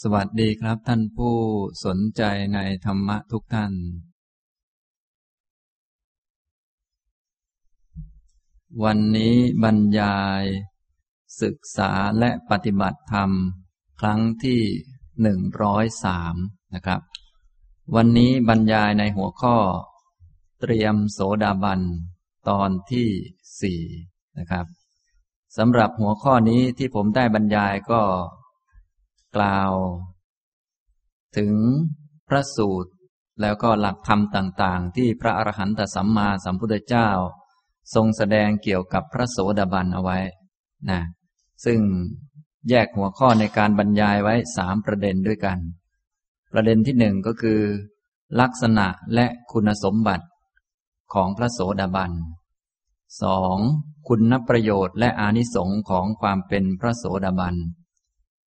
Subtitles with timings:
[0.00, 1.36] สวัสดีครับท่านผู้
[1.84, 2.22] สนใจ
[2.54, 3.72] ในธรรมะทุกท่าน
[8.84, 10.42] วันนี้บรรยาย
[11.42, 13.30] ศึกษาและปฏิบัติธรรม
[14.00, 14.60] ครั้งที่
[15.22, 16.34] หนึ่งร้อยสาม
[16.74, 17.00] นะครับ
[17.94, 19.56] วันนี้บรรยายในหัวข้อ
[20.60, 21.80] เตรียมโสดาบัน
[22.48, 23.08] ตอนที่
[23.60, 23.80] สี่
[24.38, 24.66] นะครับ
[25.56, 28.02] สำหรับหัวข้อนี้ที่ผมได้บรรยายก็
[29.36, 29.72] กล่าว
[31.36, 31.52] ถึง
[32.28, 32.90] พระสูตร
[33.40, 37.08] แล้วก็หลักธรรมต่างๆ ที่พระอรหันตสัมมาสัมพุทธเจ้า
[37.94, 40.18] ทรงแสดงเกี่ยวกับพระโสดาบันเอาไว้
[40.90, 41.00] นะ
[41.64, 41.80] ซึ่ง
[42.70, 45.58] แยกหัวข้อในการบรรยายไว้สามประเด็นด้วยกัน
[46.52, 47.60] ประเด็นที่หนึ่งก็คือ
[48.40, 50.26] ลักษณะและคุณสมบัติ
[51.14, 52.12] ของพระโสดาบัน
[53.22, 53.56] สอง
[54.08, 57.54] คุณประโยชน์และอานิสงค์ของความเป็นพระโสดาบัน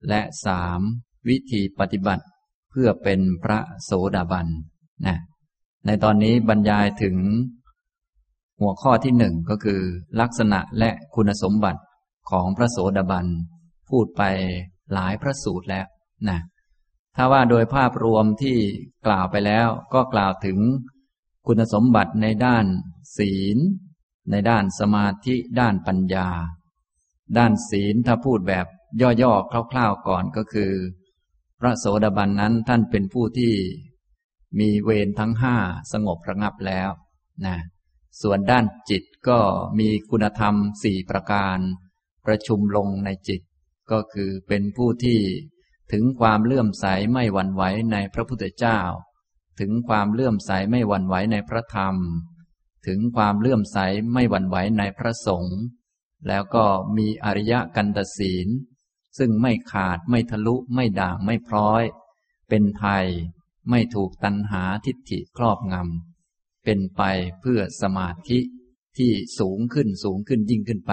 [0.08, 0.80] และสาม
[1.28, 2.24] วิธีปฏิบัติ
[2.70, 4.46] เพื่อเป็นพระโสดาบัน
[5.06, 5.16] นะ
[5.86, 7.16] ในตอนนี้บรรยายถึง
[8.60, 9.80] หัวข้อที่หนึ่งก็คือ
[10.20, 11.80] ลักษณะและคุณสมบัติ
[12.30, 13.26] ของพระโสดาบัน
[13.88, 14.22] พูดไป
[14.92, 15.86] หลายพระสูตรแล้ว
[16.28, 16.38] นะ
[17.16, 18.56] ถ้าว่าโดยภาพรวมที่
[19.06, 20.58] กล่าวไปแล้ว ก็กล่าวถึง
[21.46, 22.64] คุณสมบัติในด้าน
[23.16, 23.58] ศีล
[24.30, 26.28] ในด้านสมาธิด้านปัญญา
[27.36, 28.66] ด้านศีลถ้าพูดแบบ
[29.22, 30.72] ย่อๆคร่าวๆก่อนก็คือ
[31.60, 33.54] พระโสดาบันนั้นท่านเป็นผู้ที่
[34.60, 35.56] มีเวรทั้งห้า
[35.92, 36.90] สงบระงับแล้ว
[37.46, 37.56] นะ
[38.22, 39.38] ส่วนด้านจิตก็
[39.78, 41.58] มีคุณธรรมสี่ประการ
[42.26, 43.40] ประชุมลงในจิต
[43.90, 45.20] ก็คือเป็นผู้ที่
[45.92, 48.80] ถึงความเลื่อมใสไม่หวั่นไหวในพระพุทธเจ้า
[49.60, 51.96] ถึงความเลื่อมใสไม่หวั่นไหวในพระธรรม
[52.86, 53.78] ถึงความเลื่อมใส
[54.12, 55.58] ไม่หวั่นไหวในพระสงฆ์
[56.28, 58.48] แล้วก็มีอริยกันตศีล
[59.18, 61.82] ซึ่งไม่ขาดไม่ทะลุไม่ด่างไม่พร้อย
[62.48, 63.06] เป็นไทย
[63.70, 67.02] ไม่ถูกตัณหาทิฏฐิครอบงำ เป็นไป
[67.40, 68.38] เพื่อสมาธิ
[68.98, 70.92] ที่สูงขึ้นสูงขึ้นยิ่งขึ้นไป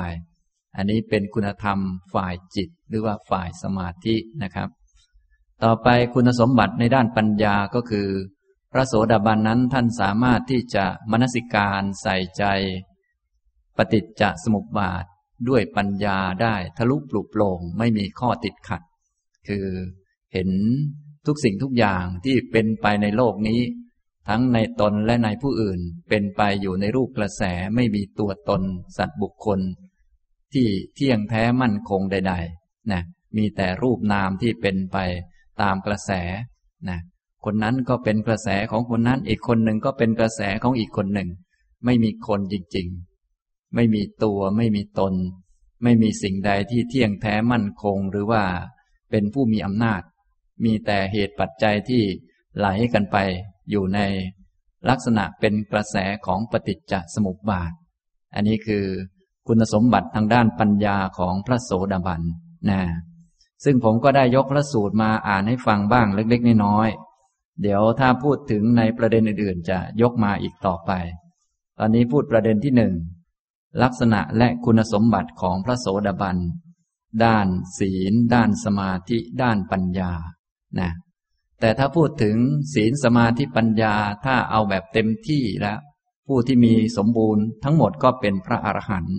[0.75, 1.79] อันนี้เป็นคุณธรรม
[2.13, 4.69] ฝ่ายจิตหรือว่าฝ่ายสมาธินะครับ
[5.63, 8.07] ต่อไปคุณสมบัติในด้านปัญญาก็คือ
[8.71, 12.43] พระโสดาบันนั้นท่านสามารถที่จะมนสิการใส่ใจ
[13.77, 15.05] ปฏิจจสมุปบาท
[15.49, 18.81] ด้วยปัญญาได้ทะลุปลุกโปร่งไม่มีข้อติดขัด
[19.47, 19.65] คือ
[20.33, 20.49] เห็น
[21.25, 23.61] ทุกสิ่งทุกอย่างที่เป็นไปในโลกนี้
[24.29, 25.79] ทั้งในตนและในผู้อื่น
[26.09, 27.43] เป็นไปอยู่ในรูปกระแส
[27.75, 28.61] ไม่มีตัวตน
[28.97, 29.59] สัตว์บุคคล
[30.53, 33.01] ที่เที่ยงแท้มั่นคงใดๆนะ
[33.37, 34.97] มีแต่รูปนามที่เป็นไป
[35.61, 36.11] ตามกระแส
[36.89, 36.99] นะ
[37.45, 41.29] คนนั้นก็เป็นกระแสของคนนั้นอีกคนหนึ่งก็เป็นกระแสของอีกคนหนึ่ง
[41.85, 43.14] ไม่มีคนจริง ๆ
[43.75, 45.13] ไม่มีตัวไม่มีตน
[45.83, 48.43] ไม่มีสิ่งใดที่เที่ยงแท้มั่นคงหรือว่า
[49.11, 50.01] เป็นผู้มีอำนาจ
[50.63, 52.03] มีแต่เหตุปัจจัยที่
[52.57, 53.17] ไหลกันไป
[53.69, 53.99] อยู่ใน
[54.89, 57.71] ลักษณะเป็นกระแสของปฏิจจสมุปบาท
[58.35, 58.85] อันนี้คือ
[59.47, 62.21] คุณสมบัติทางด้านปัญญาของพระโสดาบัน
[62.69, 62.81] นะ
[63.63, 70.91] ซึ่งผมก็ได้ยกพระสูตรมาอ่านให้ฟังบ้างเล็กๆน้อยๆเดี๋ยวถ้าพูดถึงในประเด็นอื่นๆ จะยกมาอีกต่อไป
[71.79, 72.93] ตอนนี้พูดประเด็นที่หนึ่ง
[73.81, 76.37] ลักษณะและคุณสมบัติของพระโสดาบัน
[77.23, 77.47] ด้าน
[77.79, 80.11] ศีล ด้านสมาธิ ด้านปัญญา
[80.79, 80.91] นะ
[81.59, 82.37] แต่ถ้าพูดถึง
[82.73, 83.93] ศีลสมาธิปัญญา
[84.25, 85.79] ถ้าเอาแบบเต็มที่แล้ว
[86.27, 89.17] ผู้ที่มีสมบูรณ์ทั้งหมดก็เป็นพระอรหันต์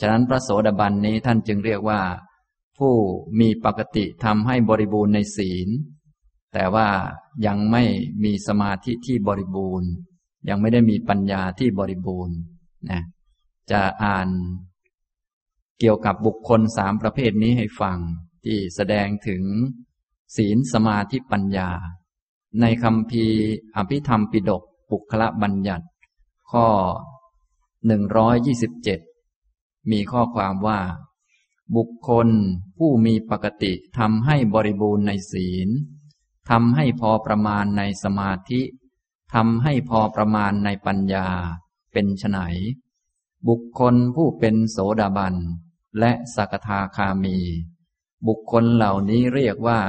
[0.00, 2.00] ฉะนั้นพระโสดาบันนี้ท่านจึงเรียกว่า
[2.78, 2.94] ผู้
[3.40, 5.68] มีปกติทำให้บริบูรณ์ในศีล
[6.54, 6.88] แต่ว่า
[7.46, 7.82] ยังไม่
[8.24, 9.90] มีสมาธิที่บริบูรณ์
[10.48, 12.36] ยังไม่ได้มีปัญญาที่บริบูรณ์
[12.90, 13.02] นะ
[13.72, 14.28] จะอ่าน
[15.78, 17.98] เกี่ยวกับบุคคลสามประเภทนี้ให้ฟัง
[18.44, 19.42] ที่แสดงถึง
[20.36, 21.70] ศีลสมาธิปัญญา
[22.60, 23.24] ในคำพี
[23.76, 25.86] อภิธรรมปิดกปุคละบัญญัติ
[26.50, 26.66] ข้อ
[27.86, 29.00] หนึ่งร้อยยี่สิบเจ็ด
[29.90, 30.80] มีข้อความว่า
[31.76, 32.28] บุคคล
[32.78, 35.68] ผู้มีปกติทำให้บริบูรณ์ในศีล
[36.50, 38.60] ทำให้พอประมาณในสมาธิ
[39.34, 41.26] ทำให้พอประมาณในปัญญา
[41.92, 42.38] เป็นไฉน
[43.48, 45.34] บุคคลผู้เป็นโสดาบัน
[45.98, 47.38] และสกทาคามี
[48.26, 49.80] บุคคลเหล่านี้เรียกว่า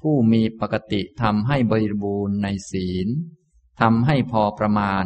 [0.00, 3.08] ผู้มีปกติทำให้บริบูรณ์ในศีล
[3.80, 5.04] ทำให้พอประมาณ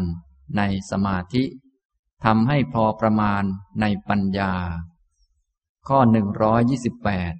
[0.56, 1.44] ในสมาธิ
[2.25, 3.42] ทำให้พอประมาณ
[3.80, 4.52] ในปัญญา
[5.88, 7.34] ข้อหนึ่งร้อยยี่สิบแปด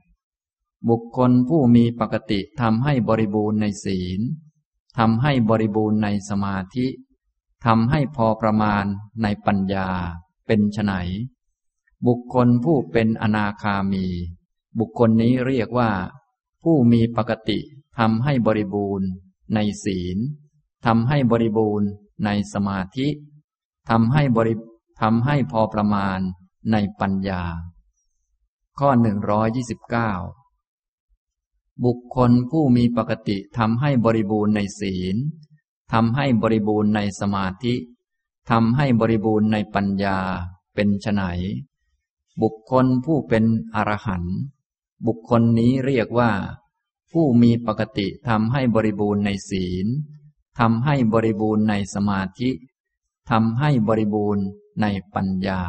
[0.89, 4.21] บุคคลผู้มีปกติทำให้บริบูรณ์ในศีล
[4.99, 6.87] ทำให้บริบูรณ์ในสมาธิ
[7.67, 8.85] ทำให้พอประมาณ
[9.23, 9.89] ในปัญญา
[10.49, 10.95] เป็นไน
[12.07, 14.07] บุคคลผู้เป็นอนาคามี
[14.79, 15.91] บุคคลนี้เรียกว่า
[16.63, 17.59] ผู้มีปกติ
[17.99, 19.09] ทำให้บริบูรณ์
[19.55, 20.19] ในศีล
[20.87, 21.89] ทำให้บริบูรณ์
[22.25, 23.09] ในสมาธิ
[23.91, 24.55] ทำให้บริ
[25.01, 26.19] ทำให้พอประมาณ
[26.73, 27.43] ในปัญญา
[28.79, 30.13] ข้อหนึ่งร้อยยี่สิบเก้า
[31.85, 35.17] บุคคลผู้มีปกติทำให้บริบูรณ์ในศีล
[35.93, 37.75] ทำให้บริบูรณ์ในสมาธิ
[38.51, 40.19] ทำให้บริบูรณ์ในปัญญา
[40.75, 41.23] เป็นไฉน
[42.43, 44.37] บุคคลผู้เป็นอรหันต์
[45.07, 46.31] บุคคลนี้เรียกว่า
[47.13, 49.87] ผู้มีปกติทำให้บริบูรณ์ในศีล
[50.59, 52.51] ทำให้บริบูรณ์ในสมาธิ
[53.31, 54.45] ทำให้บริบูรณ์
[54.83, 55.63] ในปัญญา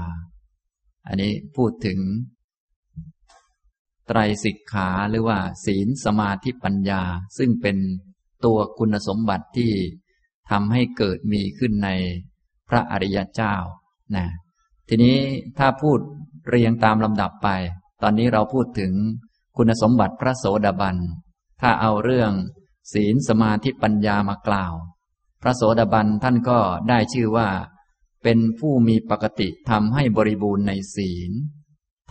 [1.08, 2.00] อันนี้พูดถึง
[4.08, 7.02] ไตรสิกขาหรือว่า ศีลสมาธิปัญญา
[7.38, 7.78] ซึ่งเป็น
[8.46, 9.72] ตัวคุณสมบัติที่
[10.50, 11.90] ทำให้เกิดมีขึ้นใน
[12.70, 13.56] พระอริยเจ้า
[14.16, 14.26] นะ
[14.90, 15.18] ทีนี้
[15.60, 16.00] ถ้าพูด
[16.48, 17.50] เรียงตามลำดับไป
[18.02, 18.94] ตอนนี้เราพูดถึง
[19.58, 20.98] คุณสมบัติพระโสดาบัน
[21.62, 22.32] ถ้าเอาเรื่อง
[22.94, 24.74] ศีลสมาธิปัญญามากล่าว
[25.42, 27.50] พระโสดาบันท่านก็ได้ชื่อว่า
[28.24, 31.32] เป็นผู้มีปกติทำให้บริบูรณ์ในศีล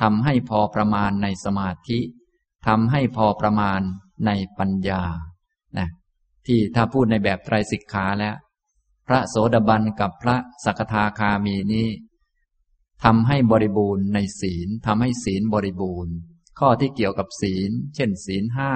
[0.00, 1.98] ทำให้พอประมาณในสมาธิ
[2.66, 3.80] ทำให้พอประมาณ
[4.26, 5.02] ในปัญญา
[5.78, 5.88] นะ
[6.46, 8.34] ที่ถ้าพูดในแบบไตรสิกขาแล้ว
[9.08, 11.88] พระโสดาบันกับพระสักทาคามีนี้
[13.04, 16.14] ทำให้บริบูรณ์ในศีลทำให้ศีลบริบูรณ์
[16.58, 18.72] ข้อที่เกี่ยวกับศีล เช่น ศีลห้า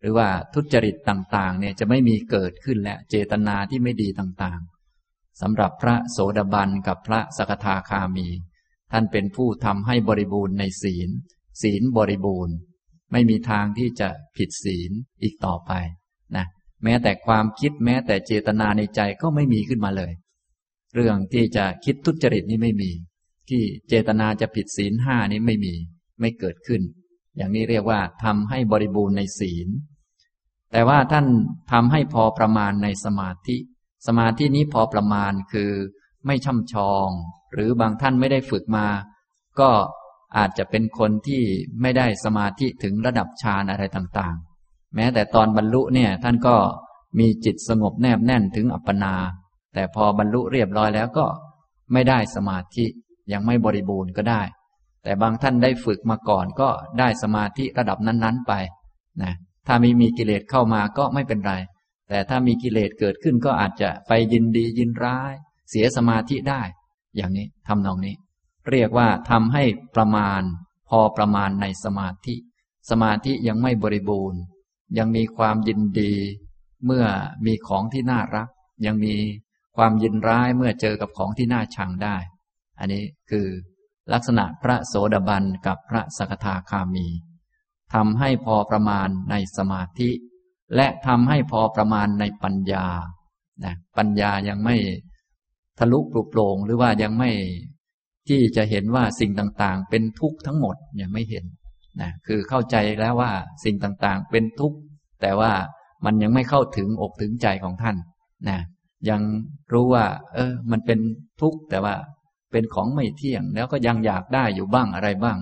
[0.00, 8.28] หรือว่าทุจริตต่างๆ เนี่ยจะไม่มีเกิดขึ้นและเจตนาที่ไม่ดีต่างๆสำหรับพระโสดาบันกับพระสกทาคามี
[8.92, 11.08] ท่านเป็นผู้ทำให้บริบูรณ์ในศีล
[11.62, 12.56] ศีลบริบูรณ์
[13.12, 14.90] ไม่มีทางที่จะผิดศีล
[15.22, 15.72] อีกต่อไป
[16.84, 20.12] แม้แต่ความคิดแม้แต่เจตนาในใจก็ไม่มีขึ้นมาเลย
[20.94, 22.90] เรื่องที่จะคิดทุจริตนี่ไม่มี
[23.48, 25.74] ที่เจตนาจะผิดศีลห้านี้ไม่มี
[26.20, 26.82] ไม่เกิดขึ้น
[27.36, 29.68] อย่างนี้เรียกว่าทำให้บริบูรณ์ในศีล
[30.72, 31.26] แต่ว่าท่าน
[31.72, 33.56] ทำให้พอประมาณในสมาธิ
[34.06, 35.70] สมาธินี้พอประมาณคือ
[36.26, 37.08] ไม่ช่ำชอง
[37.52, 38.86] หรือบางท่านไม่ได้ฝึกมา
[39.60, 39.70] ก็
[40.36, 41.42] อาจจะเป็นคนที่
[41.82, 44.36] ไม่ได้สมาธิถึงระดับฌานอะไรต่าง
[44.94, 46.56] แม้แต่ตอนบรรลุเนี่ย ท่านก็
[47.18, 49.14] มีจิตสงบแนบแน่นถึงอัปปนา
[49.74, 51.26] แต่พอบรรลุเรียบร้อยแล้วก็
[51.92, 52.84] ไม่ได้สมาธิ
[53.32, 54.42] ยังไม่บริบูรณ์ก็ได้
[55.02, 56.68] แต่บางท่านได้ฝึกมาก่อนก็
[56.98, 58.52] ได้สมาธิระดับนั้น ๆ ไป
[59.22, 59.34] นะ
[59.66, 61.52] ถ้ามีมีกิเลสเข้ามาก็ไม่เป็นไร
[62.08, 65.32] แต่ถ้ามีกิเลสเกิดขึ้นก็อาจจะไปยินดียินร้าย
[65.70, 66.62] เสียสมาธิได้
[67.16, 68.14] อย่างนี้ทำนองนี้
[68.70, 70.42] เรียกว่าทำให้ประมาณ
[70.88, 72.34] พอประมาณในสมาธิ
[72.90, 74.40] สมาธิยังไม่บริบูรณ์
[74.98, 76.12] ยังมีความยินดี
[76.84, 77.04] เมื่อ
[77.46, 78.48] มีของที่น่ารัก
[78.86, 79.14] ยังมี
[79.76, 82.16] ความยินร้ายเมื่อเจอกับของที่น่าชังได้
[82.78, 83.46] อันนี้คือ
[84.12, 87.06] ลักษณะพระโสดาบันกับพระสกทาคามี
[87.94, 90.10] ทำให้พอประมาณในสมาธิ
[90.76, 92.86] และทำให้พอประมาณในปัญญา
[93.64, 94.76] นะปัญญายังไม่
[95.78, 97.30] ทะลุปลุกโปร่งหรือว่ายังไม่
[98.28, 101.44] ที่จะเห็นว่าสิ่งต่างๆ เป็นทุกข์ทั้งหมดยังไม่เห็น
[102.00, 103.32] นะคือเข้าใจแล้วว่า
[103.64, 104.78] สิ่งต่างๆ เป็นทุกข์
[105.22, 105.52] แต่ว่า
[106.04, 107.96] มันยังไม่เข้าถึงอกถึงใจของท่าน
[108.48, 108.58] นะ
[109.10, 109.20] ยัง
[109.72, 110.04] รู้ว่า
[110.34, 110.98] เออ มันเป็น
[111.40, 111.94] ทุกข์แต่ว่า
[112.52, 115.38] เป็นของไม่เที่ยง แล้วก็ยังอยากได้อยู่บ้างอะไรบ้าง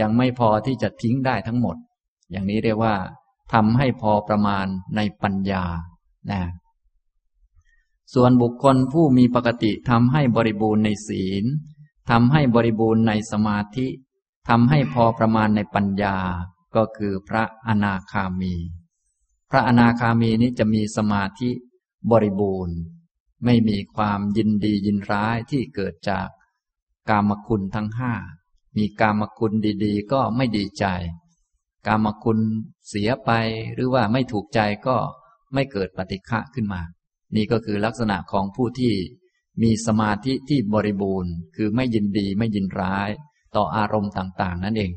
[0.00, 1.76] ยังไม่พอที่จะทิ้งได้ทั้งหมด
[2.30, 2.94] อย่างนี้เรียกว่า
[3.52, 4.66] ทำให้พอประมาณ
[4.96, 5.64] ในปัญญา
[6.30, 6.40] นะ
[8.14, 11.44] ส่วนบุคคลผู้มีปกติทำให้บริบูรณ์ในศีล
[12.10, 13.86] ทำให้บริบูรณ์ในสมาธิ
[14.48, 16.16] ทำให้พอประมาณในปัญญา
[16.76, 18.54] ก็คือพระอนาคามี
[19.50, 21.50] พระอนาคามีนี้จะมีสมาธิ
[22.10, 22.76] บริบูรณ์
[23.44, 26.28] ไม่มีความยินดียินร้ายที่เกิดจาก
[27.08, 28.12] กามคุณทั้งห้า
[28.76, 29.52] มีกามคุณ
[29.84, 30.86] ดีๆ ก็ไม่ดีใจ
[31.86, 32.38] กามคุณ
[32.88, 33.30] เสียไป
[33.74, 34.96] หรือว่าไม่ถูกใจก็
[35.54, 36.82] ไม่เกิดปฏิฆะขึ้นมา
[37.34, 38.94] นี่ก็คือลักษณะของผู้ที่
[39.62, 43.10] มีสมาธิที่บริบูรณ์ คือไม่ยินดีไม่ยินร้าย
[43.56, 44.92] ต่ออารมณ์ต่าง ๆ นั่นเอง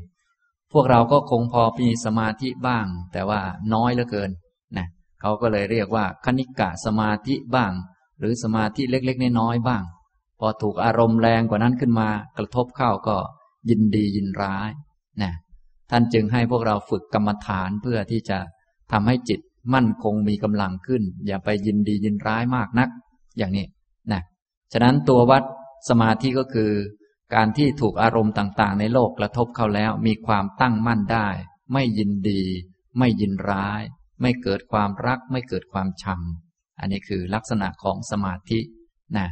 [0.72, 3.40] พวกเราก็คงพอมีสมาธิบ้าง แต่ว่า
[3.74, 4.30] น้อยเหลือเกิน
[4.76, 4.86] นะ
[5.20, 7.72] เขาก็เลยเรียกว่าคณิกะสมาธิบ้าง
[8.18, 9.82] หรือสมาธิเล็ก ๆ น้อยๆบ้าง
[10.40, 13.16] พอถูกอารมณ์แรงกว่านั้นขึ้นมา กระทบเข้าก็
[13.70, 14.70] ยินดียินร้าย
[15.22, 15.32] นะ
[15.90, 18.38] ท่านจึงให้พวกเราฝึกกรรมฐานเพื่อที่จะ
[18.92, 19.40] ทำให้จิต
[19.74, 22.88] มั่นคงมีกำลังขึ้น อย่าไปยินดียินร้ายมากนัก
[23.38, 23.66] อย่างนี้
[24.12, 24.22] นะ
[24.72, 25.42] ฉะนั้นตัววัด
[25.88, 26.70] สมาธิก็คือ
[27.34, 31.28] การที่ถูกอารมณ์ต่างๆ ในโลกกระทบเข้าแล้วมีความตั้งมั่นได้
[31.72, 32.42] ไม่ยินดี
[32.98, 33.82] ไม่ยินร้าย
[34.20, 36.20] ไม่เกิดความรัก ไม่เกิดความชัง
[36.80, 38.60] อันนี้คือลักษณะของสมาธิ
[39.16, 39.28] นะ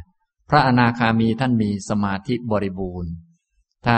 [0.49, 3.11] พระอนาคามีท่านมีสมาธิบริบูรณ์
[3.87, 3.97] ถ้า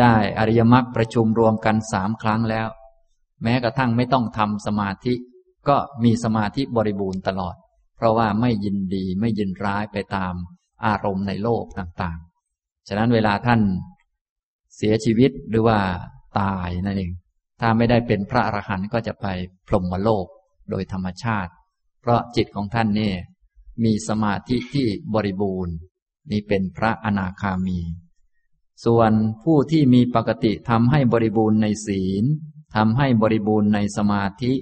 [0.00, 2.68] ได้อริยมรรคประชุมรวมกันสามครั้งแล้ว
[3.42, 5.14] แม้กระทั่งไม่ต้องทำสมาธิ
[5.68, 7.56] ก็มีสมาธิบริบูรณ์ตลอด
[7.96, 10.34] เพราะว่าไม่ยินดีไม่ยินร้ายไปตาม
[10.86, 12.29] อารมณ์ในโลกต่างๆ
[12.92, 13.60] ฉะนั้นเวลาท่าน
[14.76, 15.78] เสียชีวิตหรือว่า
[16.40, 17.12] ตายนั่นเอง
[17.60, 19.26] ถ้าไม่ได้เป็นพระอรหันต์ก็จะไป
[19.68, 20.26] พรหมโลก
[20.70, 21.52] โดยธรรมชาติ
[22.00, 23.12] เพราะจิตของท่านนี่
[23.84, 25.74] มีสมาธิที่บริบูรณ์
[26.30, 27.80] นี่เป็นพระอนาคามี
[28.84, 32.24] ส่วนผู้ที่มีปกติทำให้บริบูรณ์ในศีล
[32.76, 34.52] ทำให้บริบูรณ์ในสมาธิ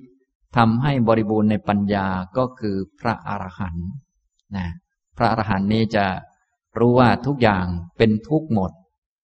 [0.56, 2.06] ทำให้บริบูรณ์ในปัญญา
[2.36, 3.88] ก็คือพระอรหันต์
[4.56, 4.68] นะ
[5.16, 6.06] พระอรหันต์นี้จะ
[6.78, 7.64] รู้ว่าทุกอย่าง
[7.98, 8.72] เป็นทุกหมด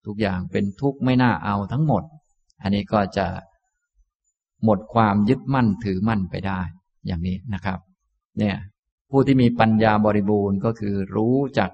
[0.06, 2.02] ทุกอย่างเป็นทุกไม่น่าเอาทั้งหมด
[2.62, 3.26] อันนี้ก็จะ
[4.64, 6.60] หมดความยึดมั่นถือมั่นไปได้
[7.06, 7.78] อย่างนี้นะครับ
[8.38, 8.56] เนี่ย
[9.10, 11.70] ผู้ที่มีปัญญาบริบูรณ์ก็คือรู้จัก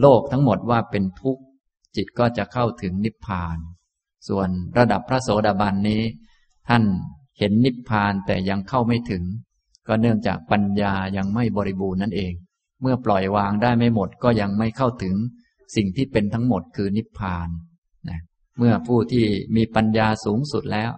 [0.00, 1.42] โลกทั้งหมดว่าเป็นทุกข์
[1.96, 3.58] จิตก็จะเข้าถึงนิพพาน
[4.28, 6.02] ส่วนระดับพระโสดาบันนี้
[6.68, 6.82] ท่าน
[7.38, 9.22] เห็นนิพพานแต่ยังเข้าไม่ถึง
[9.86, 12.32] ก็เนื่องจากปัญญายังไม่บริบูรณ์นั่นเอง
[12.82, 15.14] เมื่อปล่อยวางได้ไม่หมดก็ยังไม่เข้าถึง
[15.76, 17.48] สิ่งที่เป็นทั้งหมดคือนิพพาน
[18.08, 18.20] นะ
[18.58, 20.90] เมื่อผู้ที่มีปัญญาสูงสุดแล้ว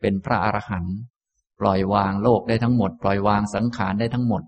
[0.00, 0.96] เป็นพระอรหันต์
[1.60, 4.42] ปล่อยวางโลกได้ทั้งหมด ปล่อยวางสังขารได้ทั้งหมด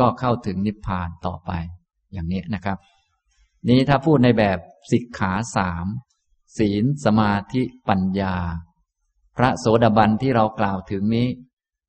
[0.00, 1.52] ก็เข้าถึงนิพพานต่อไป
[2.12, 2.78] อย่างนี้นะครับ
[3.68, 4.58] นี้ถ้าพูดในแบบ
[4.92, 5.86] สิกขาสาม
[6.58, 8.36] ศีลสมาธิปัญญา
[9.36, 11.28] พระโสดาบันที่เรากล่าวถึงนี้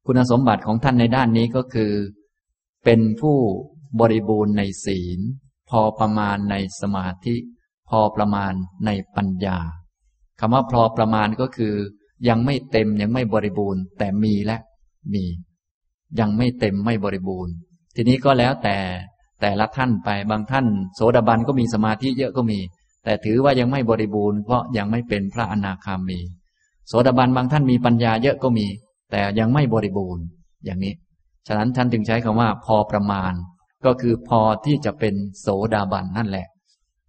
[0.05, 1.91] คุณสมบัติของท่านในด้านนี้ก็คือ
[2.85, 3.37] เป็นผู้
[3.99, 5.19] บริบูรณ์ในศีล
[5.69, 7.35] พอประมาณในสมาธิ
[7.89, 8.53] พอประมาณ
[8.85, 9.57] ในปัญญา
[10.39, 11.73] คำว่าพอประมาณก็คือ
[12.29, 14.57] ยังไม่เต็มยังไม่บริบูรณ์ แต่มีและ
[15.13, 15.23] มี
[16.19, 17.53] ยังไม่เต็มไม่บริบูรณ์
[17.95, 18.77] ทีนี้ก็แล้วแต่
[19.41, 22.59] แต่ละท่านไปบางท่าน โสดาบันก็มีสมาธิเยอะก็มี
[23.03, 26.19] แต่ถือว่ายังไม่บริบูรณ์เพราะยังไม่เป็นพระอนาคามี
[26.87, 28.67] โสดาบันบางท่านมีปัญญาเยอะก็มี
[29.11, 30.23] แต่ยังไม่บริบูรณ์
[30.65, 30.93] อย่างนี้
[31.47, 33.33] ฉะนั้นท่านจึงใช้คำว่าพอประมาณ
[33.85, 36.47] ก็คือพอที่จะเป็นโสดาบันนั่นแหละ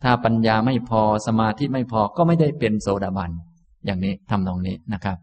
[0.03, 3.31] ถ้าปัญญาไม่พอสมาธิไม่พอก็ไม่ได้เป็นโสดาบัน
[3.85, 5.19] อย่างนี้ทำตรงนี้นะครับ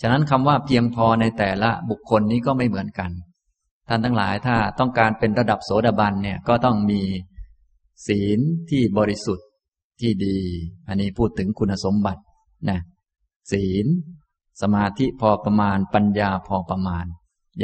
[0.00, 3.10] ฉะนั้นคำว่าเพียงพอในแต่ละบุคคลนี้ก็ไม่เหมือนกัน
[3.88, 7.00] ท่านทั้งหลายถ้าต้องการเป็นระดับโสดาบันเนี่ยก็ต้องมี
[8.06, 8.38] ศีล
[8.70, 9.46] ที่บริสุทธิ์
[10.00, 10.38] ที่ดี
[10.88, 12.22] อันนี้พูดถึงคุณสมบัติ
[12.70, 12.78] นะ
[13.52, 13.86] ศีล
[14.62, 17.04] สมาธิพอประมาณปัญญาพอประมาณ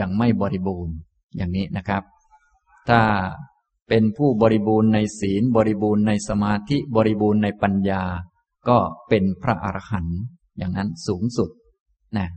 [0.00, 0.96] ยังไม่บริบูรณ์
[1.36, 2.02] อย่างนี้นะครับ
[2.88, 3.02] ถ้า
[3.88, 8.02] เป็นผู้บริบูรณ์ในศีลบริบูรณ์ในสมาธิบริบูรณ์ในปัญญา
[8.68, 8.78] ก็
[9.08, 10.18] เป็นพระอรหันต์
[10.58, 11.50] อย่างนั้นสูงสุด
[12.16, 12.28] นะ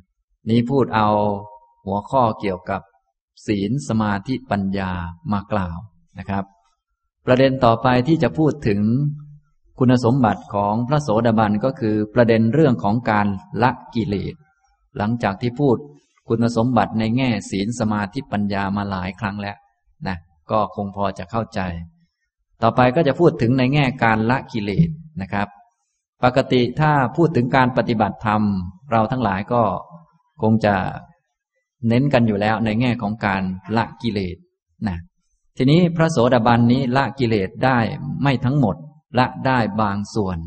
[0.49, 1.09] นี้พูดเอา
[1.85, 2.81] หัวข้อเกี่ยวกับ
[3.47, 4.91] ศีลสมาธิปัญญา
[5.31, 5.77] มากล่าว
[6.19, 6.45] นะครับ
[7.25, 8.81] ประเด็นต่อไปที่จะพูดถึง
[9.79, 13.27] คุณสมบัติของพระโสดาบันก็คือประเด็นเรื่องของการ
[13.63, 14.35] ละกิเลส
[14.97, 15.77] หลังจากที่พูด
[16.27, 19.57] คุณสมบัติในแง่ศีลสมาธิปัญญามาหลายครั้งแล้ว
[20.51, 21.59] ก็คงพอจะเข้าใจ
[22.61, 24.89] ต่อไปก็จะพูดถึงในแง่การละกิเลส
[25.21, 25.47] นะครับ
[26.23, 28.41] ปกติถ้าพูดถึงการปฏิบัติธรรม
[28.91, 29.61] เราทั้งหลายก็
[30.41, 30.75] คงจะ
[31.87, 33.41] เน้นกันอยู่แล้วในแง่ของการ
[33.77, 34.37] ละกิเลส
[34.87, 34.97] นะ
[35.57, 37.79] ทีนี้พระโสดาบันนี้ละกิเลสได้
[38.23, 38.75] ไม่ทั้งหมด
[39.17, 40.37] ละได้บางส่วน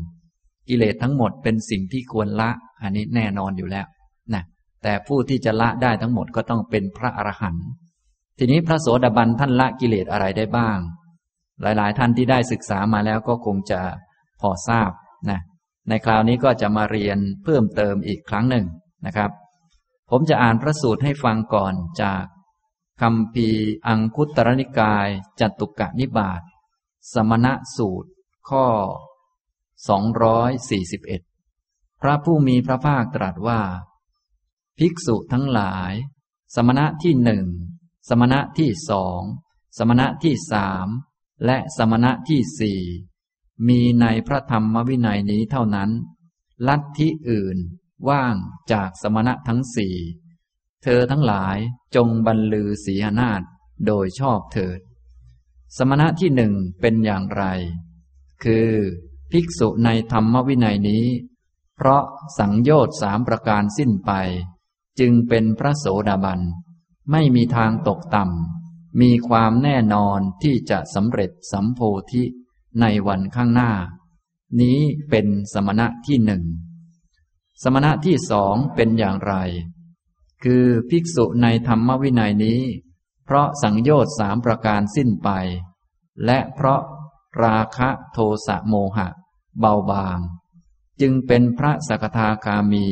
[0.69, 2.49] กิเลสทั้งหมดเป็นสิ่งที่ควรละ
[2.81, 3.85] อันนี้แน่นอนอยู่แล้ว
[4.33, 4.43] นะ
[4.83, 7.65] แต่ผู้ที่จะละได้ทั้งหมดก็ต้องเป็นพระอรหันต์
[8.37, 10.77] ทีนี้พระโสดาบันท่านละกิเลสอะไรได้บ้าง
[11.61, 13.81] หลาย ๆ ท่านที่ได้ศึกษามาแล้วก็คงจะ
[14.41, 14.91] พอทราบ
[15.29, 15.39] นะ
[15.89, 18.65] ในคราวนี้ก็จะมาเรียนเพิ่มเติมอีกครั้งหนึ่ง
[19.05, 19.31] นะครับ
[20.09, 22.23] ผมจะอ่านพระสูตรให้ฟังก่อนจาก
[23.01, 23.49] คำพี
[23.87, 25.07] อังคุตรนิกาย
[25.39, 26.41] จตุกะนิบาต
[27.13, 28.09] สมณะสูตร
[28.49, 28.65] ข้อ
[29.93, 33.61] 241 พระผู้มีพระภาคตรัสว่า
[34.77, 35.93] ภิกษุทั้งหลาย
[36.55, 37.45] สมณะที่หนึ่ง
[38.09, 39.21] สมณะที่สอง
[39.77, 40.87] สมณะที่สาม
[41.45, 42.81] และสมณะที่สี่
[43.67, 45.89] มีในพระธรรมวินัยนี้เท่านั้น
[46.67, 47.57] ลัทธิอื่น
[48.09, 48.35] ว่าง
[48.71, 49.95] จากสมณะทั้งสี่
[50.83, 51.57] เธอทั้งหลาย
[51.95, 53.41] จงบรรลือศีหนาฏ
[53.85, 54.79] โดยชอบเถิด
[55.77, 57.43] สมณะที่หนึ่งเป็นอย่างไร
[58.43, 58.71] คือ
[59.31, 61.05] ภิกษุในธรรมวินัยนี้
[61.75, 62.03] เพราะ
[62.37, 64.11] สังโยชน์สามประการสิ้นไป
[64.99, 66.39] จึงเป็นพระโสดาบัน
[67.11, 71.79] ไม่มีทางตกต่ำ มีความแน่นอนที่จะสำเร็จสัมโพ
[72.11, 72.23] ธิ
[72.81, 73.71] ในวันข้างหน้า
[74.61, 74.79] นี้
[75.09, 76.43] เป็นสมณะที่หนึ่ง
[77.63, 79.33] สมณะที่สองเป็นอย่างไร
[80.43, 82.61] คือภิกษุในธรรมวินัยนี้
[83.25, 85.29] เพราะสังโยชน์สามประการสิ้นไป
[86.25, 86.81] และเพราะ
[87.43, 88.17] ราคะโท
[88.47, 89.07] สะโมหะ
[89.59, 90.19] เบาบาง
[91.01, 92.87] จึงเป็นพระสกทาคามี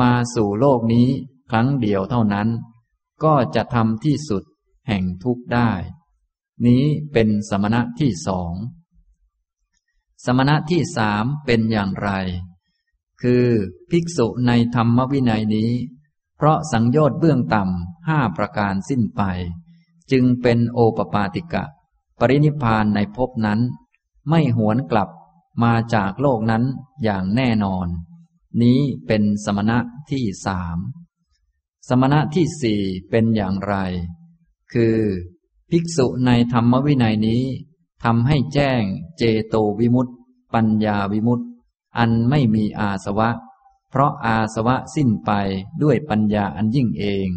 [0.00, 1.08] มาสู่โลกนี้
[1.50, 2.48] ครั้งเดียวเท่านั้น
[3.24, 4.42] ก็จะทำที่สุด
[4.88, 5.70] แห่งทุกข์ได้
[6.66, 8.52] นี้เป็นสมณะที่สอง
[10.24, 12.10] สมณะที่สามเป็นอย่างไร
[13.22, 13.46] คือ
[13.90, 15.70] ภิกษุในธรรมวินัยนี้
[16.36, 19.22] เพราะสังโยชน์เบื้องต่ำห้าประการสิ้นไป
[20.10, 21.64] จึงเป็นโอปปาติกะ
[22.18, 23.60] ปรินิพานในภพนั้น
[24.28, 25.08] ไม่หวนกลับ
[25.62, 26.64] มาจากโลกนั้น
[27.02, 27.86] อย่างแน่นอน
[28.62, 29.78] นี้เป็นสมณะ
[30.10, 30.78] ที่สาม
[31.88, 33.74] สมณะที่สี่เป็นอย่างไร
[34.72, 34.98] คือ
[35.70, 37.42] ภิกษุในธรรมวินัยนี้
[38.04, 38.82] ทำให้แจ้ง
[39.18, 40.12] เจโตวิมุตติ
[40.54, 41.44] ปัญญาวิมุตติ
[41.98, 43.30] อันไม่มีอาสวะ
[43.90, 45.30] เพราะอาสวะสิ้นไป
[45.82, 47.28] ด้วยปัญญาอันยิ่งเอง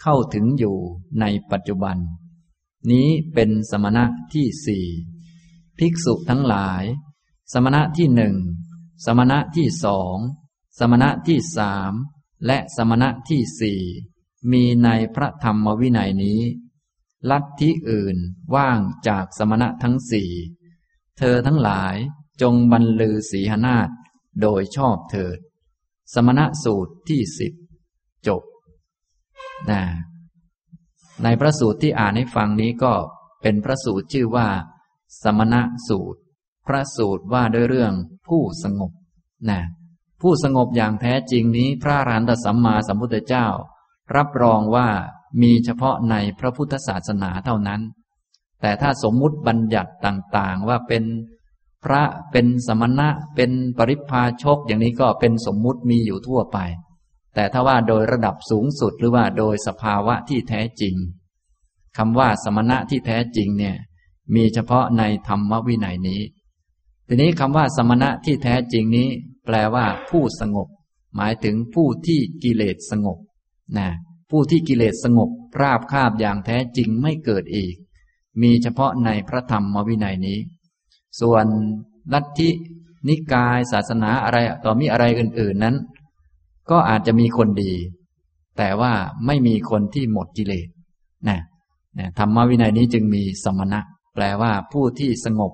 [0.00, 0.76] เข้าถึงอยู่
[1.20, 1.96] ในปัจจุบัน
[2.90, 4.86] นี้เป็นสมณะที่สี่
[5.78, 6.84] ภิกษุทั้งหลาย
[7.52, 8.34] สมณะที่หนึ่ง
[9.04, 10.16] สมณะที่สอง
[10.78, 11.92] สมณะที่สาม
[12.46, 13.80] และสมณะที่สี่
[14.52, 16.40] มีในพระธรรมวินัยนี้
[17.30, 18.16] ลัทธิอื่น
[18.54, 18.78] ว่าง
[19.08, 20.30] จากสมณะทั้งสี่
[21.18, 21.94] เธอทั้งหลาย
[22.42, 23.88] จงบรรลือสีหนาฏ
[24.42, 25.38] โดยชอบเถิด
[26.14, 27.52] สมณะสูตรที่สิบ
[28.26, 28.42] จบ
[29.70, 29.82] นะ
[31.22, 32.94] ในพระสูตรที่อ่านให้ฟังนี้ก็
[33.42, 34.48] เป็นพระสูตรชื่อว่า
[35.22, 36.20] สมณะสูตร
[36.66, 37.92] พระสูตรว่าด้วยเรื่อง
[38.26, 38.92] ผู้สงบ
[39.50, 39.60] นะ
[40.20, 43.46] ผู้สงบอย่างแท้จริงนี้พระอรหันตสัมมาสัมพุทธเจ้า
[44.16, 44.88] รับรองว่า
[45.42, 47.80] มีเฉพาะในพระพุทธศาสนาเท่านั้น
[48.60, 51.04] แต่ถ้าสมมุติบัญญัติต่างๆ ว่าเป็น
[51.84, 56.58] พระเป็นสมณะเป็นปริพาชกอย่างนี้ก็เป็นสมมุติมีอยู่ทั่วไป
[57.34, 60.94] แต่ถ้าว่าโดยระดับสูงสุดหรือว่าโดยสภาวะที่แท้จริง
[61.96, 63.76] คำว่าสมณะที่แท้จริงเนี่ย
[64.34, 66.20] มีเฉพาะในธรรมวินัยนี้
[67.08, 69.08] ทีนี้คำว่าสมณะที่แท้จริงนี้
[69.50, 70.68] แปลว่า ผู้สงบ
[71.16, 73.18] หมายถึงผู้ที่กิเลสสงบ
[73.78, 73.88] นะ
[74.30, 75.28] ผู้ที่กิเลสสงบ
[75.60, 77.74] ราบคาบอย่างแท้จริงไม่เกิดอีก
[78.42, 80.38] มีเฉพาะในพระธรรมวินัยนี้
[81.20, 81.46] ส่วน
[82.12, 82.50] ลัทธิ
[83.08, 85.76] นิกายศาสนาอะไรต่อมีอะไรอื่น ๆนั้น
[86.70, 87.72] ก็อาจจะมีคนดี
[88.58, 88.92] แต่ว่า
[89.26, 90.68] ไม่มีคนที่หมดกิเลส
[91.28, 91.38] นะ
[91.98, 93.80] นะธรรมวินัยนี้จึงมีสมณะ
[94.14, 95.52] แปลว่าผู้ที่สงบ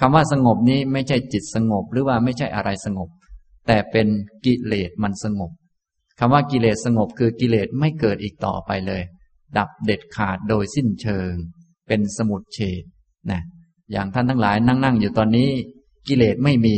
[0.00, 3.08] คำว่าสงบนี้ไม่ใช่จิตสงบ หรือว่าไม่ใช่อะไรสงบ
[3.66, 4.06] แต่เป็น
[4.44, 5.50] กิเลสมันสงบ
[6.18, 9.02] คำว่ากิเลสสงบคือกิเลสไม่เกิดอีกต่อไปเลย
[9.58, 11.32] ดับเด็ดขาดโดยสิ้นเชิง
[11.88, 12.82] เป็นสมุดเฉด
[13.30, 13.42] นะ
[13.92, 15.50] อย่างท่านทั้งหลายนั่งนั่งอยู่ตอนนี้
[16.08, 16.76] กิเลสไม่มี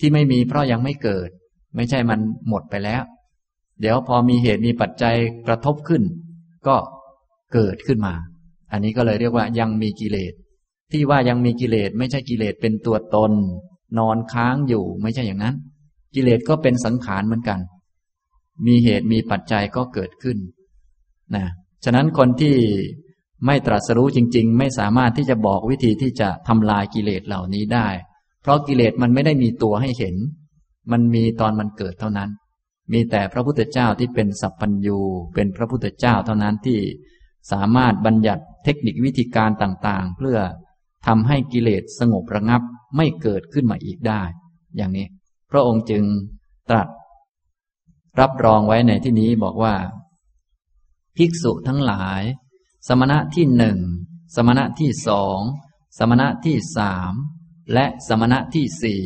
[0.00, 1.28] ที่ไม่มีเพราะยังไม่เกิด
[1.76, 3.02] ไม่ใช่มันหมดไปแล้ว
[3.80, 5.16] เดี๋ยวพอมีเหตุมีปัจจัย
[5.46, 6.02] กระทบขึ้น
[6.66, 6.76] ก็
[7.54, 8.14] เกิดขึ้นมา
[8.72, 10.32] อันนี้ก็เลยเรียกว่ายังมีกิเลส
[10.92, 13.32] ที่ว่ายังมีกิเลสไม่ใช่กิเลสเป็นตัวตน
[13.98, 15.56] นอนค้างอยู่ไม่ใช่อย่างนั้น
[16.14, 17.60] กิเลสก็เป็นสังขารเหมือนกัน
[18.66, 20.38] มีเหตุมีปัจจัยก็เกิดขึ้น
[21.34, 21.46] นะ
[21.84, 22.56] ฉะนั้นคนที่
[23.46, 27.88] ไม่ตรัสรู้จริง ๆ ไม่สามารถที่จะบอกวิธีที่จะทำลายกิเลสเหล่านี้ได้
[28.42, 30.16] เพราะกิเลสมันไม่ได้มีตัวให้เห็น
[30.92, 32.30] มันมีตอนมันเกิดเท่านั้น
[32.92, 34.98] มีแต่พระพุทธเจ้าที่เป็นสัพพัญญู
[35.34, 36.78] เป็นพระพุทธเจ้าเท่านั้นที่
[37.52, 40.38] สามารถบัญญัติเทคนิควิธีการต่างๆ เพื่อ
[41.06, 42.62] ทำให้กิเลสสงบระงับ
[42.96, 44.22] ไม่เกิดขึ้นมาอีกได้
[44.76, 45.06] อย่างนี้
[45.50, 46.04] พระองค์จึง
[46.70, 46.88] ตรัส
[48.20, 49.74] รับรองไว้ในที่นี้บอกว่า
[51.16, 52.22] ภิกษุทั้งหลาย
[52.88, 53.78] สมณะที่หนึ่ง
[54.36, 55.38] สมณะที่สอง
[55.98, 57.12] สมณะที่สาม
[57.72, 59.02] และสมณะที่สี่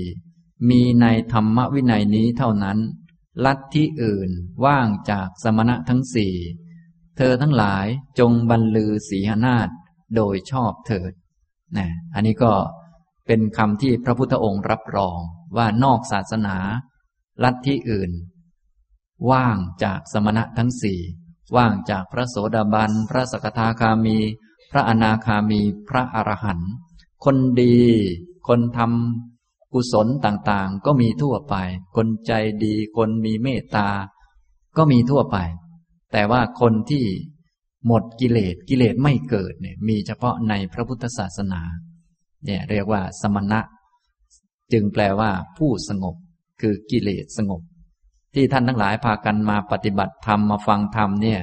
[0.70, 2.78] มีในธรรมวินัยนี้เท่านั้น
[3.44, 4.30] ลัทธิอื่น
[4.64, 6.35] ว่างจากสมณะทั้งสี่
[7.16, 7.87] เธอทั้งหลาย
[8.18, 9.68] จงบรรลือสีหนาฏ
[10.16, 11.12] โดยชอบเถิด
[11.76, 12.52] นะอันนี้ก็
[13.26, 15.18] เป็นคำที่พระพุทธองค์รับรอง
[15.56, 16.56] ว่านอกศาสนา
[17.42, 18.12] ลัทธิอื่น
[19.30, 21.00] ว่างจากสมณะทั้งสี่
[21.56, 24.18] ว่างจากพระโสดาบัน พระสกทาคามี
[24.70, 26.70] พระอนาคามี พระอรหันต์
[27.24, 27.78] คนดี
[28.48, 31.54] คนทำกุศลต่างๆ ก็มีทั่วไป
[31.96, 32.32] คนใจ
[32.64, 33.88] ดีคนมีเมตตา
[34.76, 35.36] ก็มีทั่วไป
[36.12, 37.04] แต่ว่าคนที่
[37.86, 41.62] หมดกิเลสกิเลสไม่เกิดเนี่ยมีเฉพาะในพระพุทธศาสนา
[42.44, 43.60] เนี่ยเรียกว่าสมณะ
[44.72, 46.14] จึงแปลว่า ผู้สงบ
[46.61, 47.61] คือกิเลสสงบ
[48.35, 51.40] ที่ท่านทั้งหลายพากันมาปฏิบัติธรรมมาฟังธรรมเนี่ย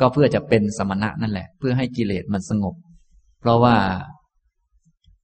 [0.00, 2.74] ก็เพื่อจะเป็นสมณะนั่นแหละ เพื่อให้กิเลสมันสงบ
[3.40, 3.76] เพราะว่า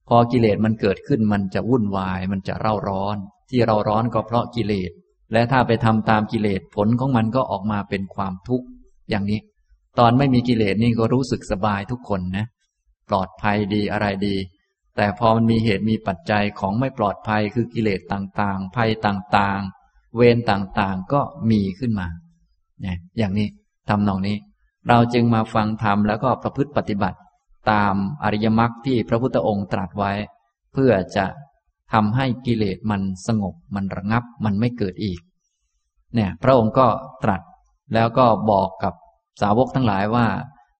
[0.07, 3.17] พอกิเลสมันเกิดขึ้นมันจะวุ่นวาย มันจะเร่าร้อน
[3.49, 4.91] ที่เราร้อนก็เพราะกิเลส
[5.33, 8.65] และถ้าไปทำตามกิเลสผลของมันก็ออกมาเป็นความทุกข์
[9.09, 9.39] อย่างนี้
[9.99, 12.45] ตอนไม่มีกิเลสนี่ก็รู้สึกสบายทุกคนนะ
[13.09, 14.35] ปลอดภัยดีอะไรดี
[14.95, 22.07] แต่พอมันมีเหตุมีปัจจัยของไม่ปลอดภัยคือกิเลสต่างๆ ภัยต่างๆ เวรต่างๆก็มีขึ้นมา
[22.81, 23.47] เนี่ยอย่างนี้
[23.89, 24.37] ทำนองนี้
[24.89, 27.19] เราจึงมาฟังธรรมแล้วก็ประพฤติปฏิบัติ
[27.71, 30.11] ตามอริยมรรคที่พระพุทธองค์ตรัสไว้
[30.73, 31.25] เพื่อจะ
[31.93, 35.19] ทำให้กิเลสมันสงบ มันระงับมันไม่เกิดอีก
[36.15, 36.87] เนี่ย พระองค์ก็
[37.23, 37.41] ตรัส
[37.93, 38.93] แล้วก็บอกกับ
[39.41, 40.27] สาวกทั้งหลายว่า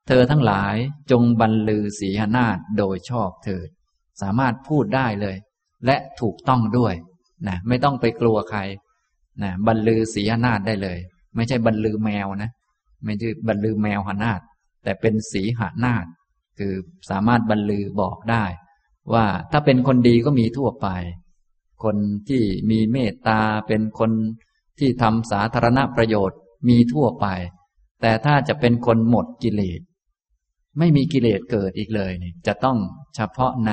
[0.08, 0.76] เธอทั้งหลาย
[1.12, 3.68] จงบรรลือสีหนาฏโดยชอบเถิด
[4.22, 5.36] สามารถพูดได้เลย
[5.86, 6.94] และถูกต้องด้วย
[7.48, 8.60] นะไม่ต้องไปกลัวใคร
[9.44, 10.98] นะบรรลือสีหนาฏได้เลย
[11.36, 12.52] ไม่ใช่บรรลือแมวนะ
[13.06, 14.42] ไม่ใช่บรรลือแมวหนาฏ
[14.84, 16.06] แต่เป็นสีหนาฏ
[16.60, 16.74] คือ
[17.10, 18.46] สามารถบรรลือบอกได้
[19.14, 20.88] ว่าถ้าเป็นคนดีก็มีทั่วไป
[21.84, 21.98] คน
[22.30, 24.12] ที่มีเมตตาเป็นคน
[24.80, 27.28] ที่ทำสาธารณประโยชน์มีทั่วไป
[28.02, 29.82] แต่ถ้าจะเป็นคนหมดกิเลส
[30.80, 32.78] ไม่มีกิเลสเกิดอีกเลยนี่จะต้อง
[33.16, 33.72] เฉพาะใน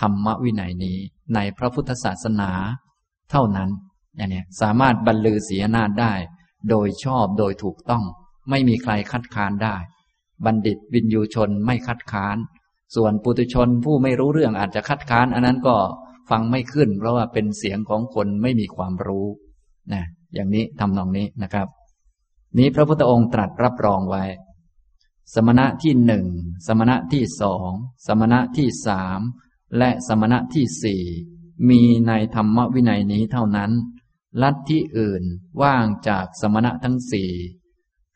[0.00, 0.96] ธรรมวินัยนี้
[1.34, 2.50] ในพระพุทธศาสนา
[3.30, 3.70] เท่านั้น
[4.16, 6.12] อย่างนี้สามารถบรรลือเสียนาฏได้
[6.70, 8.04] โดยชอบโดยถูกต้อง
[8.50, 9.76] ไม่มีใครคัดค้านได้
[10.44, 12.36] บัณฑิตวินยูชนไม่คัดค้าน
[12.94, 15.76] ส่วนปุถุชนผู้ไม่รู้เรื่องอาจจะคัดค้าน อันนั้นก็
[16.30, 19.26] ฟังไม่ขึ้น เพราะว่าเป็นเสียงของคนไม่มีความรู้
[19.92, 20.04] นะ
[20.34, 21.68] อย่างนี้ทำนองนี้นะครับ
[22.58, 24.24] นี้พระพุทธองค์ตรัสรับรองไว้
[25.34, 26.26] สมณะที่หนึ่ง
[26.66, 27.70] สมณะที่สอง
[28.06, 29.20] สมณะที่สาม
[29.78, 31.02] และสมณะที่สี่
[31.68, 33.70] มีในธรรมวินัยนี้เท่านั้น
[34.42, 35.22] ลัทธิอื่น
[35.62, 37.30] ว่างจากสมณะทั้งสี่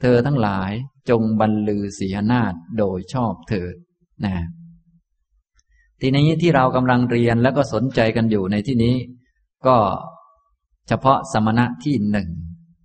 [0.00, 0.70] เธอทั้งหลาย
[1.10, 3.74] จงบรรลือศีนาฏโดยชอบเถิด
[4.24, 4.36] นะ
[6.00, 8.94] ทีนี้ที่เรากำลังเรียนแล้วก็สนใจกันอยู่ในที่นี้
[9.66, 9.76] ก็
[10.88, 12.28] เฉพาะสมณะที่หนึ่ง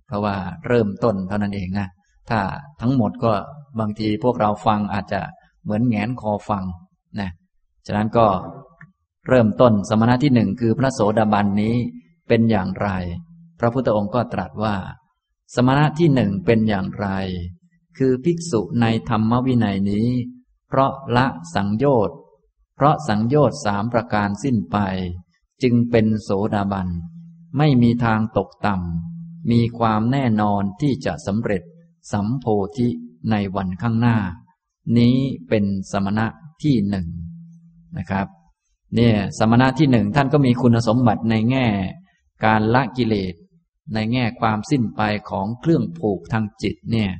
[0.06, 0.36] เพราะว่า
[0.66, 1.88] เริ่มต้นเท่านั้นเองนะ
[2.30, 2.40] ถ้า
[2.80, 3.32] ทั้งหมดก็
[3.78, 5.20] บางทีพวกเราฟังอาจจะ
[5.62, 6.64] เหมือนแงนคอฟัง
[7.20, 7.30] นะ
[7.86, 8.26] ฉะนั้นก็
[9.28, 11.74] เริ่มต้นสมณะที่หนึ่งคือพระโสดาบันนี้
[12.28, 12.88] เป็นอย่างไร
[13.58, 14.76] พระพุทธองค์ก็ตรัสว่า
[15.54, 17.08] สมณะที่หนึ่งเป็นอย่างไร
[17.98, 20.08] คือภิกษุในธรรมวินัยนี้
[20.68, 22.16] เพราะละสังโยชน์
[22.76, 24.78] เพราะสังโยชน์สามประการสิ้นไป
[25.62, 26.88] จึงเป็นโสดาบัน
[27.58, 31.62] ไม่มีทางตกต่ำมีความแน่นอนที่จะสำเร็จ
[32.12, 32.88] สัมโพธิ
[33.30, 34.16] ในวันข้างหน้า
[34.98, 35.16] นี้
[35.48, 36.26] เป็นสมณะ
[36.62, 37.06] ที่หนึ่ง
[37.98, 38.26] นะครับ
[38.96, 41.66] เนี่ยสมณะที่หนึ่งท่านก็มีคุณสมบัติในแง่
[42.44, 43.34] การละกิเลส
[43.94, 47.10] ในแง่ความสิ้นไปของเครื่องผูกทางจิตเนี่ย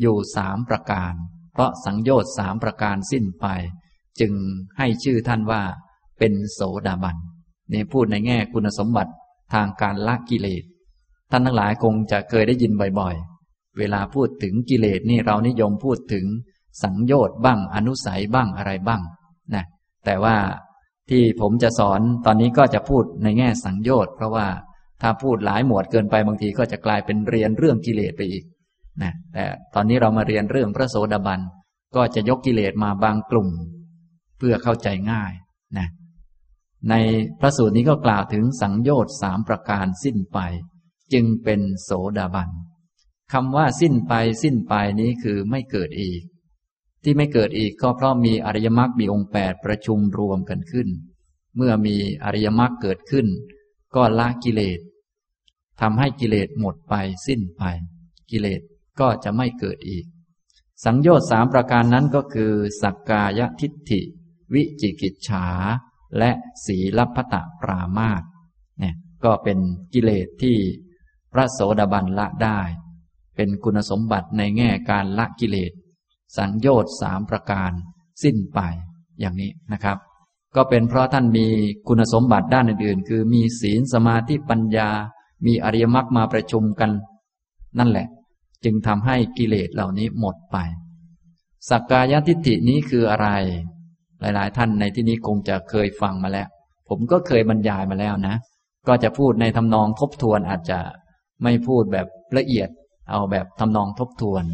[0.00, 1.12] อยู่สามประการ
[1.52, 3.46] เพราะสังโยชน์สามประการสิ้นไป
[4.20, 4.32] จึง
[4.78, 5.62] ให้ชื่อท่านว่า
[6.18, 7.16] เป็นโสดาบัน
[7.72, 9.12] นี่พูดในแง่คุณสมบัติ
[9.54, 10.62] ทางการละกิเลส
[11.30, 13.35] ท่านทั้งหลายคงจะเคยได้ยินบ่อยๆ
[13.78, 16.26] เวลาพูดถึงกิเลสนี่เรานิยมพูดถึง
[16.82, 19.02] สังโยชน์บ้างอนุสัยบ้างอะไรบ้าง
[19.54, 19.64] นะ
[20.04, 20.36] แต่ว่า
[21.10, 24.46] ที่ผมจะสอนตอนนี้ก็จะพูดในแง่สังโยชน์เพราะว่า
[25.02, 28.44] ถ้าพูดหลายหมวดเกินไปบางทีก็จะกลายเป็นเรียนเรื่องกิเลสไปอีก
[29.02, 31.40] นะแต่ตอนนี้เรามาเรียนเรื่องพระโสดาบัน
[31.96, 33.48] ก็จะยกกิเลสมาบางกลุ่ม
[34.38, 35.32] เพื่อเข้าใจง่าย
[35.78, 35.88] นะ
[36.90, 36.94] ใน
[37.40, 40.38] พระสูตรนี้ก็กล่าวถึงสังโยชน์สามประการสิ้นไป
[41.12, 42.48] จึงเป็นโสดาบัน
[43.32, 44.12] คำว่าสิ้นไป
[44.42, 46.20] สิ้นไปนี้คือไม่เกิดอีก
[47.02, 50.88] ที่ไม่เกิดอีกก็เพราะมีอริยมรรคมีองค์แปดประชุมรวมกันขึ้น
[51.56, 53.26] เมื่อมีอริยมรรคเกิดขึ้น
[53.94, 54.80] ก็ละกิเลส
[55.80, 56.94] ทำให้กิเลสหมดไป
[57.26, 57.62] สิ้นไป
[58.30, 58.60] กิเลส
[59.00, 60.04] ก็จะไม่เกิดอีก
[60.84, 64.00] สังโยชน์สามประการนั้นก็คือ สักกายทิฏฐิ
[64.54, 65.46] วิจิกิจฉา
[66.18, 66.30] และ
[66.66, 68.22] สีลพตะปรามาต
[68.78, 69.58] เนี่ยก็เป็น
[69.94, 70.56] กิเลสที่
[71.32, 72.60] พระโสดาบันละได้
[73.36, 75.72] เป็นคุณสมบัติในแง่การละกิเลส
[76.36, 77.72] สังโยชน์สามประการ
[78.22, 78.60] สิ้นไป
[79.20, 79.98] อย่างนี้นะครับ
[80.56, 81.46] ก็เป็นเพราะท่านมี
[81.88, 84.88] คุณสมบัติด้านอื่นๆ คือมีศีลสมาธิปัญญา
[85.46, 86.90] มีอริยมรรคมาประชุมกัน
[87.78, 88.06] นั่นแหละ
[88.64, 90.56] จึงทำให้กิเลสเหล่านี้หมดไป
[91.68, 93.28] สักกายทิฏฐินี้คืออะไร
[94.20, 96.48] หลายๆ ท่านในที่นี้คงจะเคยฟังมาแล้ว
[96.88, 98.36] ผมก็เคยบรรยายมาแล้วนะ
[98.88, 100.78] ก็จะพูดในทำนองทบทวนอาจจะ
[101.42, 102.68] ไม่พูดแบบละเอียด
[103.10, 104.44] เอาแบบทำนองทบทวน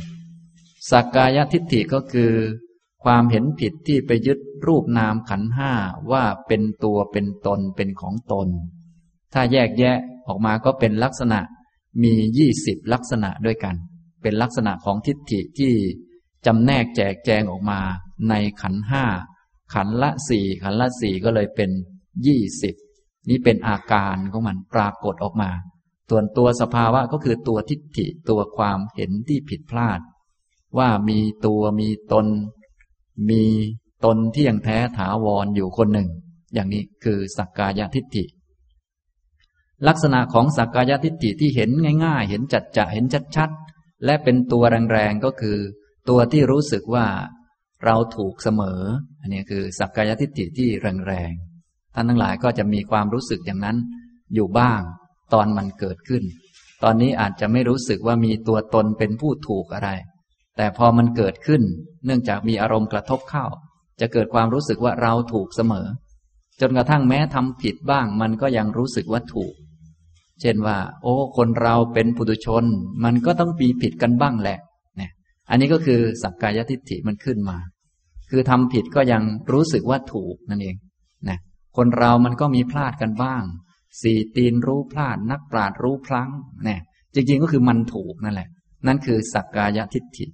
[0.90, 2.32] สักกายทิฏฐิก็คือ
[3.04, 5.72] ความเห็นผิดที่ไปยึดรูปนามขันห้า
[6.12, 8.48] ว่าเป็นตัวเป็นตนเป็นของตน
[9.32, 11.40] ถ้าแยกแยะออกมาก็เป็นลักษณะ
[12.02, 13.76] มียี่สิบลักษณะด้วยกัน
[14.22, 15.72] เป็นลักษณะของทิฏฐิที่
[16.46, 17.80] จำแนกแจกแจงออกมา
[18.28, 19.04] ในขันห้า
[19.74, 21.70] ขันละสี่ขันละสี่ก็เลยเป็น
[22.26, 22.74] ยี่สิบ
[23.28, 25.50] นี่เป็นอาการของมันปรากฏออกมา
[26.10, 30.00] ส่วนตัวสภาวะก็คือตัวทิฏฐิตัวความเห็นที่ผิดพลาด
[30.78, 32.26] ว่ามีตัวมีตน
[33.30, 33.42] มี
[34.04, 36.08] ตนที่ยังแท้ถาวรออยู่คนหนึ่ง
[36.54, 38.24] อย่างนี้คือสักกายทิฏฐิ
[39.88, 41.70] ลักษณะของสักกายทิฏฐิที่เห็น
[42.04, 43.04] ง่ายๆ เห็นจัดจะเห็น
[43.36, 44.62] ชัดๆ และเป็นตัว
[44.92, 45.58] แรงๆก็คือ
[46.08, 47.06] ตัวที่รู้สึกว่า
[47.84, 48.80] เราถูกเสมอ
[49.20, 50.68] อันนี้คือสักกายทิฏฐิที่
[51.06, 53.76] แรงๆท่านทั้งหลายก็จะมีความรู้สึกอย่างนั้น
[54.34, 54.80] อยู่บ้าง
[55.33, 56.23] ตอนมันเกิดขึ้น
[56.83, 59.90] ตอนนี้อาจจะไม่รู้สึกว่ามีตัวตนเป็นผู้ถูกอะไร
[60.57, 61.62] แต่พอมันเกิดขึ้น
[62.05, 63.47] เนื่องจากมีอารมณ์กระทบเข้า
[64.01, 65.87] จะเกิดความรู้สึกว่าเราถูกเสมอ
[66.61, 69.55] จนกระทั่งแม้ทำผิดบ้าง มันก็ยังรู้สึกว่าถูก
[70.40, 72.64] เช่นว่า โอ้ คนเราเป็นปุถุชน
[73.05, 74.59] มันก็ต้องปีผิดกันบ้างแหละ
[74.97, 75.11] เนี่ย
[75.51, 77.59] อันนี้ก็คือสักกายทิฏฐิมันขึ้นมา
[78.31, 80.77] คือทำผิดก็ยังรู้สึกว่าถูกนั่นเอง
[81.29, 81.38] นะ
[81.77, 83.42] คนเรามันก็มีพลาดกันบ้าง
[84.00, 86.31] สี่ตีนรู้พลาด นักปราดรู้พลั้ง
[86.64, 86.81] เนี่ย
[87.14, 88.48] จริงๆก็คือมันถูกนั่นแหละ
[88.87, 90.26] นั่นคือสักกายทิฏฐิ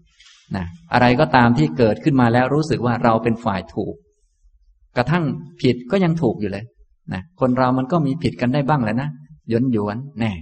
[0.57, 3.95] นะอะไรก็ตามที่เกิดขึ้นมาแล้วรู้สึกว่าเราเป็นฝ่ายถูก
[4.97, 5.25] กระทั่ง
[5.61, 6.65] ผิดก็ยังถูกอยู่เลย
[7.13, 9.09] นะคนเรามันก็มีผิดกันได้บ้างแหละนะ
[9.53, 10.33] ย้อนยวนแน่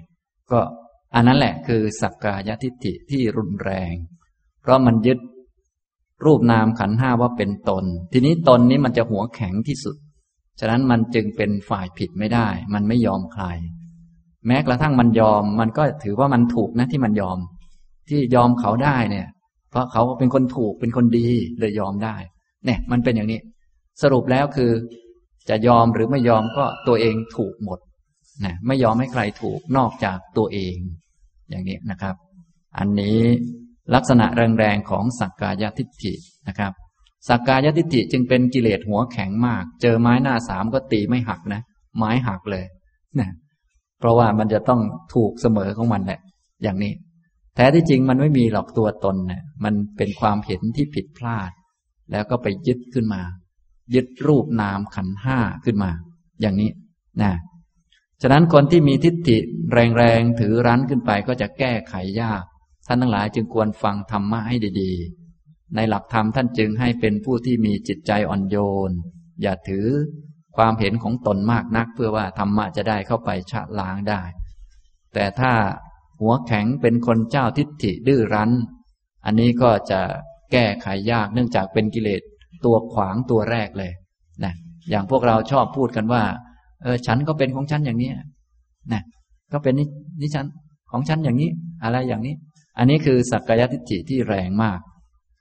[0.50, 0.60] ก็
[1.14, 3.94] อันนั้นแหละคือสักกายทิฏฐิที่รุนแรง
[4.62, 5.18] เพราะมันยึด
[6.24, 9.96] รูปนามขันห้าว่าเป็นตน ทีนี้ตนนี้มันจะหัวแข็งที่สุด
[10.60, 13.44] ฉะนั้นมันจึงเป็นฝ่ายผิดไม่ได้ มันไม่ยอมใคร
[14.46, 17.38] แม้กระทั่งมันยอม มันก็ถือว่ามันถูกนะที่มันยอม
[18.08, 19.28] ที่ยอมเขาได้เนี่ย
[19.70, 22.16] เพราะเขาเป็นคนถูกเป็นคนดีเลยยอมได้
[22.66, 23.40] เนี่ย มันเป็นอย่างนี้
[24.02, 24.70] สรุปแล้วคือ
[25.48, 27.78] จะยอมหรือไม่ยอมก็ตัวเองถูกหมด
[28.44, 30.76] นะไม่ยอมให้ใครถูกนอกจากตัวเอง
[31.50, 32.14] อย่างนี้นะครับ
[32.78, 33.18] อันนี้
[33.94, 34.26] ลักษณะ
[34.58, 36.14] แรงๆของสักกายทิฏฐิ
[36.48, 36.72] นะครับ
[37.28, 41.60] สักกายทิฏฐิจึงเป็นกิเลสหัวแข็งมาก เจอไม้หน้าสามก็ตีไม่หักนะ
[41.96, 42.64] ไม้หักเลย
[43.20, 43.30] นะ
[43.98, 44.80] เพราะว่ามันจะต้อง
[45.14, 46.20] ถูกเสมอของมันแหละ
[46.62, 46.92] อย่างนี้
[47.54, 51.50] แท้ที่จริงมันไม่มีหรอกตัวตนนะมันเป็นความเห็นที่ผิดพลาด
[52.10, 53.22] แล้วก็ไปยึดขึ้นมา
[53.94, 55.90] ยึดรูปนามขันห้าขึ้นมา
[56.40, 56.70] อย่างนี้
[57.22, 57.32] นะ
[58.22, 59.38] ฉะนั้นคนที่มีทิฏฐิ
[59.72, 62.42] แรงๆถือรั้นขึ้นไปก็จะแก้ไขยาก
[62.86, 65.25] ท่านทั้งหลายจึงควรฟังธรรมะให้ดี ๆ
[65.74, 68.56] ในหลักธรรมท่านจึงให้เป็นผู้ที่มีจิตใจอ่อนโย
[68.88, 68.90] น
[69.42, 69.86] อย่าถือ
[70.56, 74.22] ความเห็นของตนมากนัก เพื่อว่าธรรมะจะได้เข้าไปชะล้างได้
[75.14, 75.52] แต่ถ้า
[76.20, 78.50] หัวแข็งเป็นคนเจ้าทิฏฐิดื้อรั้น
[79.24, 80.00] อันนี้ก็จะ
[80.52, 82.20] แก้ไขยากเนื่องจากเป็นกิเลส
[82.64, 83.92] ตัวขวางตัวแรกเลย
[84.44, 84.54] นะ
[84.90, 86.22] อย่างพวกเราชอบพูดกันว่า
[86.82, 88.10] เออฉันก็เป็นของฉันอย่างนี้
[88.92, 89.02] นะ
[89.52, 89.88] ก็เป็นนี่
[90.20, 90.46] นี่ฉัน
[90.92, 91.50] ของฉันอย่างนี้
[91.84, 92.34] อะไรอย่างนี้
[92.78, 94.78] อันนี้คือสักกายทิฏฐิที่แรงมาก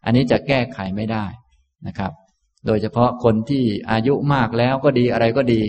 [0.05, 1.25] อันนี้จะแก้ไขไม่ได้
[1.87, 2.11] นะครับ
[2.65, 5.61] โดยเฉพาะคนที่อายุมากแล้วก็ดีอะไรก็ดี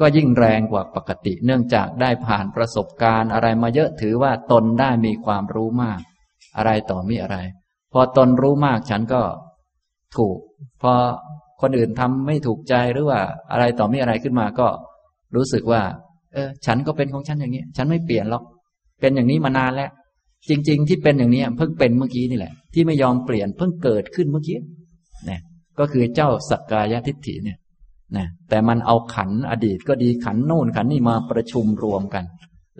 [0.00, 6.00] ก็ยิ่งแรงกว่าปกติ เนื่องจากได้ผ่านประสบการณ์อะไรมาเยอะถือว่าตนได้มีความรู้มาก
[6.56, 7.36] อะไรต่อมีอะไร
[7.92, 9.22] พอตนรู้มากฉันก็
[10.16, 10.38] ถูก
[10.82, 10.92] พอ
[11.60, 13.20] คนอื่นทำไม่ถูกใจหรือว่า
[13.52, 14.68] อะไรต่อมีอะไรขึ้นมาก็
[15.36, 15.82] รู้สึกว่า
[16.34, 18.42] เออ ฉันก็เป็นของฉันอย่างนี้ ฉันไม่เปลี่ยนหรอก
[19.00, 19.90] เป็นอย่างนี้มานานแล้ว
[20.48, 24.58] จริง ๆ ที่เป็นอย่างนี้เพิ่งเป็นเมื่อกี้นี่แหละ ที่ไม่ยอมเปลี่ยนเพิ่งเกิดขึ้นเมื่อกี้
[25.28, 25.38] นี่
[25.78, 27.58] ก็คือเจ้าสักกายทิฏฐิเนี่ย
[28.16, 32.24] นะแต่มันเอาขันอดีตก็ดีขันโน่นขันนี่มาประชุมรวมกัน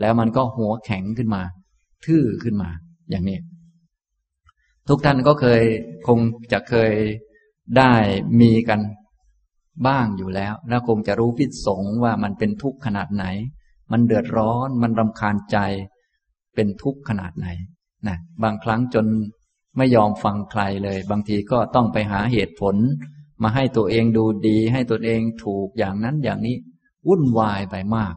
[0.00, 1.42] แล้วมันก็หัวแข็งขึ้นมา
[2.04, 2.70] ทื่อขึ้นมา
[3.10, 3.38] อย่างนี้
[4.88, 5.62] ทุกท่านก็เคย
[6.06, 6.18] คง
[6.52, 6.92] จะเคย
[7.78, 7.92] ได้
[8.40, 8.80] มีกัน
[9.86, 13.24] บ้างอยู่แล้ว แล้วคงจะรู้พิษสงว่ามันเป็นทุกข์ขนาดไหน
[13.92, 15.58] มันเดือดร้อน มันรำคาญใจ
[16.54, 17.46] เป็นทุกข์ขนาดไหน
[18.08, 19.06] นะบางครั้งจน
[19.76, 22.76] ไม่ยอมฟังใครเลย บางทีก็ต้องไปหาเหตุผล
[23.42, 26.56] มาให้ตัวเองดูดี ให้ตัวเองถูกอย่างนั้นอย่างนี้
[27.08, 28.14] วุ่นวายไปมาก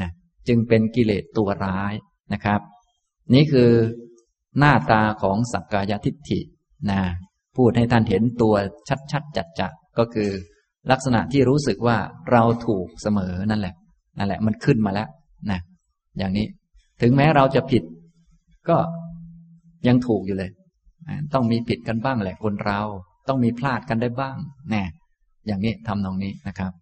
[0.00, 0.10] นะ
[0.48, 1.94] จึงเป็นกิเลสตัวร้าย
[2.32, 2.60] นะครับ
[3.34, 3.70] นี่คือ
[4.58, 6.40] หน้าตาของสักกายทิฏฐิ
[6.90, 7.00] นะ
[7.56, 8.54] พูดให้ท่านเห็นตัว
[9.12, 10.30] ชัดๆจัดๆก็คือ
[10.90, 11.96] ลักษณะที่รู้สึกว่า
[12.30, 13.74] เราถูกเสมอนั่นแหละ
[14.18, 15.08] นั่นแหละมันขึ้นมาแล้ว
[15.50, 15.60] นะ
[16.18, 16.46] อย่างนี้
[17.00, 17.82] ถึงแม้เราจะผิด
[18.68, 18.76] ก็
[19.86, 20.50] ยังถูกอยู่เลย
[21.34, 22.80] ต้องมีผิดกันบ้างแหละคนเรา
[23.28, 24.36] ต้องมีพลาดกันได้บ้าง
[24.70, 24.82] แน่
[25.46, 26.72] อย่างนี้ทำตรงนี้นะครับ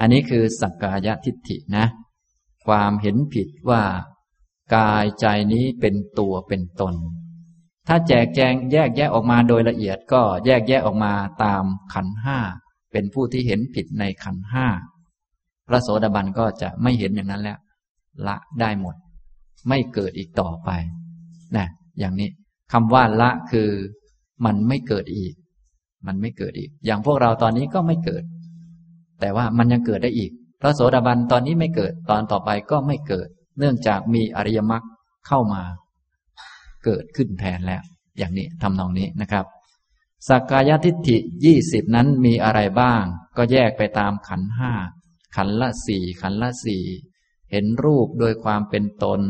[0.00, 1.86] อันนี้คือสักกายทิฏฐินะ
[2.66, 3.82] ความเห็นผิดว่า
[4.76, 6.94] กายใจนี้เป็นตัวเป็นตน
[7.88, 11.12] ถ้าแจกแจงแยกแยะออกมาโดยละเอียดก็แยกแยะออกมา
[11.44, 11.64] ตาม
[11.94, 12.38] ขันห้า
[12.92, 14.66] เป็นผู้ที่เห็นผิดในขันห้า
[15.68, 17.58] พระโสดาบันก็จะไม่เห็นอย่างนั้นแล้ว
[18.26, 18.94] ละได้หมด
[19.68, 20.70] ไม่เกิดอีกต่อไป
[21.56, 21.66] นะ
[21.98, 22.28] อย่างนี้
[22.72, 23.70] คำว่าละคือ
[24.44, 25.34] มันไม่เกิดอีก
[26.06, 28.24] มันไม่เกิดอีก อย่างพวกเราตอนนี้ก็ไม่เกิด
[29.20, 34.82] แต่ว่ามันยังเกิดได้อีก พระโสดาบันตอนนี้ไม่เกิดตอนต่อไปก็ไม่เกิด เนื่องจากมีอริยมรรค
[35.26, 35.62] เข้ามา
[36.84, 37.82] เกิดขึ้นแทนแล้ว
[38.18, 39.44] อย่างนี้ทำนองนี้นะครับ
[40.28, 43.02] สักกายทิฏฐิยี่สิบนั้นมีอะไรบ้าง
[43.36, 44.72] ก็แยกไปตามขันห้า
[45.36, 46.82] ขันละสี่ขันละสี่
[47.52, 49.22] เห็นรูปโดยความเป็นตน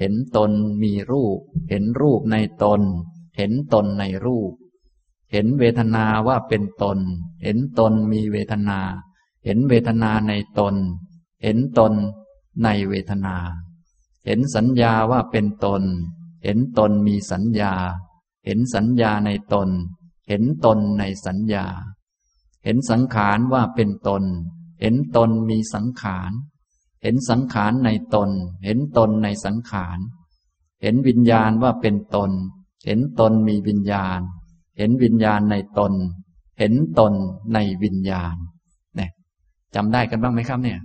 [0.00, 1.38] เห็นตนมีรูป
[1.70, 2.80] เห็นรูปในตน
[3.36, 4.52] เห็นตนในรูป
[5.32, 6.98] เห็นเวทนาว่าเป็นตน
[7.42, 8.80] เห็นตนมีเวทนา
[9.44, 10.74] เห็นเวทนาในตน
[11.42, 11.92] เห็นตน
[12.62, 13.36] ในเวทนา
[14.26, 15.82] เห็นสัญญาว่าเป็นตน
[16.44, 17.74] เห็นตนมีสัญญา
[18.46, 19.68] เห็นสัญญาในตน
[20.28, 21.66] เห็นตนในสัญญา
[22.64, 24.24] เห็นสังขารว่าเป็นตน
[24.80, 26.32] เห็นตนมีสังขาร
[27.04, 28.30] เห็นสังขารในตน
[28.64, 29.98] เห็นตนในสังขาร
[30.82, 32.30] เห็นวิญญาณว่าเป็นตน
[32.86, 34.20] เห็นตนมีวิญญาณ
[34.78, 35.92] เห็นวิญญาณในตน
[36.58, 37.12] เห็นตน
[37.54, 38.34] ในวิญญาณ
[38.96, 39.10] เนี่ย
[39.74, 40.78] จำได้กันบ้างไหมครับเนี่ย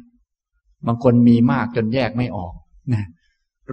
[0.88, 2.54] บางคนมีมากจนแยกไม่ออก
[2.94, 3.06] นะ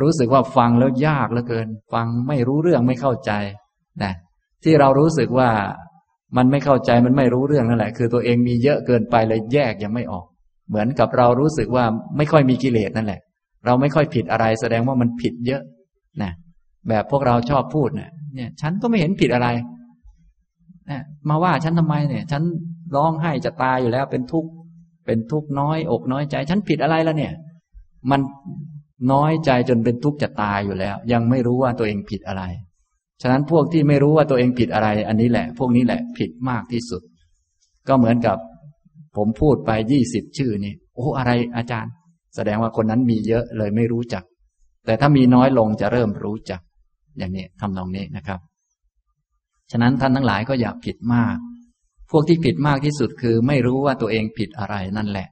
[0.00, 3.32] รู้สึกว่าฟังแล้วยากเหลือเกิน ฟังไม่รู้เรื่องไม่เข้าใจ
[4.02, 4.12] นะ
[4.64, 5.50] ที่เรารู้สึกว่า
[6.36, 10.26] มันไม่เข้าใจมันไม่รู้เรื่องนั่นแหละ คือตัวเองมีเยอะเกินไปเลยแยกยังไม่ออก
[10.68, 11.84] เหมือนกับเรารู้สึกว่า
[12.16, 13.20] ไม่ค่อยมีกิเลสนั่นแหละ
[13.66, 15.62] เราไม่ค่อยผิดอะไร แสดงว่ามันผิดเยอะ
[16.22, 16.32] นะ
[16.88, 19.48] แบบพวกเราชอบพูดเนี่ยเนี่ยฉันก็ไม่เห็นผิดอะไร
[20.90, 22.42] นะมาว่าฉันทำไมเนี่ย ฉัน
[22.96, 24.50] ร้องไห้จะตายอยู่แล้ว เป็นทุกข์
[25.06, 27.32] เป็นทุกข์น้อย อกน้อยใจ ฉันผิดอะไรแล้วเนี่ย
[28.10, 28.20] มัน
[29.12, 32.42] น้อยใจจนเป็นทุกข์จะตายอยู่แล้ว ยังไม่รู้ว่าตัวเองผิดอะไร
[33.22, 37.02] ฉะนั้นพวกที่ไม่รู้ว่าตัวเองผิดอะไร อันนี้แหละ พวกนี้แหละผิดมากที่สุด
[37.88, 38.36] ก็เหมือนกับ
[39.16, 41.92] ผมพูดไปยี่สิบชื่อนี่โอ้อะไรอาจารย์
[42.36, 44.24] แสดงว่าคนนั้นมีเยอะเลยไม่รู้จัก
[44.86, 46.60] แต่ถ้ามีน้อยลงจะเริ่มรู้จัก
[47.18, 48.40] อย่างนี้ทำนองนี้นะครับ
[49.70, 51.36] ฉะนั้นท่านทั้งหลายก็อย่าผิดมาก
[52.10, 55.28] พวกที่ผิดมากที่สุดคือ ไม่รู้ว่าตัวเองผิดอะไรนั่นแหละ